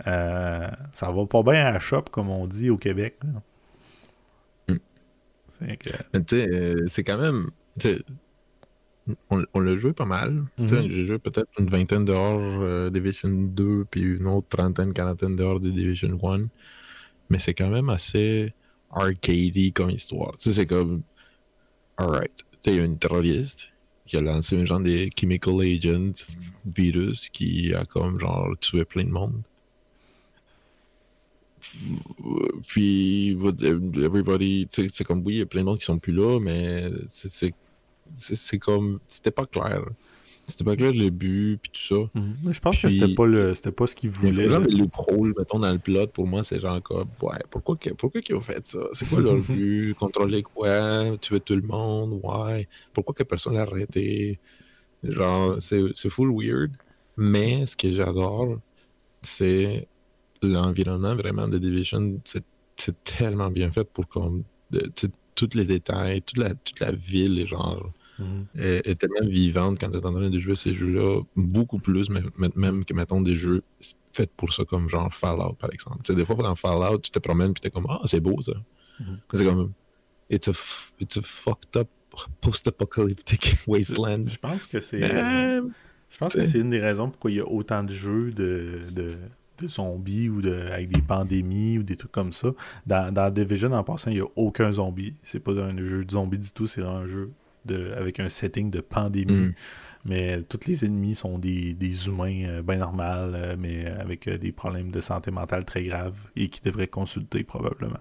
euh, 0.06 0.68
ça 0.92 1.10
va 1.10 1.26
pas 1.26 1.42
bien 1.42 1.66
à 1.66 1.70
la 1.70 1.78
shop, 1.78 2.02
comme 2.10 2.28
on 2.28 2.46
dit 2.46 2.70
au 2.70 2.76
Québec. 2.76 3.18
Euh, 5.62 6.84
c'est 6.86 7.04
quand 7.04 7.18
même. 7.18 7.50
On, 9.30 9.44
on 9.54 9.60
l'a 9.60 9.76
joué 9.76 9.92
pas 9.92 10.04
mal. 10.04 10.44
Mm 10.58 10.66
J'ai 10.68 11.06
joué 11.06 11.18
peut-être 11.18 11.48
une 11.58 11.68
vingtaine 11.68 12.04
d'heures 12.04 12.40
euh, 12.40 12.90
Division 12.90 13.28
2, 13.30 13.84
puis 13.90 14.02
une 14.02 14.26
autre 14.26 14.48
trentaine, 14.48 14.92
quarantaine 14.92 15.36
d'heures 15.36 15.60
de 15.60 15.70
Division 15.70 16.18
1. 16.22 16.46
Mais 17.30 17.38
c'est 17.38 17.54
quand 17.54 17.70
même 17.70 17.88
assez 17.88 18.52
arcadey 18.90 19.70
comme 19.72 19.90
histoire. 19.90 20.34
C'est 20.38 20.66
comme. 20.66 21.02
Alright. 21.96 22.32
Il 22.66 22.74
y 22.74 22.80
a 22.80 22.84
une 22.84 22.98
terroriste 22.98 23.70
qui 24.06 24.16
a 24.16 24.20
lancé 24.20 24.56
un 24.56 24.64
genre 24.64 24.80
de 24.80 25.08
chemical 25.18 25.60
agent 25.60 26.34
virus 26.64 27.28
qui 27.28 27.72
a 27.74 27.84
comme 27.84 28.18
genre 28.18 28.56
tué 28.60 28.84
plein 28.84 29.04
de 29.04 29.10
monde. 29.10 29.42
Puis, 32.66 33.32
everybody, 33.32 34.66
c'est 34.70 35.04
comme 35.04 35.22
oui, 35.24 35.34
il 35.34 35.38
y 35.38 35.42
a 35.42 35.46
plein 35.46 35.60
de 35.60 35.66
monde 35.66 35.78
qui 35.78 35.84
sont 35.84 35.98
plus 35.98 36.12
là, 36.12 36.38
mais 36.40 36.90
c'est 37.08 37.52
comme, 38.60 39.00
c'était 39.06 39.30
pas 39.30 39.46
clair. 39.46 39.84
C'était 40.46 40.62
pas 40.62 40.76
clair 40.76 40.92
le 40.92 41.10
but, 41.10 41.58
puis 41.60 41.70
tout 41.72 41.80
ça. 41.80 42.10
Mhm. 42.20 42.52
Je 42.52 42.60
pense 42.60 42.80
que 42.80 42.88
c'était 42.88 43.14
pas, 43.14 43.26
le, 43.26 43.52
pas 43.72 43.86
ce 43.86 43.96
qu'ils 43.96 44.10
voulaient. 44.10 44.48
Genre, 44.48 44.60
le 44.60 44.86
rôle, 44.92 45.34
mettons, 45.36 45.58
dans 45.58 45.72
le 45.72 45.78
plot, 45.78 46.06
pour 46.08 46.26
moi, 46.26 46.44
c'est 46.44 46.60
genre 46.60 46.80
comme, 46.82 47.08
ouais, 47.22 47.38
pourquoi, 47.50 47.76
pourquoi 47.98 48.20
ils 48.28 48.34
ont 48.34 48.40
fait 48.40 48.64
ça? 48.64 48.78
C'est 48.92 49.08
quoi 49.08 49.20
leur 49.20 49.36
but? 49.48 49.94
Contrôler 49.94 50.42
quoi? 50.42 51.16
Tuer 51.18 51.40
tout 51.40 51.56
le 51.56 51.62
monde? 51.62 52.20
Ouais. 52.22 52.68
Pourquoi 52.92 53.14
que 53.14 53.24
personne 53.24 53.54
l'a 53.54 53.62
arrêté? 53.62 54.38
Genre, 55.02 55.56
c'est 55.60 56.08
full 56.10 56.32
weird. 56.32 56.72
Mais 57.16 57.66
ce 57.66 57.76
que 57.76 57.90
j'adore, 57.92 58.58
c'est 59.22 59.88
l'environnement 60.42 61.14
vraiment 61.16 61.48
de 61.48 61.58
Division. 61.58 62.20
C'est 62.24 63.02
tellement 63.02 63.50
bien 63.50 63.72
fait 63.72 63.84
pour 63.84 64.06
comme, 64.06 64.44
tous 65.36 65.54
les 65.54 65.64
détails, 65.64 66.22
toute 66.22 66.38
la, 66.38 66.50
toute 66.54 66.80
la 66.80 66.92
ville, 66.92 67.46
genre 67.46 67.92
Mhm. 68.18 68.46
est, 68.58 68.98
tellement 68.98 69.28
vivante 69.28 69.78
quand 69.78 69.90
tu 69.90 69.96
es 69.98 70.06
en 70.06 70.12
train 70.12 70.30
de 70.30 70.38
jouer 70.38 70.56
ces 70.56 70.72
jeux-là, 70.72 71.20
beaucoup 71.36 71.78
plus 71.78 72.08
même 72.08 72.84
que, 72.84 72.94
mettons, 72.94 73.20
des 73.20 73.36
jeux 73.36 73.62
faits 74.12 74.30
pour 74.36 74.52
ça, 74.52 74.64
comme 74.64 74.88
genre 74.88 75.12
Fallout, 75.12 75.54
par 75.54 75.70
exemple. 75.72 75.98
Tu 76.02 76.12
sais, 76.12 76.16
des 76.16 76.24
fois, 76.24 76.34
dans 76.36 76.54
Fallout, 76.54 76.98
tu 76.98 77.10
te 77.10 77.18
promènes 77.18 77.52
puis 77.52 77.60
tu 77.60 77.68
es 77.68 77.70
comme, 77.70 77.86
ah, 77.88 78.00
c'est 78.06 78.20
beau 78.20 78.40
ça. 78.40 78.52
Mhm. 79.00 79.18
C'est 79.34 79.44
comme, 79.44 79.72
it's 80.30 80.48
a, 80.48 80.52
it's 80.98 81.18
a 81.18 81.22
fucked 81.22 81.76
up 81.76 81.88
post-apocalyptic 82.40 83.56
wasteland. 83.66 84.28
Je 84.28 84.38
pense 84.38 84.66
que 84.66 84.80
c'est. 84.80 85.00
je 85.00 86.18
pense 86.18 86.34
que 86.34 86.44
c'est 86.46 86.60
une 86.60 86.70
des 86.70 86.80
raisons 86.80 87.10
pourquoi 87.10 87.30
il 87.30 87.36
y 87.36 87.40
a 87.40 87.46
autant 87.46 87.82
de 87.82 87.92
jeux 87.92 88.30
de, 88.30 88.80
de, 88.92 89.18
de 89.58 89.68
zombies 89.68 90.28
ou 90.28 90.42
de, 90.42 90.54
avec 90.72 90.88
des 90.88 91.02
pandémies 91.02 91.78
ou 91.78 91.82
des 91.82 91.96
trucs 91.96 92.12
comme 92.12 92.32
ça. 92.32 92.48
Dans, 92.86 93.12
dans 93.12 93.30
Division, 93.30 93.72
en 93.72 93.84
passant, 93.84 94.10
il 94.10 94.14
n'y 94.14 94.22
a 94.22 94.28
aucun 94.36 94.72
zombie. 94.72 95.14
C'est 95.22 95.40
pas 95.40 95.52
un 95.52 95.76
jeu 95.78 96.04
de 96.04 96.10
zombies 96.10 96.38
du 96.38 96.50
tout, 96.50 96.66
c'est 96.66 96.82
un 96.82 97.06
jeu 97.06 97.30
de, 97.64 97.92
avec 97.96 98.20
un 98.20 98.28
setting 98.28 98.70
de 98.70 98.80
pandémie. 98.80 99.48
Mm. 99.48 99.54
Mais 100.04 100.42
tous 100.42 100.68
les 100.68 100.84
ennemis 100.84 101.16
sont 101.16 101.36
des, 101.38 101.74
des 101.74 102.06
humains 102.06 102.44
euh, 102.44 102.62
bien 102.62 102.76
normaux, 102.76 103.02
euh, 103.02 103.56
mais 103.58 103.86
avec 103.86 104.28
euh, 104.28 104.38
des 104.38 104.52
problèmes 104.52 104.92
de 104.92 105.00
santé 105.00 105.32
mentale 105.32 105.64
très 105.64 105.82
graves 105.82 106.28
et 106.36 106.48
qui 106.48 106.60
devraient 106.60 106.86
consulter 106.86 107.42
probablement. 107.42 107.98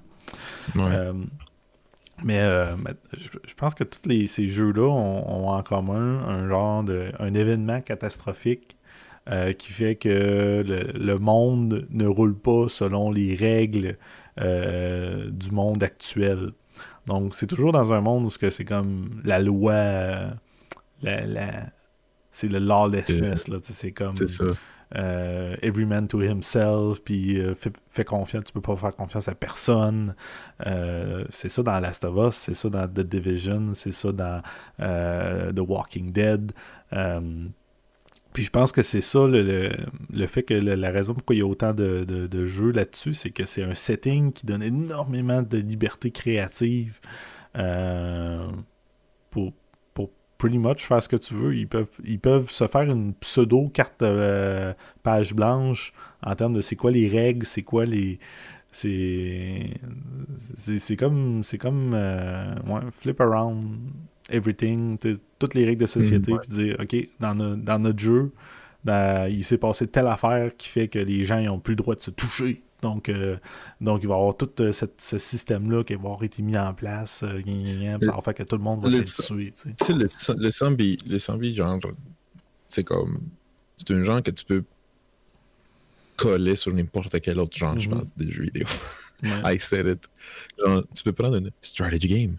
Ouais. 0.75 0.83
Euh, 0.83 1.13
mais 2.23 2.39
euh, 2.39 2.75
mais 2.77 2.91
je, 3.13 3.29
je 3.45 3.53
pense 3.55 3.73
que 3.73 3.83
tous 3.83 4.07
les, 4.07 4.27
ces 4.27 4.47
jeux-là 4.47 4.87
ont, 4.87 5.45
ont 5.45 5.49
en 5.49 5.63
commun 5.63 6.19
un 6.27 6.47
genre 6.47 6.83
de 6.83 7.11
un 7.19 7.33
événement 7.33 7.81
catastrophique 7.81 8.74
euh, 9.29 9.53
qui 9.53 9.71
fait 9.71 9.95
que 9.95 10.63
le, 10.67 10.91
le 10.97 11.17
monde 11.19 11.87
ne 11.89 12.05
roule 12.05 12.37
pas 12.37 12.67
selon 12.69 13.11
les 13.11 13.35
règles 13.35 13.97
euh, 14.39 15.29
du 15.29 15.51
monde 15.51 15.81
actuel. 15.83 16.51
Donc 17.07 17.35
c'est 17.35 17.47
toujours 17.47 17.71
dans 17.71 17.93
un 17.93 18.01
monde 18.01 18.25
où 18.25 18.29
c'est 18.29 18.65
comme 18.65 19.21
la 19.23 19.39
loi, 19.39 19.73
euh, 19.73 20.29
la, 21.01 21.25
la- 21.25 21.69
c'est 22.31 22.47
le 22.49 22.59
lawlessness 22.59 23.47
là, 23.47 23.57
sais, 23.61 23.73
c'est 23.73 23.91
comme 23.91 24.15
ça. 24.27 24.43
euh, 24.97 25.55
every 25.61 25.85
man 25.85 26.07
to 26.07 26.21
himself, 26.21 27.01
puis 27.03 27.39
euh, 27.39 27.55
fais, 27.55 27.71
fais 27.89 28.03
confiance, 28.03 28.45
tu 28.45 28.53
peux 28.53 28.61
pas 28.61 28.75
faire 28.75 28.95
confiance 28.95 29.27
à 29.27 29.35
personne. 29.35 30.15
Euh, 30.67 31.25
c'est 31.29 31.49
ça 31.49 31.63
dans 31.63 31.79
Last 31.79 32.03
of 32.03 32.15
Us, 32.29 32.35
c'est 32.35 32.53
ça 32.53 32.69
dans 32.69 32.87
The 32.87 32.99
Division, 33.01 33.73
c'est 33.73 33.91
ça 33.91 34.11
dans 34.11 34.41
euh, 34.81 35.51
The 35.53 35.61
Walking 35.61 36.11
Dead. 36.11 36.51
Euh, 36.93 37.47
puis 38.35 38.43
je 38.43 38.51
pense 38.51 38.73
que 38.73 38.81
c'est 38.83 38.99
ça 38.99 39.25
le, 39.27 39.41
le, 39.43 39.69
le 40.11 40.27
fait 40.27 40.43
que 40.43 40.53
la 40.53 40.91
raison 40.91 41.13
pourquoi 41.13 41.35
il 41.35 41.39
y 41.39 41.41
a 41.41 41.45
autant 41.47 41.73
de, 41.73 42.03
de- 42.03 42.45
jeux 42.45 42.71
là-dessus, 42.71 43.13
c'est 43.13 43.29
que 43.31 43.45
c'est 43.45 43.63
un 43.63 43.75
setting 43.75 44.33
qui 44.33 44.45
donne 44.45 44.61
énormément 44.61 45.41
de 45.41 45.57
liberté 45.57 46.11
créative 46.11 46.99
euh, 47.57 48.45
pour, 49.29 49.53
pour 49.93 50.11
pretty 50.37 50.57
much 50.57 50.85
faire 50.85 51.01
ce 51.01 51.07
que 51.07 51.15
tu 51.15 51.33
veux. 51.33 51.55
Ils 51.55 51.67
peuvent, 51.69 51.87
ils 52.03 52.19
peuvent 52.19 52.51
se 52.51 52.67
faire 52.67 52.81
une 52.91 53.13
pseudo 53.15 53.69
carte 53.69 54.01
euh, 54.01 54.73
page 55.01 55.33
blanche 55.33 55.93
en 56.21 56.35
termes 56.35 56.55
de 56.55 56.61
c'est 56.61 56.75
quoi 56.75 56.91
les 56.91 57.07
règles, 57.07 57.45
c'est 57.45 57.63
quoi 57.63 57.85
les. 57.85 58.19
C'est. 58.69 59.69
C'est 60.35 60.97
comme. 60.97 61.41
C'est 61.43 61.57
comme. 61.57 61.93
euh, 61.93 62.53
flip 62.91 63.21
around 63.21 63.77
everything, 64.29 64.97
toutes 65.39 65.53
les 65.53 65.65
règles 65.65 65.81
de 65.81 65.85
société, 65.87 66.31
Mm, 66.31 66.35
ouais. 66.35 66.41
puis 66.41 66.51
dire, 66.51 66.77
OK, 66.79 67.09
dans, 67.19 67.35
no- 67.35 67.55
dans 67.55 67.79
notre 67.79 67.99
jeu, 67.99 68.31
dans- 68.83 69.29
il 69.31 69.43
s'est 69.43 69.57
passé 69.57 69.87
telle 69.87 70.07
affaire 70.07 70.55
qui 70.57 70.67
fait 70.69 70.87
que 70.87 70.99
les 70.99 71.25
gens 71.25 71.39
n'ont 71.41 71.59
plus 71.59 71.71
le 71.73 71.77
droit 71.77 71.95
de 71.95 72.01
se 72.01 72.11
toucher. 72.11 72.61
Donc, 72.81 73.09
euh, 73.09 73.37
donc 73.81 74.01
il 74.03 74.07
va 74.07 74.15
y 74.15 74.17
avoir 74.17 74.35
tout 74.37 74.49
euh, 74.59 74.71
cette- 74.71 74.99
ce 75.01 75.17
système-là 75.17 75.83
qui 75.83 75.93
va 75.95 76.01
avoir 76.01 76.23
été 76.23 76.43
mis 76.43 76.57
en 76.57 76.73
place, 76.73 77.23
euh, 77.23 77.41
ça 78.01 78.11
va 78.11 78.21
faire 78.21 78.33
que 78.35 78.43
tout 78.43 78.57
le 78.57 78.61
monde 78.63 78.83
va 78.83 78.91
se 78.91 79.21
tuer. 79.25 79.51
tu 79.51 79.73
sais. 79.83 79.93
Le, 79.93 80.07
le 80.43 80.51
zombie, 80.51 80.97
le 81.07 81.17
zombie, 81.17 81.55
genre, 81.55 81.79
c'est 82.67 82.83
comme. 82.83 83.21
C'est 83.77 83.91
un 83.93 84.03
genre 84.03 84.21
que 84.21 84.31
tu 84.31 84.45
peux 84.45 84.63
coller 86.15 86.55
sur 86.55 86.73
n'importe 86.73 87.19
quel 87.21 87.39
autre 87.39 87.57
genre, 87.57 87.77
je 87.79 87.89
Mhm. 87.89 87.95
pense, 87.97 88.15
des 88.15 88.31
jeux 88.31 88.43
vidéo. 88.43 88.65
Ouais. 89.23 89.29
I 89.55 89.59
said 89.59 89.87
it. 89.87 90.07
Genre, 90.63 90.83
tu 90.93 91.03
peux 91.03 91.11
prendre 91.13 91.37
une 91.37 91.51
strategy 91.61 92.07
game, 92.07 92.37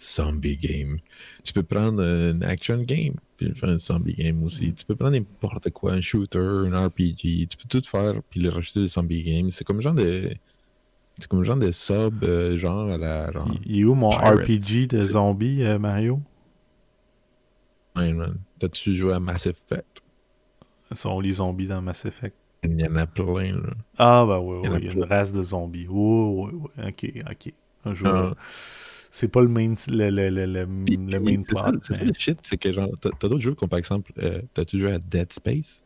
zombie 0.00 0.56
game. 0.56 0.98
Tu 1.44 1.52
peux 1.52 1.62
prendre 1.62 2.02
une 2.02 2.42
action 2.42 2.82
game, 2.82 3.14
puis 3.36 3.54
faire 3.54 3.70
un 3.70 3.78
zombie 3.78 4.14
game 4.14 4.42
aussi. 4.42 4.74
Tu 4.74 4.84
peux 4.84 4.96
prendre 4.96 5.12
n'importe 5.12 5.70
quoi, 5.70 5.92
un 5.92 6.00
shooter, 6.00 6.38
un 6.38 6.86
RPG. 6.86 7.48
Tu 7.48 7.56
peux 7.56 7.68
tout 7.68 7.82
faire, 7.86 8.14
puis 8.30 8.40
le 8.40 8.50
rajouter 8.50 8.80
des 8.80 8.88
zombie 8.88 9.22
games. 9.22 9.50
C'est 9.50 9.64
comme 9.64 9.80
genre 9.80 9.94
de. 9.94 10.30
C'est 11.18 11.28
comme 11.28 11.44
genre 11.44 11.56
de 11.56 11.72
sub, 11.72 12.24
euh, 12.24 12.58
genre 12.58 12.90
à 12.90 12.98
la. 12.98 13.32
Genre, 13.32 13.50
Il 13.64 13.80
est 13.80 13.84
où 13.84 13.94
mon. 13.94 14.10
RPG 14.10 14.88
de 14.88 15.02
zombies, 15.02 15.62
euh, 15.62 15.78
Mario? 15.78 16.20
Man. 17.94 18.36
T'as-tu 18.58 18.94
joué 18.94 19.14
à 19.14 19.20
Mass 19.20 19.46
Effect? 19.46 20.02
Ce 20.90 20.94
sont 20.96 21.18
les 21.20 21.32
zombies 21.32 21.66
dans 21.66 21.80
Mass 21.80 22.04
Effect. 22.04 22.36
Il 22.62 22.78
y 22.80 22.86
en 22.86 22.96
a 22.96 23.06
plein, 23.06 23.52
là. 23.52 23.70
Ah, 23.98 24.24
bah 24.26 24.40
oui, 24.40 24.60
Il 24.62 24.66
y 24.66 24.68
en 24.68 24.72
a 24.72 24.76
oui, 24.76 24.82
il 24.82 24.86
y 24.86 24.90
a 24.90 24.92
une 24.92 25.04
race 25.04 25.32
de 25.32 25.42
zombies. 25.42 25.86
Oui, 25.88 26.50
oui, 26.52 26.60
oui. 26.76 26.84
Ok, 26.88 27.24
ok. 27.30 27.52
Un 27.86 27.94
jour. 27.94 28.08
Ah. 28.08 28.34
C'est 29.18 29.28
pas 29.28 29.40
le 29.40 29.48
main, 29.48 29.72
le, 29.88 30.10
le, 30.10 30.28
le, 30.28 30.44
le, 30.44 30.66
main 31.20 31.40
plot. 31.40 31.80
C'est 31.82 31.96
ça 31.96 32.04
le 32.04 32.12
shit, 32.18 32.38
c'est 32.42 32.58
que 32.58 32.70
genre, 32.70 32.90
t'as 33.00 33.08
t'as 33.18 33.28
d'autres 33.28 33.40
jeux 33.42 33.54
comme 33.54 33.70
par 33.70 33.78
exemple, 33.78 34.12
euh, 34.18 34.42
t'as-tu 34.52 34.78
joué 34.78 34.92
à 34.92 34.98
Dead 34.98 35.32
Space? 35.32 35.82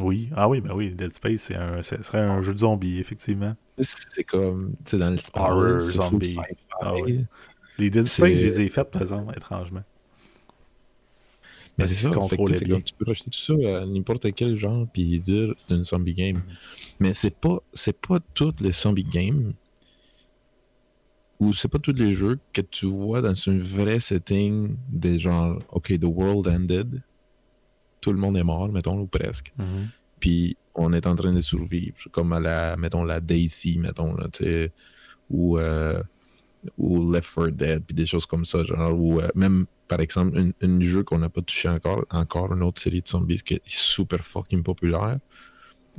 Oui, 0.00 0.30
ah 0.36 0.48
oui, 0.48 0.60
ben 0.60 0.72
oui, 0.72 0.94
Dead 0.94 1.12
Space, 1.12 1.40
c'est 1.40 1.56
un, 1.56 1.82
ce 1.82 2.00
serait 2.04 2.20
un 2.20 2.40
jeu 2.40 2.54
de 2.54 2.58
zombies, 2.58 3.00
effectivement. 3.00 3.56
C'est 3.80 4.22
comme, 4.22 4.74
tu 4.84 4.92
sais, 4.92 4.98
dans 4.98 5.10
le 5.10 5.18
space, 5.18 5.42
Horror, 5.42 5.80
zombie. 5.80 6.36
Ah 6.80 6.94
oui. 6.94 7.24
Les 7.78 7.90
Dead 7.90 8.06
Space, 8.06 8.38
je 8.38 8.44
les 8.44 8.60
ai 8.60 8.68
faites, 8.68 8.92
par 8.92 9.02
exemple, 9.02 9.34
étrangement. 9.36 9.82
Mais 11.78 11.88
c'est 11.88 11.96
ça, 11.96 12.12
c'est 12.28 12.36
comme, 12.36 12.82
tu 12.84 12.94
peux 12.94 13.06
rajouter 13.06 13.30
tout 13.30 13.40
ça 13.40 13.54
à 13.78 13.86
n'importe 13.86 14.32
quel 14.34 14.56
genre 14.56 14.86
puis 14.92 15.18
dire 15.18 15.52
c'est 15.56 15.74
une 15.74 15.82
zombie 15.82 16.14
game. 16.14 16.42
Mais 17.00 17.12
c'est 17.12 17.34
pas 17.34 17.58
c'est 17.72 18.00
pas 18.00 18.20
toutes 18.34 18.60
les 18.60 18.70
zombie 18.70 19.02
games 19.02 19.54
ou 21.40 21.52
c'est 21.52 21.68
pas 21.68 21.78
tous 21.78 21.92
les 21.92 22.14
jeux 22.14 22.38
que 22.52 22.60
tu 22.60 22.86
vois 22.86 23.20
dans 23.22 23.48
un 23.48 23.58
vrai 23.58 24.00
setting 24.00 24.76
des 24.88 25.18
genre 25.18 25.58
OK, 25.70 25.98
the 25.98 26.04
world 26.04 26.48
ended. 26.48 27.02
Tout 28.00 28.12
le 28.12 28.18
monde 28.18 28.36
est 28.36 28.44
mort, 28.44 28.70
mettons, 28.70 28.98
ou 28.98 29.06
presque. 29.06 29.52
Mhm. 29.58 29.88
Puis 30.20 30.56
on 30.74 30.92
est 30.92 31.06
en 31.06 31.16
train 31.16 31.32
de 31.32 31.40
survivre, 31.40 31.96
comme 32.12 32.32
à 32.32 32.40
la, 32.40 32.76
mettons, 32.76 33.04
la 33.04 33.20
Daisy, 33.20 33.78
mettons, 33.78 34.14
là, 34.14 34.28
tu 34.32 34.44
sais, 34.44 34.72
ou, 35.28 35.58
euh, 35.58 36.02
ou 36.76 37.12
Left 37.12 37.34
4 37.34 37.48
Dead, 37.50 37.84
puis 37.84 37.94
des 37.94 38.06
choses 38.06 38.26
comme 38.26 38.44
ça, 38.44 38.64
genre, 38.64 38.98
ou 38.98 39.20
euh, 39.20 39.28
même, 39.34 39.66
par 39.88 40.00
exemple, 40.00 40.38
un, 40.38 40.50
un 40.62 40.80
jeu 40.80 41.02
qu'on 41.02 41.18
n'a 41.18 41.28
pas 41.28 41.42
touché 41.42 41.68
encore, 41.68 42.04
encore 42.10 42.54
une 42.54 42.62
autre 42.62 42.80
série 42.80 43.02
de 43.02 43.08
zombies 43.08 43.42
qui 43.42 43.54
est 43.54 43.62
super 43.64 44.24
fucking 44.24 44.62
populaire, 44.62 45.18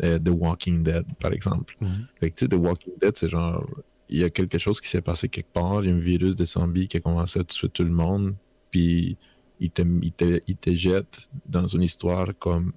euh, 0.04 0.17
The 0.17 0.30
Walking 0.30 0.84
Dead, 0.84 1.06
par 1.19 1.34
exemple. 1.34 1.75
Mhm. 1.82 2.08
Fait 2.19 2.32
que, 2.32 2.36
tu 2.36 2.45
sais, 2.45 2.49
The 2.49 2.56
Walking 2.60 2.93
Dead, 3.02 3.17
c'est 3.17 3.30
genre, 3.30 3.67
il 4.10 4.17
y 4.19 4.24
a 4.24 4.30
quelque 4.30 4.58
chose 4.58 4.82
qui 4.82 4.88
s'est 4.89 5.02
passé 5.02 5.30
quelque 5.30 5.52
part, 5.54 5.84
il 5.84 5.89
y 5.89 5.93
a 5.93 5.95
un 5.95 6.00
virus 6.00 6.36
de 6.36 6.45
zombies 6.45 6.88
qui 6.88 6.98
a 6.98 7.00
commencé 7.00 7.39
à 7.39 7.43
tuer 7.43 7.69
tout 7.69 7.84
le 7.84 7.91
monde, 7.91 8.36
puis 8.72 9.17
il 9.60 9.69
te, 9.72 9.82
il 10.02 10.12
te, 10.12 10.41
il 10.48 10.56
te 10.56 10.72
jette 10.72 11.30
dans 11.48 11.67
une 11.67 11.82
histoire 11.84 12.30
comme 12.39 12.74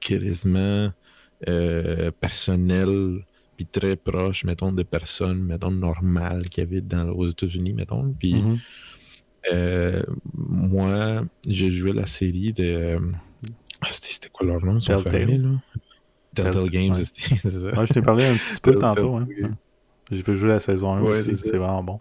quasiment 0.00 0.92
euh, 1.48 2.10
personnelle, 2.20 3.24
puis 3.56 3.66
très 3.66 3.96
proche, 3.96 4.44
mettons, 4.44 4.72
de 4.72 4.82
personnes, 4.82 5.42
mettons, 5.42 5.70
normales 5.70 6.48
qui 6.48 6.60
habitent 6.60 6.88
dans, 6.88 7.08
aux 7.10 7.26
États-Unis, 7.26 7.72
mettons. 7.72 8.14
Puis 8.18 8.34
Mhm. 8.34 8.58
euh, 9.52 10.02
moi, 10.34 11.24
j'ai 11.46 11.70
joué 11.70 11.92
la 11.92 12.06
série 12.06 12.52
de. 12.52 12.98
ah, 13.80 13.88
C'était 13.90 14.28
quoi 14.28 14.46
leur 14.46 14.64
nom, 14.64 14.78
Telltale. 14.78 15.60
Telltale 16.34 16.70
Games, 16.70 16.94
ouais. 16.94 17.04
c'est 17.04 17.50
ça. 17.50 17.78
Ouais, 17.78 17.86
je 17.86 17.92
t'ai 17.94 18.00
parlé 18.02 18.24
un 18.26 18.36
petit 18.36 18.60
peu 18.60 18.72
tantôt. 18.78 19.16
Hein. 19.16 19.26
J'ai 20.10 20.22
pu 20.22 20.34
jouer 20.34 20.48
la 20.50 20.60
saison 20.60 20.94
1 20.94 21.02
Ouais, 21.02 21.10
aussi, 21.18 21.36
c'est 21.36 21.56
vraiment 21.58 21.82
bon. 21.84 22.00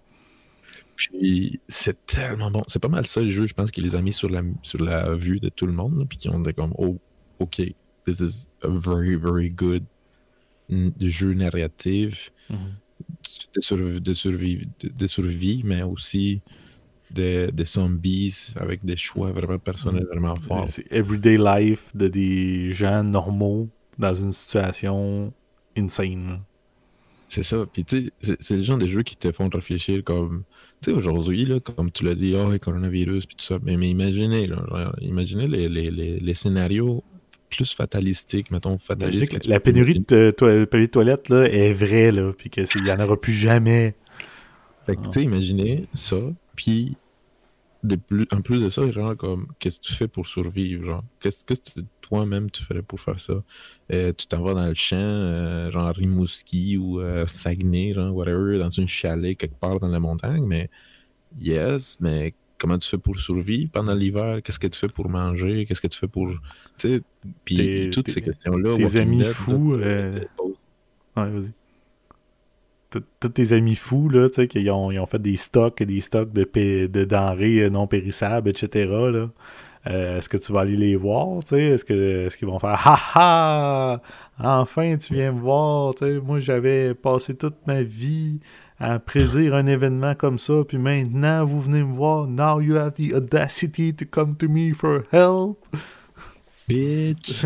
Puis 0.95 1.59
c'est 1.67 2.05
tellement 2.05 2.51
bon. 2.51 2.63
C'est 2.67 2.79
pas 2.81 2.87
mal 2.87 3.05
ça 3.05 3.21
le 3.21 3.29
jeu, 3.29 3.47
je 3.47 3.53
pense 3.53 3.71
qu'il 3.71 3.83
les 3.83 3.95
a 3.95 4.01
mis 4.01 4.13
sur 4.13 4.29
la, 4.29 4.41
sur 4.63 4.81
la 4.81 5.13
vue 5.15 5.39
de 5.39 5.49
tout 5.49 5.65
le 5.67 5.73
monde. 5.73 5.97
là, 5.99 6.05
Puis 6.07 6.17
qui 6.17 6.29
ont 6.29 6.39
dit 6.39 6.53
comme, 6.53 6.73
oh, 6.77 6.97
ok, 7.39 7.61
this 8.05 8.19
is 8.19 8.47
a 8.63 8.69
very, 8.69 9.15
very 9.15 9.49
good 9.49 9.83
jeu 10.99 11.33
narratif 11.33 12.31
de, 12.49 13.61
surv- 13.61 13.99
de, 13.99 14.13
survie, 14.13 14.67
de, 14.79 14.87
de 14.89 15.07
survie, 15.07 15.61
mais 15.65 15.83
aussi 15.83 16.41
de, 17.11 17.51
de 17.51 17.63
zombies 17.65 18.53
avec 18.55 18.83
des 18.85 18.95
choix 18.95 19.31
vraiment 19.31 19.59
personnels, 19.59 20.05
vraiment 20.09 20.35
forts. 20.35 20.69
C'est 20.69 20.85
everyday 20.91 21.37
life 21.37 21.95
de 21.95 22.07
des 22.07 22.71
gens 22.71 23.03
normaux 23.03 23.69
dans 23.99 24.13
une 24.13 24.31
situation 24.31 25.33
insane. 25.77 26.41
C'est 27.35 27.43
ça. 27.43 27.65
Puis 27.71 27.83
tu 27.83 28.11
sais, 28.21 28.37
c'est- 28.39 28.55
le 28.57 28.63
genre 28.63 28.77
de 28.77 28.87
jeux 28.87 29.03
qui 29.03 29.17
te 29.17 29.31
font 29.31 29.49
réfléchir 29.49 30.03
comme. 30.03 30.43
Tu 30.81 30.91
sais, 30.91 30.97
aujourd'hui, 30.97 31.47
comme 31.75 31.91
tu 31.91 32.05
l'as 32.05 32.15
dit, 32.15 32.33
oh, 32.37 32.49
le 32.49 32.59
coronavirus, 32.59 33.25
puis 33.25 33.35
tout 33.35 33.43
ça. 33.45 33.59
Mais, 33.61 33.75
mais 33.75 33.89
imaginez, 33.89 34.47
là, 34.47 34.57
genre, 34.69 34.95
imaginez 35.01 35.47
les, 35.47 35.67
les, 35.67 35.91
les, 35.91 36.19
les 36.19 36.33
scénarios 36.33 37.03
plus 37.49 37.73
fatalistiques, 37.73 38.51
mettons, 38.51 38.77
fatalistes. 38.77 39.31
que 39.31 39.35
que 39.37 39.41
tu 39.43 39.49
la 39.49 39.59
pénurie 39.59 39.99
de 40.07 40.31
to- 40.31 40.47
de 40.47 40.85
toilette 40.85 41.29
là, 41.29 41.43
est 41.45 41.73
vraie, 41.73 42.11
là, 42.11 42.31
puis 42.37 42.49
qu'il 42.49 42.65
n'y 42.83 42.91
en 42.91 42.99
aura 42.99 43.19
plus 43.19 43.33
jamais. 43.33 43.95
Fait 44.85 44.95
que, 44.95 45.01
tu 45.01 45.11
sais, 45.11 45.23
imaginez 45.23 45.85
ça, 45.93 46.17
puis 46.55 46.95
de 47.85 47.95
plus, 47.95 48.27
en 48.31 48.41
plus 48.41 48.61
de 48.61 48.69
ça, 48.69 48.89
genre, 48.91 49.15
comme, 49.17 49.47
qu'est-ce 49.59 49.79
que 49.79 49.85
tu 49.87 49.93
fais 49.93 50.07
pour 50.07 50.27
survivre, 50.27 50.85
genre? 50.85 51.03
Qu'est-ce 51.19 51.45
que 51.45 51.53
toi-même 52.01 52.51
tu 52.51 52.63
ferais 52.63 52.81
pour 52.81 52.99
faire 53.01 53.19
ça? 53.19 53.43
Euh, 53.91 54.11
tu 54.13 54.27
t'en 54.27 54.41
vas 54.43 54.53
dans 54.53 54.67
le 54.67 54.73
champ, 54.73 54.95
euh, 54.97 55.71
genre 55.71 55.89
Rimouski 55.95 56.77
ou 56.77 56.99
euh, 57.01 57.27
Saguenay, 57.27 57.93
genre, 57.93 58.13
whatever, 58.15 58.57
dans 58.59 58.69
une 58.69 58.87
chalet 58.87 59.37
quelque 59.37 59.59
part 59.59 59.79
dans 59.79 59.87
la 59.87 59.99
montagne, 59.99 60.45
mais 60.45 60.69
yes, 61.37 61.97
mais 61.99 62.33
comment 62.57 62.77
tu 62.77 62.87
fais 62.89 62.97
pour 62.97 63.19
survivre 63.19 63.71
pendant 63.71 63.93
l'hiver? 63.93 64.41
Qu'est-ce 64.43 64.59
que 64.59 64.67
tu 64.67 64.79
fais 64.79 64.87
pour 64.87 65.09
manger? 65.09 65.65
Qu'est-ce 65.65 65.81
que 65.81 65.87
tu 65.87 65.97
fais 65.99 66.07
pour. 66.07 66.29
Tu 66.77 66.89
sais, 66.97 67.01
puis 67.43 67.89
toutes 67.91 68.05
tes- 68.05 68.11
ces 68.13 68.21
questions-là. 68.21 68.75
tes 68.75 68.95
amis 68.97 69.23
fous, 69.23 69.73
euh, 69.73 70.11
Ouais, 71.17 71.29
vas-y. 71.29 71.53
Tous- 73.19 73.29
tes 73.29 73.53
amis 73.53 73.75
fous, 73.75 74.09
là, 74.09 74.29
tu 74.29 74.35
sais, 74.35 74.47
qui 74.47 74.69
ont, 74.69 74.91
ils 74.91 74.99
ont 74.99 75.05
fait 75.05 75.21
des 75.21 75.37
stocks 75.37 75.81
et 75.81 75.85
des 75.85 76.01
stocks 76.01 76.31
de, 76.33 76.43
de 76.87 77.03
denrées 77.05 77.69
non 77.69 77.87
périssables, 77.87 78.49
etc., 78.49 78.85
là. 79.11 79.29
Euh, 79.87 80.17
est-ce 80.17 80.29
que 80.29 80.37
tu 80.37 80.51
vas 80.51 80.61
aller 80.61 80.75
les 80.77 80.95
voir, 80.95 81.43
tu 81.43 81.49
sais? 81.55 81.61
Est-ce 81.61 81.85
que 81.85 82.25
est-ce 82.25 82.37
qu'ils 82.37 82.47
vont 82.47 82.57
faire 82.57 82.81
Ha 82.87 82.97
ha! 83.13 84.01
Enfin, 84.39 84.97
tu 84.97 85.13
viens 85.13 85.31
me 85.31 85.39
voir, 85.39 85.93
tu 85.93 86.05
sais. 86.05 86.19
Moi, 86.19 86.39
j'avais 86.39 86.95
passé 86.95 87.35
toute 87.35 87.55
ma 87.67 87.83
vie 87.83 88.39
à 88.79 88.97
prédire 88.97 89.53
un 89.53 89.67
événement 89.67 90.15
comme 90.15 90.39
ça, 90.39 90.63
puis 90.67 90.79
maintenant, 90.79 91.45
vous 91.45 91.61
venez 91.61 91.83
me 91.83 91.93
voir. 91.93 92.25
Now 92.27 92.59
you 92.61 92.75
have 92.77 92.93
the 92.93 93.13
audacity 93.13 93.93
to 93.93 94.05
come 94.09 94.35
to 94.37 94.49
me 94.49 94.73
for 94.73 95.03
help. 95.11 95.59
Bitch! 96.67 97.45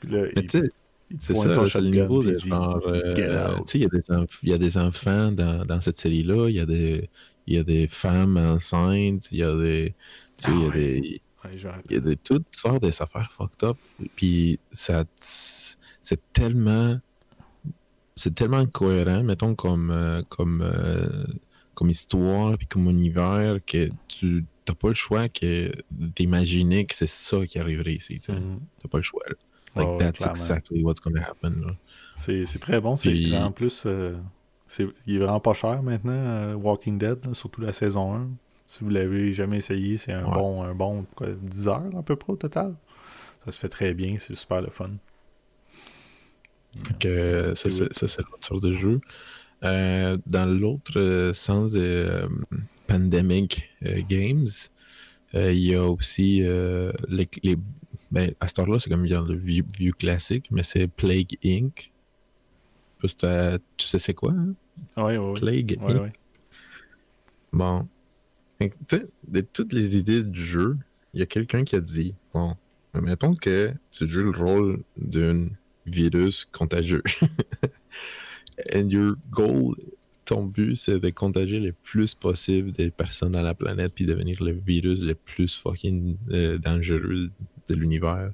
Puis 0.00 0.10
là, 0.10 0.22
Mais 0.36 0.42
il- 0.42 0.70
c'est 1.18 1.34
ça, 1.36 1.66
c'est 1.66 1.80
le 1.80 1.88
niveau 1.90 2.22
de 2.22 2.38
genre. 2.38 2.80
il 2.86 3.80
y, 3.80 3.84
a 3.84 3.88
des 3.88 4.00
enf- 4.10 4.38
il 4.42 4.48
y 4.50 4.52
a 4.52 4.58
des 4.58 4.76
enfants 4.78 5.32
dans, 5.32 5.64
dans 5.64 5.80
cette 5.80 5.96
série-là, 5.96 6.48
il 6.48 6.56
y, 6.56 6.60
a 6.60 6.66
des- 6.66 7.08
y 7.46 7.56
a 7.58 7.64
des 7.64 7.88
femmes 7.88 8.36
enceintes, 8.36 9.28
il 9.32 9.38
y 9.38 9.42
a 9.42 9.54
des. 9.56 9.94
Sais, 10.36 10.50
il 10.52 10.58
y 10.58 10.62
a 10.62 10.66
Ah 10.66 10.68
ouais. 10.68 11.00
des. 11.00 11.20
Ouais. 11.44 11.80
Il 11.88 11.94
y 11.94 11.96
a 11.96 12.00
de 12.00 12.14
toutes 12.14 12.44
sortes 12.54 12.82
des 12.82 13.02
affaires 13.02 13.30
fucked 13.32 13.64
up. 13.64 13.76
Puis 14.14 14.58
ça, 14.72 15.04
c'est 15.16 16.20
tellement, 16.32 16.98
c'est 18.14 18.34
tellement 18.34 18.66
cohérent, 18.66 19.22
mettons 19.24 19.54
comme, 19.54 19.90
euh, 19.90 20.22
comme, 20.28 20.60
euh, 20.62 21.24
comme 21.74 21.88
histoire 21.90 22.58
puis 22.58 22.66
comme 22.66 22.88
univers 22.90 23.58
que 23.66 23.88
tu 24.06 24.44
t'as 24.66 24.74
pas 24.74 24.88
le 24.88 24.94
choix 24.94 25.28
que 25.30 25.72
d'imaginer 25.90 26.84
que 26.84 26.94
c'est 26.94 27.08
ça 27.08 27.44
qui 27.46 27.58
arriverait 27.58 27.94
ici. 27.94 28.20
Tu 28.20 28.30
n'as 28.32 28.38
pas 28.90 28.98
le 28.98 29.02
choix. 29.02 29.22
là. 29.28 29.34
Like 29.76 29.88
Ouais, 29.88 29.96
that's 29.98 30.18
clairement. 30.18 30.32
exactly 30.34 30.82
what's 30.82 31.00
gonna 31.00 31.22
happen. 31.22 31.62
là. 31.66 31.72
C'est 32.16 32.58
très 32.60 32.80
bon. 32.80 32.96
Puis- 32.96 33.34
En 33.36 33.50
plus, 33.52 33.84
euh, 33.86 34.16
il 35.06 35.16
est 35.16 35.18
vraiment 35.18 35.40
pas 35.40 35.54
cher 35.54 35.82
maintenant, 35.82 36.12
euh, 36.12 36.54
Walking 36.54 36.98
Dead, 36.98 37.24
là, 37.24 37.34
surtout 37.34 37.60
la 37.62 37.72
saison 37.72 38.14
1. 38.14 38.28
Si 38.66 38.84
vous 38.84 38.90
l'avez 38.90 39.32
jamais 39.32 39.56
essayé, 39.58 39.96
c'est 39.96 40.12
un 40.12 40.24
Ouais. 40.24 40.38
bon, 40.38 40.62
un 40.62 40.74
bon 40.74 41.04
quoi, 41.16 41.28
10 41.30 41.68
heures 41.68 41.90
à 41.98 42.02
peu 42.02 42.14
près 42.16 42.32
au 42.32 42.36
total. 42.36 42.74
Ça 43.44 43.52
se 43.52 43.58
fait 43.58 43.68
très 43.68 43.94
bien, 43.94 44.16
c'est 44.18 44.34
super 44.34 44.60
le 44.60 44.70
fun. 44.70 44.90
Fait 46.84 46.98
que 46.98 47.54
ça, 47.56 47.68
c'est 47.70 48.18
l'autre 48.20 48.46
sorte 48.46 48.62
de 48.62 48.72
jeu. 48.72 49.00
Euh, 49.64 50.16
dans 50.26 50.46
l'autre 50.46 50.98
euh, 50.98 51.32
sens 51.34 51.72
de 51.72 51.80
euh, 51.80 52.28
Pandemic 52.86 53.68
euh, 53.84 54.00
Games, 54.08 54.48
euh, 55.34 55.52
il 55.52 55.60
y 55.60 55.74
a 55.74 55.84
aussi 55.84 56.42
euh, 56.42 56.92
les, 57.08 57.28
les- 57.42 57.58
ben, 58.10 58.32
à 58.40 58.48
cette 58.48 58.58
heure-là, 58.58 58.78
c'est 58.78 58.90
comme 58.90 59.06
genre 59.06 59.24
le 59.26 59.36
vieux, 59.36 59.64
vieux 59.78 59.92
classique, 59.92 60.46
mais 60.50 60.62
c'est 60.62 60.86
Plague 60.88 61.36
Inc. 61.44 61.92
T'as- 63.18 63.58
tu 63.76 63.86
sais 63.86 63.98
c'est 63.98 64.14
quoi, 64.14 64.32
hein? 64.32 64.54
Ouais, 64.96 65.16
ouais, 65.16 65.30
ouais. 65.32 65.40
Plague 65.40 65.78
Ouais, 65.80 65.92
Inc. 65.94 66.02
ouais. 66.02 66.12
Bon. 67.52 67.88
Tu 68.60 68.68
sais, 68.90 69.06
de 69.26 69.40
toutes 69.40 69.72
les 69.72 69.96
idées 69.96 70.22
du 70.22 70.42
jeu, 70.42 70.76
il 71.14 71.20
y 71.20 71.22
a 71.22 71.26
quelqu'un 71.26 71.64
qui 71.64 71.76
a 71.76 71.80
dit 71.80 72.14
Bon, 72.34 72.54
mettons 72.94 73.32
que 73.34 73.72
tu 73.90 74.06
joues 74.06 74.24
le 74.24 74.38
rôle 74.38 74.82
d'un 74.98 75.48
virus 75.86 76.44
contagieux. 76.52 77.02
And 78.74 78.90
your 78.90 79.14
goal, 79.30 79.74
ton 80.26 80.44
but, 80.44 80.76
c'est 80.76 81.00
de 81.00 81.08
contagier 81.10 81.58
le 81.60 81.72
plus 81.72 82.14
possible 82.14 82.72
des 82.72 82.90
personnes 82.90 83.32
dans 83.32 83.40
la 83.42 83.54
planète 83.54 83.92
puis 83.94 84.04
devenir 84.04 84.42
le 84.42 84.52
virus 84.52 85.02
le 85.02 85.14
plus 85.14 85.56
fucking 85.56 86.16
euh, 86.30 86.58
dangereux 86.58 87.30
de 87.74 87.80
l'univers. 87.80 88.30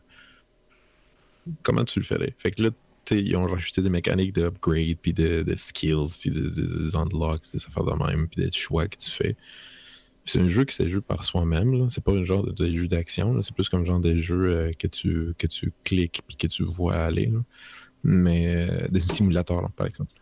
Comment 1.62 1.84
tu 1.84 2.00
le 2.00 2.04
ferais? 2.04 2.34
Fait 2.38 2.50
que 2.50 2.62
là, 2.62 2.70
ils 3.12 3.36
ont 3.36 3.46
rajouté 3.46 3.82
des 3.82 3.90
mécaniques 3.90 4.34
de 4.34 4.44
upgrade, 4.46 4.96
puis 5.00 5.12
de, 5.12 5.42
de 5.42 5.54
skills, 5.56 6.18
puis 6.18 6.30
de, 6.30 6.48
de- 6.48 6.84
des 6.84 6.96
unlocks, 6.96 7.52
des 7.52 7.64
affaires 7.64 7.84
de 7.84 7.92
même, 7.92 8.28
puis 8.28 8.44
des 8.44 8.50
choix 8.50 8.88
que 8.88 8.96
tu 8.96 9.10
fais. 9.10 9.36
C'est 10.24 10.40
un 10.40 10.48
jeu 10.48 10.64
qui 10.64 10.74
se 10.74 10.88
joue 10.88 11.02
par 11.02 11.24
soi-même. 11.24 11.88
C'est 11.88 12.02
pas 12.02 12.12
un 12.12 12.24
genre 12.24 12.42
de, 12.42 12.72
jeu 12.72 12.88
d'action. 12.88 13.40
C'est 13.42 13.54
plus 13.54 13.68
comme 13.68 13.84
genre 13.84 14.00
des 14.00 14.16
jeux 14.16 14.50
euh, 14.50 14.72
que, 14.76 14.88
tu, 14.88 15.34
que 15.38 15.46
tu 15.46 15.72
cliques 15.84 16.22
puis 16.26 16.36
que 16.36 16.48
tu 16.48 16.64
vois 16.64 16.96
aller. 16.96 17.32
Mais 18.02 18.68
euh, 18.68 18.88
des 18.88 19.00
simulateurs, 19.00 19.70
par 19.70 19.86
exemple. 19.86 20.12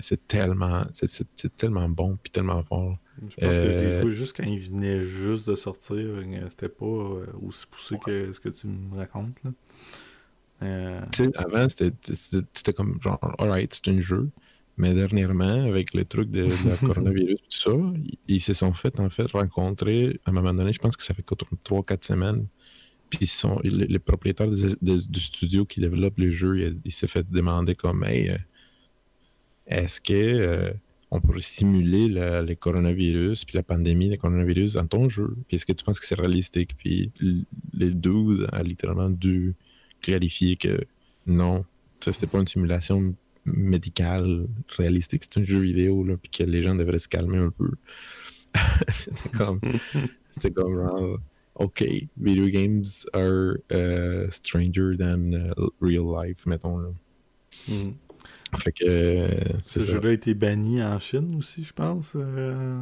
C'est 0.00 0.26
tellement, 0.26 0.82
c'est, 0.92 1.56
tellement 1.56 1.88
bon 1.88 2.16
puis 2.22 2.30
tellement 2.30 2.62
fort. 2.64 2.96
Je 3.22 3.36
pense 3.36 3.36
que 3.36 3.70
je 3.70 3.78
l'ai 3.78 3.84
Euh, 3.92 4.10
juste 4.10 4.36
quand 4.36 4.44
il 4.44 4.60
venait 4.60 5.04
juste 5.04 5.48
de 5.48 5.54
sortir. 5.54 5.96
C'était 6.48 6.68
pas 6.68 6.86
euh, 6.86 7.26
aussi 7.42 7.66
poussé 7.66 7.98
que 7.98 8.32
ce 8.32 8.40
que 8.40 8.48
tu 8.48 8.66
me 8.66 8.96
racontes. 8.96 9.36
Là. 9.44 9.50
Euh, 10.62 11.00
Tu 11.12 11.24
sais, 11.24 11.30
avant, 11.36 11.66
c'était, 11.68 12.72
comme 12.72 13.00
genre, 13.00 13.18
alright, 13.38 13.72
c'est 13.74 13.90
un 13.90 14.00
jeu. 14.00 14.28
Mais 14.76 14.94
dernièrement, 14.94 15.64
avec 15.68 15.92
le 15.94 16.04
truc 16.04 16.30
de, 16.30 16.44
de 16.44 16.68
la 16.68 16.76
coronavirus, 16.94 17.36
tout 17.50 17.58
ça, 17.70 17.70
ils, 18.04 18.18
ils 18.28 18.40
se 18.40 18.54
sont 18.54 18.72
fait, 18.72 18.98
en 19.00 19.10
fait, 19.10 19.30
rencontrer 19.32 20.20
à 20.24 20.30
un 20.30 20.32
moment 20.32 20.54
donné, 20.54 20.72
je 20.72 20.78
pense 20.78 20.96
que 20.96 21.04
ça 21.04 21.12
fait 21.14 21.22
3-4 21.64 22.04
semaines. 22.06 22.46
Puis 23.10 23.20
ils 23.22 23.28
sont, 23.28 23.60
le, 23.64 23.86
le 23.86 23.98
propriétaire 23.98 24.50
des- 24.50 24.76
des- 24.82 25.06
du 25.08 25.20
studio 25.20 25.64
qui 25.66 25.80
développe 25.80 26.18
le 26.18 26.30
jeu, 26.30 26.58
il, 26.58 26.80
il 26.84 26.92
s'est 26.92 27.08
fait 27.08 27.28
demander 27.30 27.74
comme, 27.74 28.04
hey, 28.04 28.30
euh, 28.30 28.38
est-ce 29.66 30.00
que 30.00 30.12
euh, 30.12 30.72
on 31.10 31.20
pourrait 31.20 31.40
simuler 31.40 32.08
le, 32.08 32.42
le 32.42 32.54
coronavirus, 32.54 33.44
puis 33.44 33.56
la 33.56 33.62
pandémie 33.62 34.10
de 34.10 34.16
coronavirus 34.16 34.74
dans 34.74 34.86
ton 34.86 35.08
jeu? 35.08 35.36
Puis 35.48 35.56
est-ce 35.56 35.66
que 35.66 35.72
tu 35.72 35.84
penses 35.84 36.00
que 36.00 36.06
c'est 36.06 36.18
réalistique? 36.18 36.76
Puis 36.76 37.10
les 37.72 37.90
12 37.90 38.48
a 38.52 38.62
littéralement 38.62 39.10
dû 39.10 39.54
clarifier 40.00 40.56
que 40.56 40.80
non, 41.26 41.64
ça 42.00 42.12
c'était 42.12 42.26
pas 42.26 42.38
une 42.38 42.46
simulation 42.46 43.14
médicale 43.44 44.46
réalistique, 44.76 45.24
c'est 45.24 45.40
un 45.40 45.42
jeu 45.42 45.58
vidéo, 45.58 46.04
là, 46.04 46.16
puis 46.16 46.30
que 46.30 46.44
les 46.44 46.62
gens 46.62 46.74
devraient 46.74 46.98
se 46.98 47.08
calmer 47.08 47.38
un 47.38 47.50
peu. 47.50 47.70
c'était 48.88 49.28
comme, 49.36 49.60
c'était 50.30 50.50
comme 50.50 50.74
genre, 50.74 51.18
ok, 51.54 51.84
video 52.16 52.48
games 52.48 52.84
are 53.14 53.56
uh, 53.70 54.30
stranger 54.30 54.96
than 54.96 55.32
uh, 55.32 55.68
real 55.80 56.04
life, 56.04 56.46
mettons. 56.46 56.78
Là. 56.78 56.90
mhm. 57.68 57.94
Fait 58.58 58.72
que 58.72 58.84
euh, 58.86 59.28
Ce 59.64 59.80
jeu-là 59.80 60.10
a 60.10 60.12
été 60.12 60.34
banni 60.34 60.82
en 60.82 60.98
Chine 60.98 61.34
aussi, 61.38 61.62
je 61.64 61.72
pense. 61.72 62.14
euh. 62.16 62.80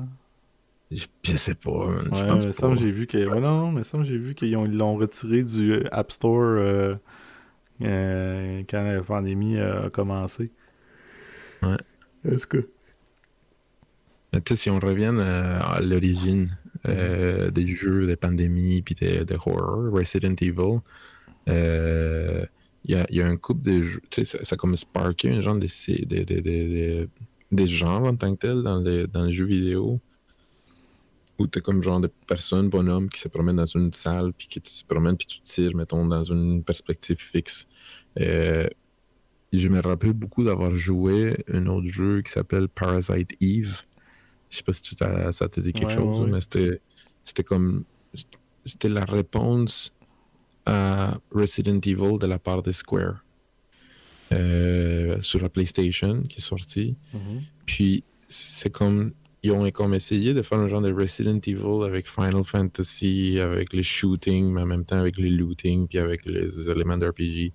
Je, 0.90 1.04
je 1.22 1.36
sais 1.36 1.54
pas, 1.54 1.86
man, 1.88 2.08
je 2.14 2.24
Ouais, 2.24 2.26
pense 2.26 2.46
mais 2.46 2.52
pas. 2.52 2.74
j'ai 2.76 2.90
vu 2.90 3.06
que. 3.06 3.18
Ouais, 3.18 3.40
non, 3.40 3.58
non, 3.66 3.72
mais 3.72 3.84
ça, 3.84 4.02
j'ai 4.02 4.16
vu 4.18 4.34
qu'ils 4.34 4.56
ont- 4.56 4.64
ils 4.64 4.76
l'ont 4.76 4.96
retiré 4.96 5.42
du 5.42 5.82
App 5.92 6.10
Store 6.10 6.40
euh, 6.42 6.94
euh, 7.82 8.62
quand 8.68 8.82
la 8.84 9.02
pandémie 9.02 9.58
a 9.58 9.90
commencé. 9.90 10.50
Ouais. 11.62 11.76
Est-ce 12.24 12.46
que. 12.46 12.68
Mais 14.32 14.40
tu 14.42 14.54
sais, 14.54 14.62
si 14.64 14.70
on 14.70 14.78
revient 14.78 15.14
à, 15.20 15.80
l'origine 15.80 16.56
euh, 16.86 17.50
des 17.50 17.66
jeux 17.66 18.06
de 18.06 18.14
pandémie 18.14 18.82
puis 18.82 18.94
de, 18.94 19.24
de 19.24 19.34
horror, 19.34 19.90
Resident 19.92 20.34
Evil, 20.40 20.80
euh, 21.48 22.44
il 22.84 22.92
y, 22.92 22.94
a, 22.94 23.06
il 23.10 23.16
y 23.16 23.22
a 23.22 23.26
un 23.26 23.36
couple 23.36 23.62
de 23.62 23.82
jeux, 23.82 24.00
tu 24.10 24.24
sais, 24.24 24.24
ça, 24.24 24.44
ça 24.44 24.54
a 24.54 24.56
comme 24.56 24.76
sparké 24.76 25.30
un 25.30 25.40
genre 25.40 25.56
de, 25.56 25.66
de, 25.66 26.04
de, 26.04 26.24
de- 26.24 26.40
de- 26.40 27.08
des 27.50 27.66
genres 27.66 28.04
en 28.04 28.14
tant 28.16 28.34
que 28.34 28.40
tel 28.40 28.62
dans 28.62 28.80
les, 28.80 29.06
dans 29.06 29.24
les 29.24 29.32
jeux 29.32 29.46
vidéo. 29.46 30.00
Où 31.38 31.46
t'as 31.46 31.60
comme 31.60 31.82
genre 31.84 32.00
de 32.00 32.10
personnes, 32.26 32.68
bonhommes, 32.68 33.08
qui 33.08 33.20
se 33.20 33.28
promènent 33.28 33.56
dans 33.56 33.64
une 33.64 33.92
salle, 33.92 34.32
puis 34.32 34.48
qui 34.48 34.60
se 34.64 34.84
promènent, 34.84 35.16
puis 35.16 35.26
tu 35.28 35.40
tires, 35.40 35.74
mettons, 35.76 36.04
dans 36.04 36.24
une 36.24 36.64
perspective 36.64 37.16
fixe. 37.16 37.68
Euh, 38.18 38.66
je 39.52 39.68
me 39.68 39.80
rappelle 39.80 40.14
beaucoup 40.14 40.42
d'avoir 40.42 40.74
joué 40.74 41.44
un 41.52 41.66
autre 41.66 41.86
jeu 41.86 42.22
qui 42.22 42.32
s'appelle 42.32 42.68
Parasite 42.68 43.30
Eve. 43.40 43.82
Je 44.50 44.56
sais 44.56 44.62
pas 44.64 44.72
si 44.72 44.82
tu 44.82 44.96
ça 44.96 45.48
te 45.48 45.60
dit 45.60 45.72
quelque 45.72 45.88
Ouais, 45.90 45.94
chose, 45.94 46.18
ouais, 46.20 46.24
ouais. 46.24 46.30
mais 46.32 46.80
c'était 47.24 47.44
comme 47.44 47.84
c'était 48.64 48.88
la 48.88 49.04
réponse 49.04 49.94
à 50.68 51.18
Resident 51.30 51.80
Evil 51.80 52.18
de 52.18 52.26
la 52.26 52.38
part 52.38 52.62
de 52.62 52.72
Square 52.72 53.24
euh, 54.32 55.18
sur 55.20 55.40
la 55.40 55.48
PlayStation 55.48 56.22
qui 56.28 56.38
est 56.38 56.42
sortie. 56.42 56.96
Mhm. 57.14 57.42
Puis 57.64 58.04
c'est 58.28 58.70
comme 58.70 59.12
ils 59.42 59.52
ont 59.52 59.70
comme 59.70 59.94
essayé 59.94 60.34
de 60.34 60.42
faire 60.42 60.58
un 60.58 60.68
genre 60.68 60.82
de 60.82 60.92
Resident 60.92 61.38
Evil 61.38 61.84
avec 61.84 62.08
Final 62.08 62.44
Fantasy, 62.44 63.38
avec 63.40 63.72
les 63.72 63.82
shooting, 63.82 64.52
mais 64.52 64.60
en 64.60 64.66
même 64.66 64.84
temps 64.84 64.98
avec 64.98 65.16
les 65.16 65.30
looting, 65.30 65.86
puis 65.86 65.98
avec 65.98 66.26
les 66.26 66.68
éléments 66.68 66.98
d'RPG. 66.98 67.52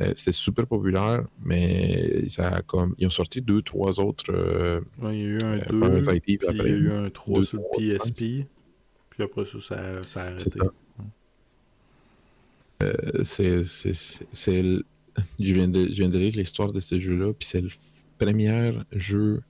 Euh, 0.00 0.12
C'était 0.16 0.32
super 0.32 0.66
populaire, 0.66 1.24
mais 1.42 2.28
ça 2.28 2.48
a 2.48 2.62
comme 2.62 2.94
ils 2.98 3.06
ont 3.06 3.10
sorti 3.10 3.40
deux, 3.40 3.62
trois 3.62 4.00
autres 4.00 4.24
euh, 4.30 4.80
Ouais, 5.00 5.16
il 5.16 5.22
y 5.22 5.24
a 5.24 5.28
eu 5.28 5.38
un 5.44 5.58
2, 5.58 5.80
Parasite 5.80 6.24
Eve 6.26 6.38
puis 6.38 6.48
il 6.50 6.56
y 6.56 6.60
a 6.60 6.66
eu 6.66 6.90
un 6.90 7.10
3 7.10 7.38
Deux, 7.38 7.44
sur 7.44 7.58
le. 7.58 7.98
PSP. 7.98 8.46
Puis 9.10 9.22
après 9.22 9.46
ça, 9.46 9.60
ça, 9.60 10.02
ça 10.04 10.22
a 10.22 10.26
arrêté. 10.26 10.60
C'est. 13.24 13.48
Euh, 13.48 13.64
c'est 13.64 14.62
je 15.38 15.52
viens 15.54 15.68
de 15.68 15.88
je 15.88 15.94
viens 15.94 16.08
de 16.08 16.18
lire 16.18 16.34
l'histoire 16.36 16.72
de 16.72 16.80
ce 16.80 16.98
jeu-là, 16.98 17.32
puis 17.32 17.48
c'est 17.48 17.62
le 17.62 17.70
premier 18.18 18.72
jeu 18.92 19.42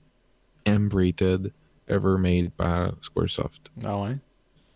M-rated 0.65 1.51
ever 1.87 2.17
made 2.17 2.51
par 2.51 2.95
Squaresoft. 3.01 3.71
Ah 3.83 4.01
ouais? 4.01 4.17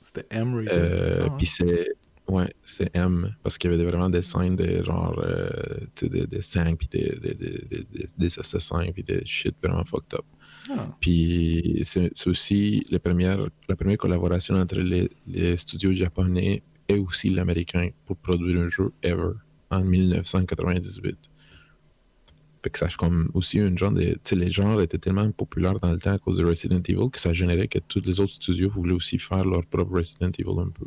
C'était 0.01 0.25
M-rated. 0.29 0.71
Euh, 0.73 1.19
Ah 1.21 1.23
ouais. 1.25 1.37
Puis 1.37 1.47
c'est 1.47 1.87
Ouais, 2.27 2.53
c'est 2.63 2.95
M, 2.95 3.35
parce 3.43 3.57
qu'il 3.57 3.71
y 3.71 3.73
avait 3.73 3.83
vraiment 3.83 4.09
des 4.09 4.21
scènes 4.21 4.55
de 4.55 4.81
genre, 4.83 5.19
euh, 5.21 5.49
tu 5.95 6.05
sais, 6.05 6.09
des, 6.09 6.27
des 6.27 6.41
sangs, 6.41 6.75
puis 6.75 6.87
des, 6.87 7.17
des, 7.19 7.33
des, 7.33 7.65
des, 7.69 7.85
des 8.17 8.39
assassins, 8.39 8.89
puis 8.93 9.03
des 9.03 9.21
shit 9.25 9.53
vraiment 9.61 9.83
fucked 9.83 10.13
up. 10.13 10.23
Ah. 10.69 10.95
Puis 11.01 11.81
c'est 11.83 12.09
c'est 12.15 12.29
aussi 12.29 12.85
la 12.89 12.99
première, 12.99 13.39
la 13.67 13.75
première 13.75 13.97
collaboration 13.97 14.55
entre 14.55 14.77
les, 14.77 15.09
les 15.27 15.57
studios 15.57 15.91
japonais 15.91 16.63
aussi 16.99 17.29
l'américain 17.29 17.89
pour 18.05 18.17
produire 18.17 18.61
un 18.61 18.69
jeu 18.69 18.91
ever 19.03 19.33
en 19.69 19.81
1998. 19.83 21.17
Fait 22.63 22.69
que 22.69 22.77
ça, 22.77 22.89
c'est 22.89 22.97
comme 22.97 23.31
aussi 23.33 23.59
un 23.59 23.75
genre 23.75 23.91
de. 23.91 24.01
Tu 24.01 24.19
sais, 24.23 24.35
les 24.35 24.51
genres 24.51 24.81
étaient 24.81 24.99
tellement 24.99 25.29
populaires 25.31 25.79
dans 25.79 25.91
le 25.91 25.97
temps 25.97 26.13
à 26.13 26.19
cause 26.19 26.37
de 26.37 26.45
Resident 26.45 26.81
Evil 26.87 27.09
que 27.11 27.19
ça 27.19 27.33
générait 27.33 27.67
que 27.67 27.79
tous 27.79 28.01
les 28.05 28.19
autres 28.19 28.33
studios 28.33 28.69
voulaient 28.69 28.93
aussi 28.93 29.17
faire 29.17 29.43
leur 29.45 29.65
propre 29.65 29.97
Resident 29.97 30.31
Evil 30.37 30.59
un 30.59 30.69
peu. 30.69 30.85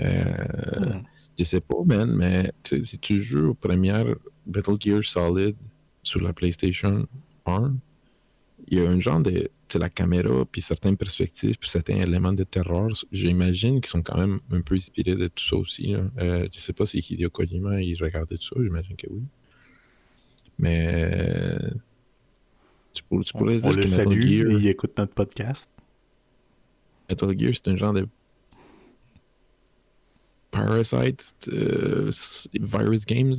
Euh, 0.00 0.24
Hmm. 0.78 1.02
Je 1.38 1.44
sais 1.44 1.60
pas, 1.60 1.76
man, 1.84 2.12
mais 2.14 2.52
si 2.62 2.98
tu 2.98 3.20
joues 3.20 3.50
aux 3.50 3.54
premières 3.54 4.06
Metal 4.46 4.76
Gear 4.78 5.02
Solid 5.02 5.56
sur 6.02 6.20
la 6.20 6.32
PlayStation 6.32 7.06
1, 7.46 7.74
il 8.68 8.78
y 8.78 8.80
a 8.86 8.88
un 8.90 9.00
genre 9.00 9.20
de. 9.20 9.50
La 9.76 9.90
caméra, 9.90 10.44
puis 10.44 10.60
certaines 10.62 10.96
perspectives, 10.96 11.58
puis 11.58 11.68
certains 11.68 11.96
éléments 11.96 12.32
de 12.32 12.44
terreur, 12.44 12.90
j'imagine 13.10 13.80
qu'ils 13.80 13.90
sont 13.90 14.02
quand 14.02 14.16
même 14.16 14.38
un 14.52 14.60
peu 14.60 14.76
inspirés 14.76 15.16
de 15.16 15.26
tout 15.26 15.42
ça 15.44 15.56
aussi. 15.56 15.96
Euh, 15.96 16.46
je 16.52 16.60
sais 16.60 16.72
pas 16.72 16.86
si 16.86 16.98
Hideo 17.00 17.28
Kojima 17.28 17.82
il 17.82 18.00
regardait 18.00 18.36
tout 18.36 18.54
ça, 18.54 18.62
j'imagine 18.62 18.94
que 18.94 19.08
oui. 19.10 19.22
Mais. 20.60 21.10
euh, 21.12 21.70
Tu, 22.92 23.02
pourrais 23.02 23.24
on 23.66 23.70
dire 23.70 23.70
que 23.72 23.76
Metal 23.78 23.88
salue, 23.88 24.22
Gear, 24.22 24.50
il 24.52 24.66
écoute 24.68 24.92
notre 24.96 25.12
podcast. 25.12 25.68
Metal 27.10 27.36
Gear, 27.36 27.50
c'est 27.54 27.66
un 27.68 27.76
genre 27.76 27.94
de. 27.94 28.06
Parasite, 30.52 31.48
euh, 31.52 32.12
Virus 32.52 33.06
Games. 33.06 33.34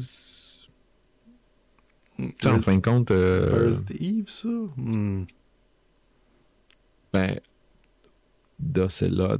En 2.45 2.59
fin 2.59 2.77
de 2.77 2.81
compte, 2.81 3.11
euh, 3.11 3.71
Eve, 3.99 4.29
ça? 4.29 4.47
Hmm. 4.77 5.25
ben, 7.13 7.39
d'Ocelot 8.59 9.37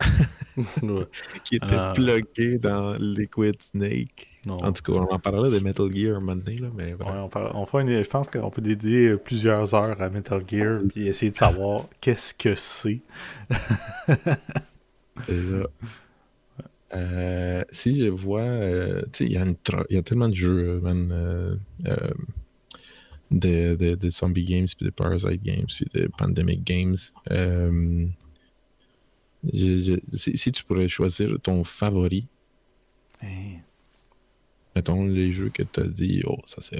Ouais. 0.82 1.06
qui 1.44 1.56
était 1.56 1.76
Ah. 1.78 1.92
plugué 1.94 2.58
dans 2.58 2.94
Liquid 2.94 3.62
Snake. 3.62 4.28
Non. 4.44 4.56
En 4.56 4.72
tout 4.72 4.82
cas, 4.82 4.92
on 4.98 5.12
en 5.14 5.18
parlera 5.18 5.48
de 5.48 5.58
Metal 5.60 5.88
Gear 5.94 6.16
un 6.16 6.20
moment 6.20 6.36
donné, 6.36 6.58
là, 6.58 6.68
mais 6.74 6.94
Ouais, 6.94 7.06
on, 7.54 7.64
fera 7.66 7.80
une- 7.82 8.02
je 8.02 8.08
pense 8.08 8.28
qu'on 8.28 8.50
peut 8.50 8.60
dédier 8.60 9.16
plusieurs 9.16 9.74
heures 9.74 10.00
à 10.02 10.10
Metal 10.10 10.42
Gear 10.46 10.80
puis 10.88 11.06
essayer 11.06 11.30
de 11.30 11.36
savoir 11.36 11.86
qu'est-ce 12.00 12.34
que 12.34 12.54
c'est. 12.56 13.00
C'est 15.26 15.42
ça. 15.50 15.66
Euh, 16.94 17.62
si 17.70 17.94
je 17.98 18.04
vois, 18.04 18.42
euh, 18.42 19.02
tu 19.04 19.08
sais, 19.12 19.24
il 19.26 19.32
y, 19.32 19.36
a 19.38 19.46
y 19.98 20.02
tellement 20.02 20.28
de 20.28 20.34
jeux, 20.34 20.78
man, 20.80 21.10
euh, 21.10 21.56
euh, 21.86 22.10
de, 23.30 23.74
de, 23.76 23.94
de 23.94 24.10
Zombie 24.10 24.44
Games, 24.44 24.66
puis 24.76 24.84
de 24.86 24.90
Parasite 24.90 25.42
Games, 25.42 25.66
puis 25.66 25.86
de 25.94 26.08
Pandemic 26.18 26.62
Games. 26.64 26.96
Je- 27.30 28.08
je- 29.52 30.16
si, 30.16 30.36
si 30.36 30.52
tu 30.52 30.62
pourrais 30.64 30.88
choisir 30.88 31.36
ton 31.42 31.64
favori, 31.64 32.28
Hein. 33.22 33.58
mettons 34.74 35.06
les 35.06 35.32
jeux 35.32 35.48
que 35.50 35.62
tu 35.62 35.80
as 35.80 35.84
dit, 35.84 36.22
oh, 36.26 36.38
ça 36.44 36.60
c'est. 36.60 36.78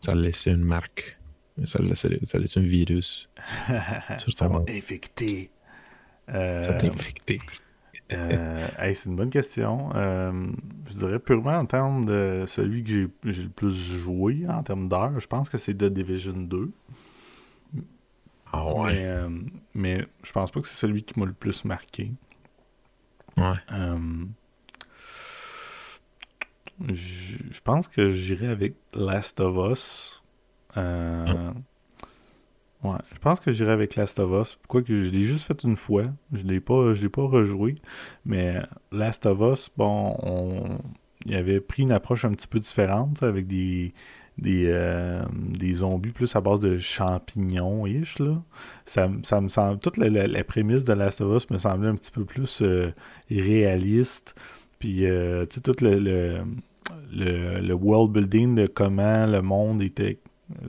ça 0.00 0.12
a 0.12 0.14
laissé 0.14 0.50
une 0.50 0.64
marque. 0.64 1.18
Ça 1.64 1.78
a 1.78 1.82
laissé, 1.82 2.18
ça 2.24 2.36
a 2.36 2.40
laissé 2.40 2.60
un 2.60 2.64
virus. 2.64 3.28
Sur 4.18 4.32
ça 4.32 4.48
m'a 4.48 4.58
ton- 4.60 4.64
infecté. 4.72 5.50
Ça 6.28 6.74
t'a 6.74 6.86
infecté. 6.86 7.38
Euh, 8.12 8.66
hey, 8.78 8.94
c'est 8.94 9.10
une 9.10 9.16
bonne 9.16 9.30
question. 9.30 9.90
Euh, 9.94 10.46
je 10.88 10.94
dirais 10.94 11.18
purement 11.18 11.56
en 11.56 11.66
termes 11.66 12.04
de 12.04 12.44
celui 12.46 12.82
que 12.82 12.90
j'ai 12.90 13.08
j'ai 13.24 13.42
le 13.42 13.48
plus 13.48 13.72
joué 13.72 14.46
en 14.48 14.62
termes 14.62 14.88
d'heures, 14.88 15.18
je 15.18 15.26
pense 15.26 15.48
que 15.50 15.58
c'est 15.58 15.74
The 15.74 15.84
Division 15.84 16.36
2. 16.36 16.70
Ah 18.52 18.64
Mais, 18.84 19.06
euh, 19.06 19.28
mais 19.74 20.06
je 20.22 20.32
pense 20.32 20.50
pas 20.50 20.60
que 20.60 20.68
c'est 20.68 20.76
celui 20.76 21.02
qui 21.02 21.18
m'a 21.18 21.26
le 21.26 21.32
plus 21.32 21.64
marqué. 21.64 22.12
Ouais. 23.36 23.52
Je 26.88 27.60
pense 27.60 27.88
que 27.88 28.10
j'irai 28.10 28.48
avec 28.48 28.74
Last 28.94 29.40
of 29.40 29.72
Us. 29.72 30.22
Euh, 30.76 31.52
Ouais, 32.84 32.98
je 33.12 33.18
pense 33.18 33.40
que 33.40 33.50
j'irai 33.50 33.72
avec 33.72 33.96
Last 33.96 34.18
of 34.20 34.30
Us. 34.40 34.56
Pourquoi 34.56 34.82
que 34.82 35.02
je 35.02 35.10
l'ai 35.10 35.22
juste 35.22 35.44
fait 35.44 35.62
une 35.64 35.76
fois. 35.76 36.04
Je 36.32 36.44
l'ai 36.44 36.60
pas, 36.60 36.92
je 36.92 37.02
l'ai 37.02 37.08
pas 37.08 37.24
rejoué. 37.24 37.74
Mais 38.24 38.62
Last 38.92 39.26
of 39.26 39.40
Us, 39.40 39.70
bon, 39.76 40.16
on, 40.22 40.78
il 41.24 41.34
avait 41.34 41.60
pris 41.60 41.82
une 41.82 41.92
approche 41.92 42.24
un 42.24 42.32
petit 42.32 42.46
peu 42.46 42.58
différente, 42.58 43.22
avec 43.22 43.46
des 43.46 43.92
des, 44.38 44.64
euh, 44.66 45.22
des 45.32 45.72
zombies 45.72 46.12
plus 46.12 46.36
à 46.36 46.42
base 46.42 46.60
de 46.60 46.76
champignons-ish, 46.76 48.18
là. 48.18 48.42
Ça, 48.84 49.08
ça 49.22 49.40
me 49.40 49.48
semble... 49.48 49.78
Toute 49.78 49.96
la, 49.96 50.10
la- 50.10 50.44
prémisse 50.44 50.84
de 50.84 50.92
Last 50.92 51.22
of 51.22 51.34
Us 51.34 51.48
me 51.48 51.56
semblait 51.56 51.88
un 51.88 51.94
petit 51.94 52.10
peu 52.10 52.26
plus 52.26 52.60
euh, 52.60 52.92
réaliste. 53.30 54.34
Puis, 54.78 55.06
euh, 55.06 55.46
tu 55.46 55.54
sais, 55.54 55.60
tout 55.62 55.74
le, 55.82 55.98
le, 55.98 57.60
le 57.60 57.74
world 57.74 58.12
building 58.12 58.54
de 58.54 58.66
comment 58.66 59.24
le 59.24 59.40
monde 59.40 59.80
était... 59.80 60.18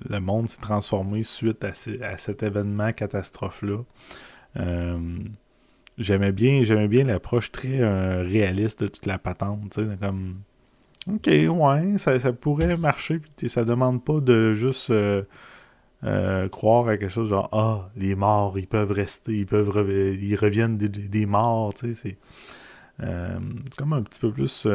Le 0.09 0.19
monde 0.19 0.49
s'est 0.49 0.61
transformé 0.61 1.23
suite 1.23 1.63
à, 1.63 1.73
ce- 1.73 2.01
à 2.01 2.17
cet 2.17 2.43
événement 2.43 2.91
catastrophe-là. 2.93 3.79
Euh, 4.59 4.99
j'aimais 5.97 6.31
bien, 6.31 6.63
j'aimais 6.63 6.87
bien 6.87 7.05
l'approche 7.05 7.51
très 7.51 7.81
euh, 7.81 8.23
réaliste 8.23 8.83
de 8.83 8.87
toute 8.89 9.05
la 9.05 9.17
patente, 9.19 9.79
comme... 9.99 10.37
Ok, 11.11 11.27
ouais, 11.27 11.97
ça, 11.97 12.19
ça 12.19 12.33
pourrait 12.33 12.77
marcher, 12.77 13.19
puis 13.37 13.49
ça 13.49 13.65
demande 13.65 14.03
pas 14.03 14.19
de 14.21 14.53
juste 14.53 14.91
euh, 16.03 16.47
croire 16.49 16.87
à 16.87 16.97
quelque 16.97 17.09
chose 17.11 17.29
genre 17.29 17.49
Ah, 17.51 17.89
les 17.95 18.15
morts, 18.15 18.57
ils 18.59 18.67
peuvent 18.67 18.91
rester, 18.91 19.33
ils 19.37 19.45
peuvent 19.45 19.71
ils 20.21 20.35
reviennent 20.35 20.77
des, 20.77 20.89
des- 20.89 21.25
morts, 21.25 21.73
tu 21.73 21.93
sais, 21.93 22.17
c'est 22.99 23.77
comme 23.77 23.93
un 23.93 24.01
petit 24.03 24.19
peu 24.19 24.31
plus 24.31 24.67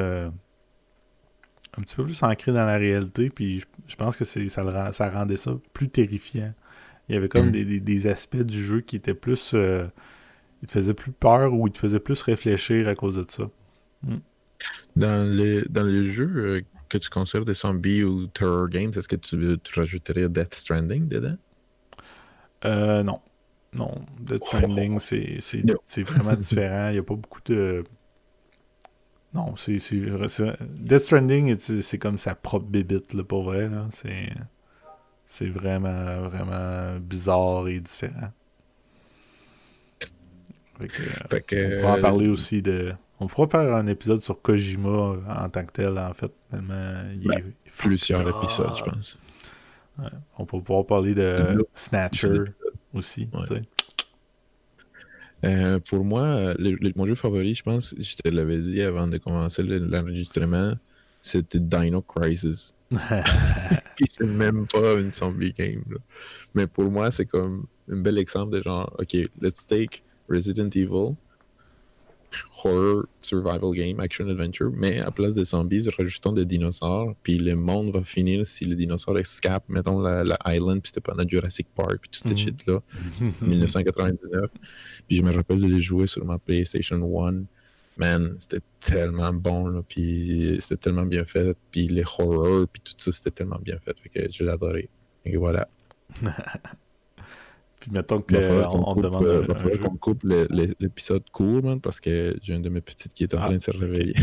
un 1.78 1.82
petit 1.82 1.96
peu 1.96 2.04
plus 2.04 2.22
ancré 2.22 2.52
dans 2.52 2.64
la 2.66 2.76
réalité, 2.76 3.30
puis 3.30 3.60
je, 3.60 3.66
je 3.88 3.96
pense 3.96 4.16
que 4.16 4.24
c'est 4.24 4.48
ça, 4.48 4.62
le 4.64 4.92
ça 4.92 5.10
rendait 5.10 5.36
ça 5.38 5.52
plus 5.72 5.88
terrifiant. 5.88 6.52
Il 7.08 7.14
y 7.14 7.18
avait 7.18 7.28
comme 7.28 7.48
Mm. 7.48 7.52
des, 7.52 7.64
des- 7.64 7.80
des 7.80 8.06
aspects 8.06 8.36
du 8.36 8.62
jeu 8.62 8.80
qui 8.80 8.96
étaient 8.96 9.14
plus 9.14 9.52
euh, 9.54 9.86
ils 10.62 10.66
te 10.68 10.72
faisaient 10.72 10.94
plus 10.94 11.12
peur 11.12 11.52
ou 11.54 11.66
ils 11.68 11.72
te 11.72 11.78
faisaient 11.78 12.00
plus 12.00 12.22
réfléchir 12.22 12.88
à 12.88 12.94
cause 12.94 13.16
de 13.16 13.24
ça. 13.28 13.50
Dans 14.96 15.28
les, 15.28 15.62
dans 15.68 15.84
les 15.84 16.04
jeux 16.10 16.30
euh, 16.36 16.60
que 16.88 16.98
tu 16.98 17.08
considères 17.10 17.44
des 17.44 17.54
zombies 17.54 18.04
ou 18.04 18.26
terror 18.26 18.68
games, 18.68 18.92
est-ce 18.94 19.08
que 19.08 19.16
tu, 19.16 19.58
tu 19.62 19.80
rajouterais 19.80 20.28
Death 20.28 20.54
Stranding 20.54 21.08
dedans? 21.08 21.36
Euh, 22.64 23.02
non. 23.02 23.20
Non. 23.74 24.04
Death 24.20 24.44
Stranding, 24.44 24.98
c'est, 24.98 25.38
c'est, 25.40 25.64
c'est 25.84 26.02
vraiment 26.02 26.34
différent. 26.36 26.88
Il 26.90 26.92
n'y 26.94 26.98
a 26.98 27.02
pas 27.02 27.14
beaucoup 27.14 27.40
de. 27.46 27.84
Non, 29.34 29.56
c'est. 29.56 29.78
Death 30.60 30.98
Stranding, 30.98 31.56
c'est, 31.58 31.98
comme 31.98 32.18
sa 32.18 32.34
propre 32.34 32.66
bébite, 32.66 33.14
là, 33.14 33.24
pour 33.24 33.44
vrai. 33.44 33.68
Là. 33.68 33.86
C'est, 33.90 34.30
c'est 35.24 35.48
vraiment, 35.48 36.20
vraiment 36.28 36.98
bizarre 37.00 37.68
et 37.68 37.80
différent. 37.80 38.32
Fait 40.80 40.88
que, 40.88 41.02
Fait 41.30 41.40
que, 41.42 41.76
on 41.76 41.80
pourra 41.80 41.92
en 41.92 41.98
euh, 41.98 42.00
parler 42.00 42.28
aussi 42.28 42.60
de. 42.60 42.92
On 43.20 43.26
pourra 43.26 43.48
faire 43.48 43.74
un 43.74 43.86
épisode 43.86 44.20
sur 44.20 44.42
Kojima 44.42 45.14
en 45.28 45.48
tant 45.48 45.64
que 45.64 45.72
tel, 45.72 45.98
en 45.98 46.12
fait. 46.12 46.32
Tellement 46.50 47.02
il 47.14 47.32
est 47.32 47.44
Plusieurs 47.78 48.20
épisodes, 48.28 48.72
je 48.76 48.84
pense. 48.84 49.18
On 50.36 50.44
peut 50.44 50.60
pouvoir 50.60 50.84
parler 50.84 51.14
de 51.14 51.64
Snatcher 51.74 52.44
aussi. 52.92 53.28
Ouais. 53.32 53.62
Euh, 55.44 55.78
pour 55.80 56.04
moi, 56.04 56.54
le- 56.58 56.76
le- 56.80 56.92
mon 56.96 57.06
jeu 57.06 57.14
favori, 57.16 57.54
je 57.54 57.62
pense, 57.62 57.94
je 57.98 58.16
te 58.16 58.28
l'avais 58.28 58.60
dit 58.60 58.80
avant 58.82 59.08
de 59.08 59.18
commencer 59.18 59.62
le- 59.62 59.78
l'enregistrement, 59.78 60.74
c'était 61.20 61.58
Dino 61.58 62.00
Crisis. 62.02 62.74
Puis 63.96 64.06
c'est 64.10 64.26
même 64.26 64.66
pas 64.66 64.94
une 64.94 65.10
zombie 65.12 65.52
game. 65.52 65.82
là. 65.90 65.96
Mais 66.54 66.66
pour 66.66 66.90
moi, 66.90 67.10
c'est 67.10 67.26
comme 67.26 67.66
un 67.90 67.96
bel 67.96 68.18
exemple 68.18 68.56
de 68.56 68.62
genre, 68.62 68.94
ok, 68.98 69.14
let's 69.40 69.66
take 69.66 70.02
Resident 70.28 70.68
Evil, 70.74 71.14
horror, 72.64 73.04
survival 73.20 73.72
game, 73.74 74.00
action 74.00 74.28
adventure, 74.28 74.70
mais 74.74 75.00
à 75.00 75.10
place 75.10 75.34
des 75.34 75.44
zombies, 75.44 75.86
rajoutons 75.96 76.32
des 76.32 76.44
dinosaures, 76.44 77.14
puis 77.22 77.38
le 77.38 77.54
monde 77.56 77.92
va 77.94 78.02
finir 78.02 78.46
si 78.46 78.64
les 78.64 78.74
dinosaures 78.76 79.18
escapent, 79.18 79.68
mettons 79.68 80.00
la, 80.00 80.24
la 80.24 80.38
island, 80.46 80.80
puis 80.82 80.88
c'était 80.94 81.00
pendant 81.00 81.26
Jurassic 81.28 81.66
Park, 81.74 81.98
puis 82.00 82.10
toute 82.10 82.28
cette 82.28 82.32
Mhm. 82.32 82.36
shit-là, 82.38 82.80
1999. 83.42 84.50
Puis 85.08 85.16
je 85.16 85.22
me 85.22 85.32
rappelle 85.32 85.60
de 85.60 85.66
les 85.66 85.80
jouer 85.80 86.06
sur 86.06 86.24
ma 86.24 86.38
PlayStation 86.38 86.96
1. 87.26 87.44
Man, 87.98 88.36
c'était 88.38 88.64
tellement 88.80 89.32
bon, 89.34 89.66
là, 89.66 89.82
puis 89.86 90.56
c'était 90.60 90.76
tellement 90.78 91.04
bien 91.04 91.24
fait, 91.26 91.56
puis 91.70 91.88
les 91.88 92.04
horrors, 92.18 92.66
puis 92.72 92.80
tout 92.82 92.94
ça, 92.96 93.12
c'était 93.12 93.30
tellement 93.30 93.58
bien 93.62 93.78
fait, 93.84 93.94
fait 94.02 94.08
que 94.08 94.32
je 94.32 94.44
l'ai 94.44 94.50
adoré. 94.50 94.88
Et 95.26 95.36
voilà. 95.36 95.68
Puis 97.82 97.90
mettons 97.90 98.20
qu'on 98.20 98.36
on 98.36 98.94
coupe, 98.94 99.02
demande 99.02 99.24
euh, 99.24 99.44
un- 99.52 99.58
jeu. 99.58 99.78
qu'on 99.78 99.96
coupe 99.96 100.22
le- 100.22 100.46
le- 100.50 100.72
l'épisode 100.78 101.28
court, 101.32 101.64
man, 101.64 101.80
parce 101.80 101.98
que 101.98 102.36
j'ai 102.40 102.54
une 102.54 102.62
de 102.62 102.68
mes 102.68 102.80
petites 102.80 103.12
qui 103.12 103.24
est 103.24 103.34
en 103.34 103.38
Ah, 103.38 103.46
train 103.46 103.54
de 103.54 103.58
se 103.60 103.72
réveiller. 103.72 104.14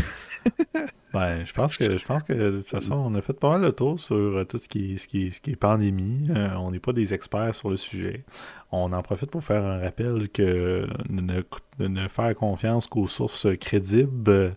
Ben, 1.12 1.44
je 1.44 1.52
pense 1.52 1.76
que 1.76 1.98
je 1.98 2.02
pense 2.06 2.22
que 2.22 2.32
de 2.32 2.56
toute 2.56 2.66
façon, 2.68 2.94
on 2.94 3.14
a 3.16 3.20
fait 3.20 3.34
pas 3.34 3.50
mal 3.50 3.60
le 3.60 3.72
tour 3.72 4.00
sur 4.00 4.16
euh, 4.16 4.44
tout 4.44 4.56
ce 4.56 4.66
qui 4.66 4.94
est, 4.94 4.96
ce 4.96 5.06
qui 5.06 5.30
ce 5.30 5.42
qui 5.42 5.50
est 5.50 5.56
pandémie. 5.56 6.28
Euh, 6.30 6.54
on 6.56 6.70
n'est 6.70 6.78
pas 6.80 6.94
des 6.94 7.12
experts 7.12 7.54
sur 7.54 7.68
le 7.68 7.76
sujet. 7.76 8.24
On 8.72 8.94
en 8.94 9.02
profite 9.02 9.30
pour 9.30 9.44
faire 9.44 9.62
un 9.66 9.78
rappel 9.78 10.30
que 10.30 10.86
de 11.10 11.86
ne, 11.88 12.08
faire 12.08 12.34
confiance 12.34 12.86
qu'aux 12.86 13.08
sources 13.08 13.46
crédibles. 13.60 14.56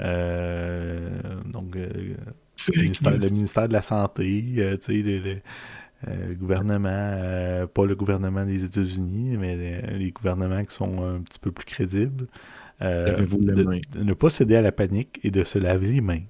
Euh, 0.00 1.10
donc, 1.44 1.76
le, 1.76 2.16
ministère, 2.82 3.16
le 3.16 3.28
ministère 3.28 3.68
de 3.68 3.72
la 3.74 3.82
Santé, 3.82 4.44
euh, 4.58 4.76
tu 4.76 5.02
sais, 5.04 5.42
le, 6.06 6.12
euh, 6.12 6.28
le 6.28 6.34
gouvernement, 6.34 6.88
euh, 6.90 7.66
pas 7.66 7.86
le 7.86 7.94
gouvernement 7.96 8.44
des 8.44 8.64
États-Unis, 8.64 9.36
mais 9.38 9.56
les, 9.56 9.98
les 9.98 10.10
gouvernements 10.12 10.64
qui 10.64 10.74
sont 10.74 11.02
un 11.04 11.20
petit 11.20 11.38
peu 11.38 11.52
plus 11.52 11.64
crédibles. 11.66 12.26
Euh, 12.82 13.26
de- 13.26 13.80
ne 14.02 14.12
pas 14.14 14.30
céder 14.30 14.56
à 14.56 14.62
la 14.62 14.72
panique 14.72 15.20
et 15.22 15.30
de 15.30 15.44
se 15.44 15.58
laver 15.58 15.88
les 15.92 16.00
mains. 16.00 16.22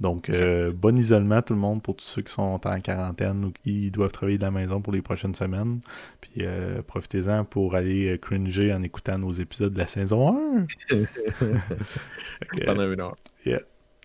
Donc, 0.00 0.30
euh, 0.30 0.72
bon 0.72 0.96
isolement 0.96 1.42
tout 1.42 1.52
le 1.52 1.60
monde 1.60 1.80
pour 1.82 1.94
tous 1.94 2.04
ceux 2.04 2.22
qui 2.22 2.32
sont 2.32 2.58
en 2.64 2.80
quarantaine 2.80 3.44
ou 3.44 3.52
qui 3.52 3.90
doivent 3.92 4.10
travailler 4.10 4.38
de 4.38 4.42
la 4.42 4.50
maison 4.50 4.80
pour 4.80 4.92
les 4.92 5.02
prochaines 5.02 5.34
semaines. 5.34 5.80
Puis 6.20 6.32
euh, 6.40 6.82
profitez-en 6.82 7.44
pour 7.44 7.76
aller 7.76 8.08
euh, 8.14 8.16
cringer 8.16 8.72
en 8.74 8.82
écoutant 8.82 9.18
nos 9.18 9.30
épisodes 9.30 9.72
de 9.72 9.78
la 9.78 9.86
saison 9.86 10.34
1. 10.58 10.66
Fait 10.88 11.06
que, 12.52 12.64
Pendant 12.64 12.90
une 12.90 13.00
heure. 13.00 13.14
yeah. 13.46 13.60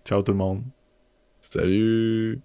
Ciao 0.05 0.21
tout 0.21 0.33
le 0.33 0.37
monde. 0.37 0.61
Salut! 1.39 2.41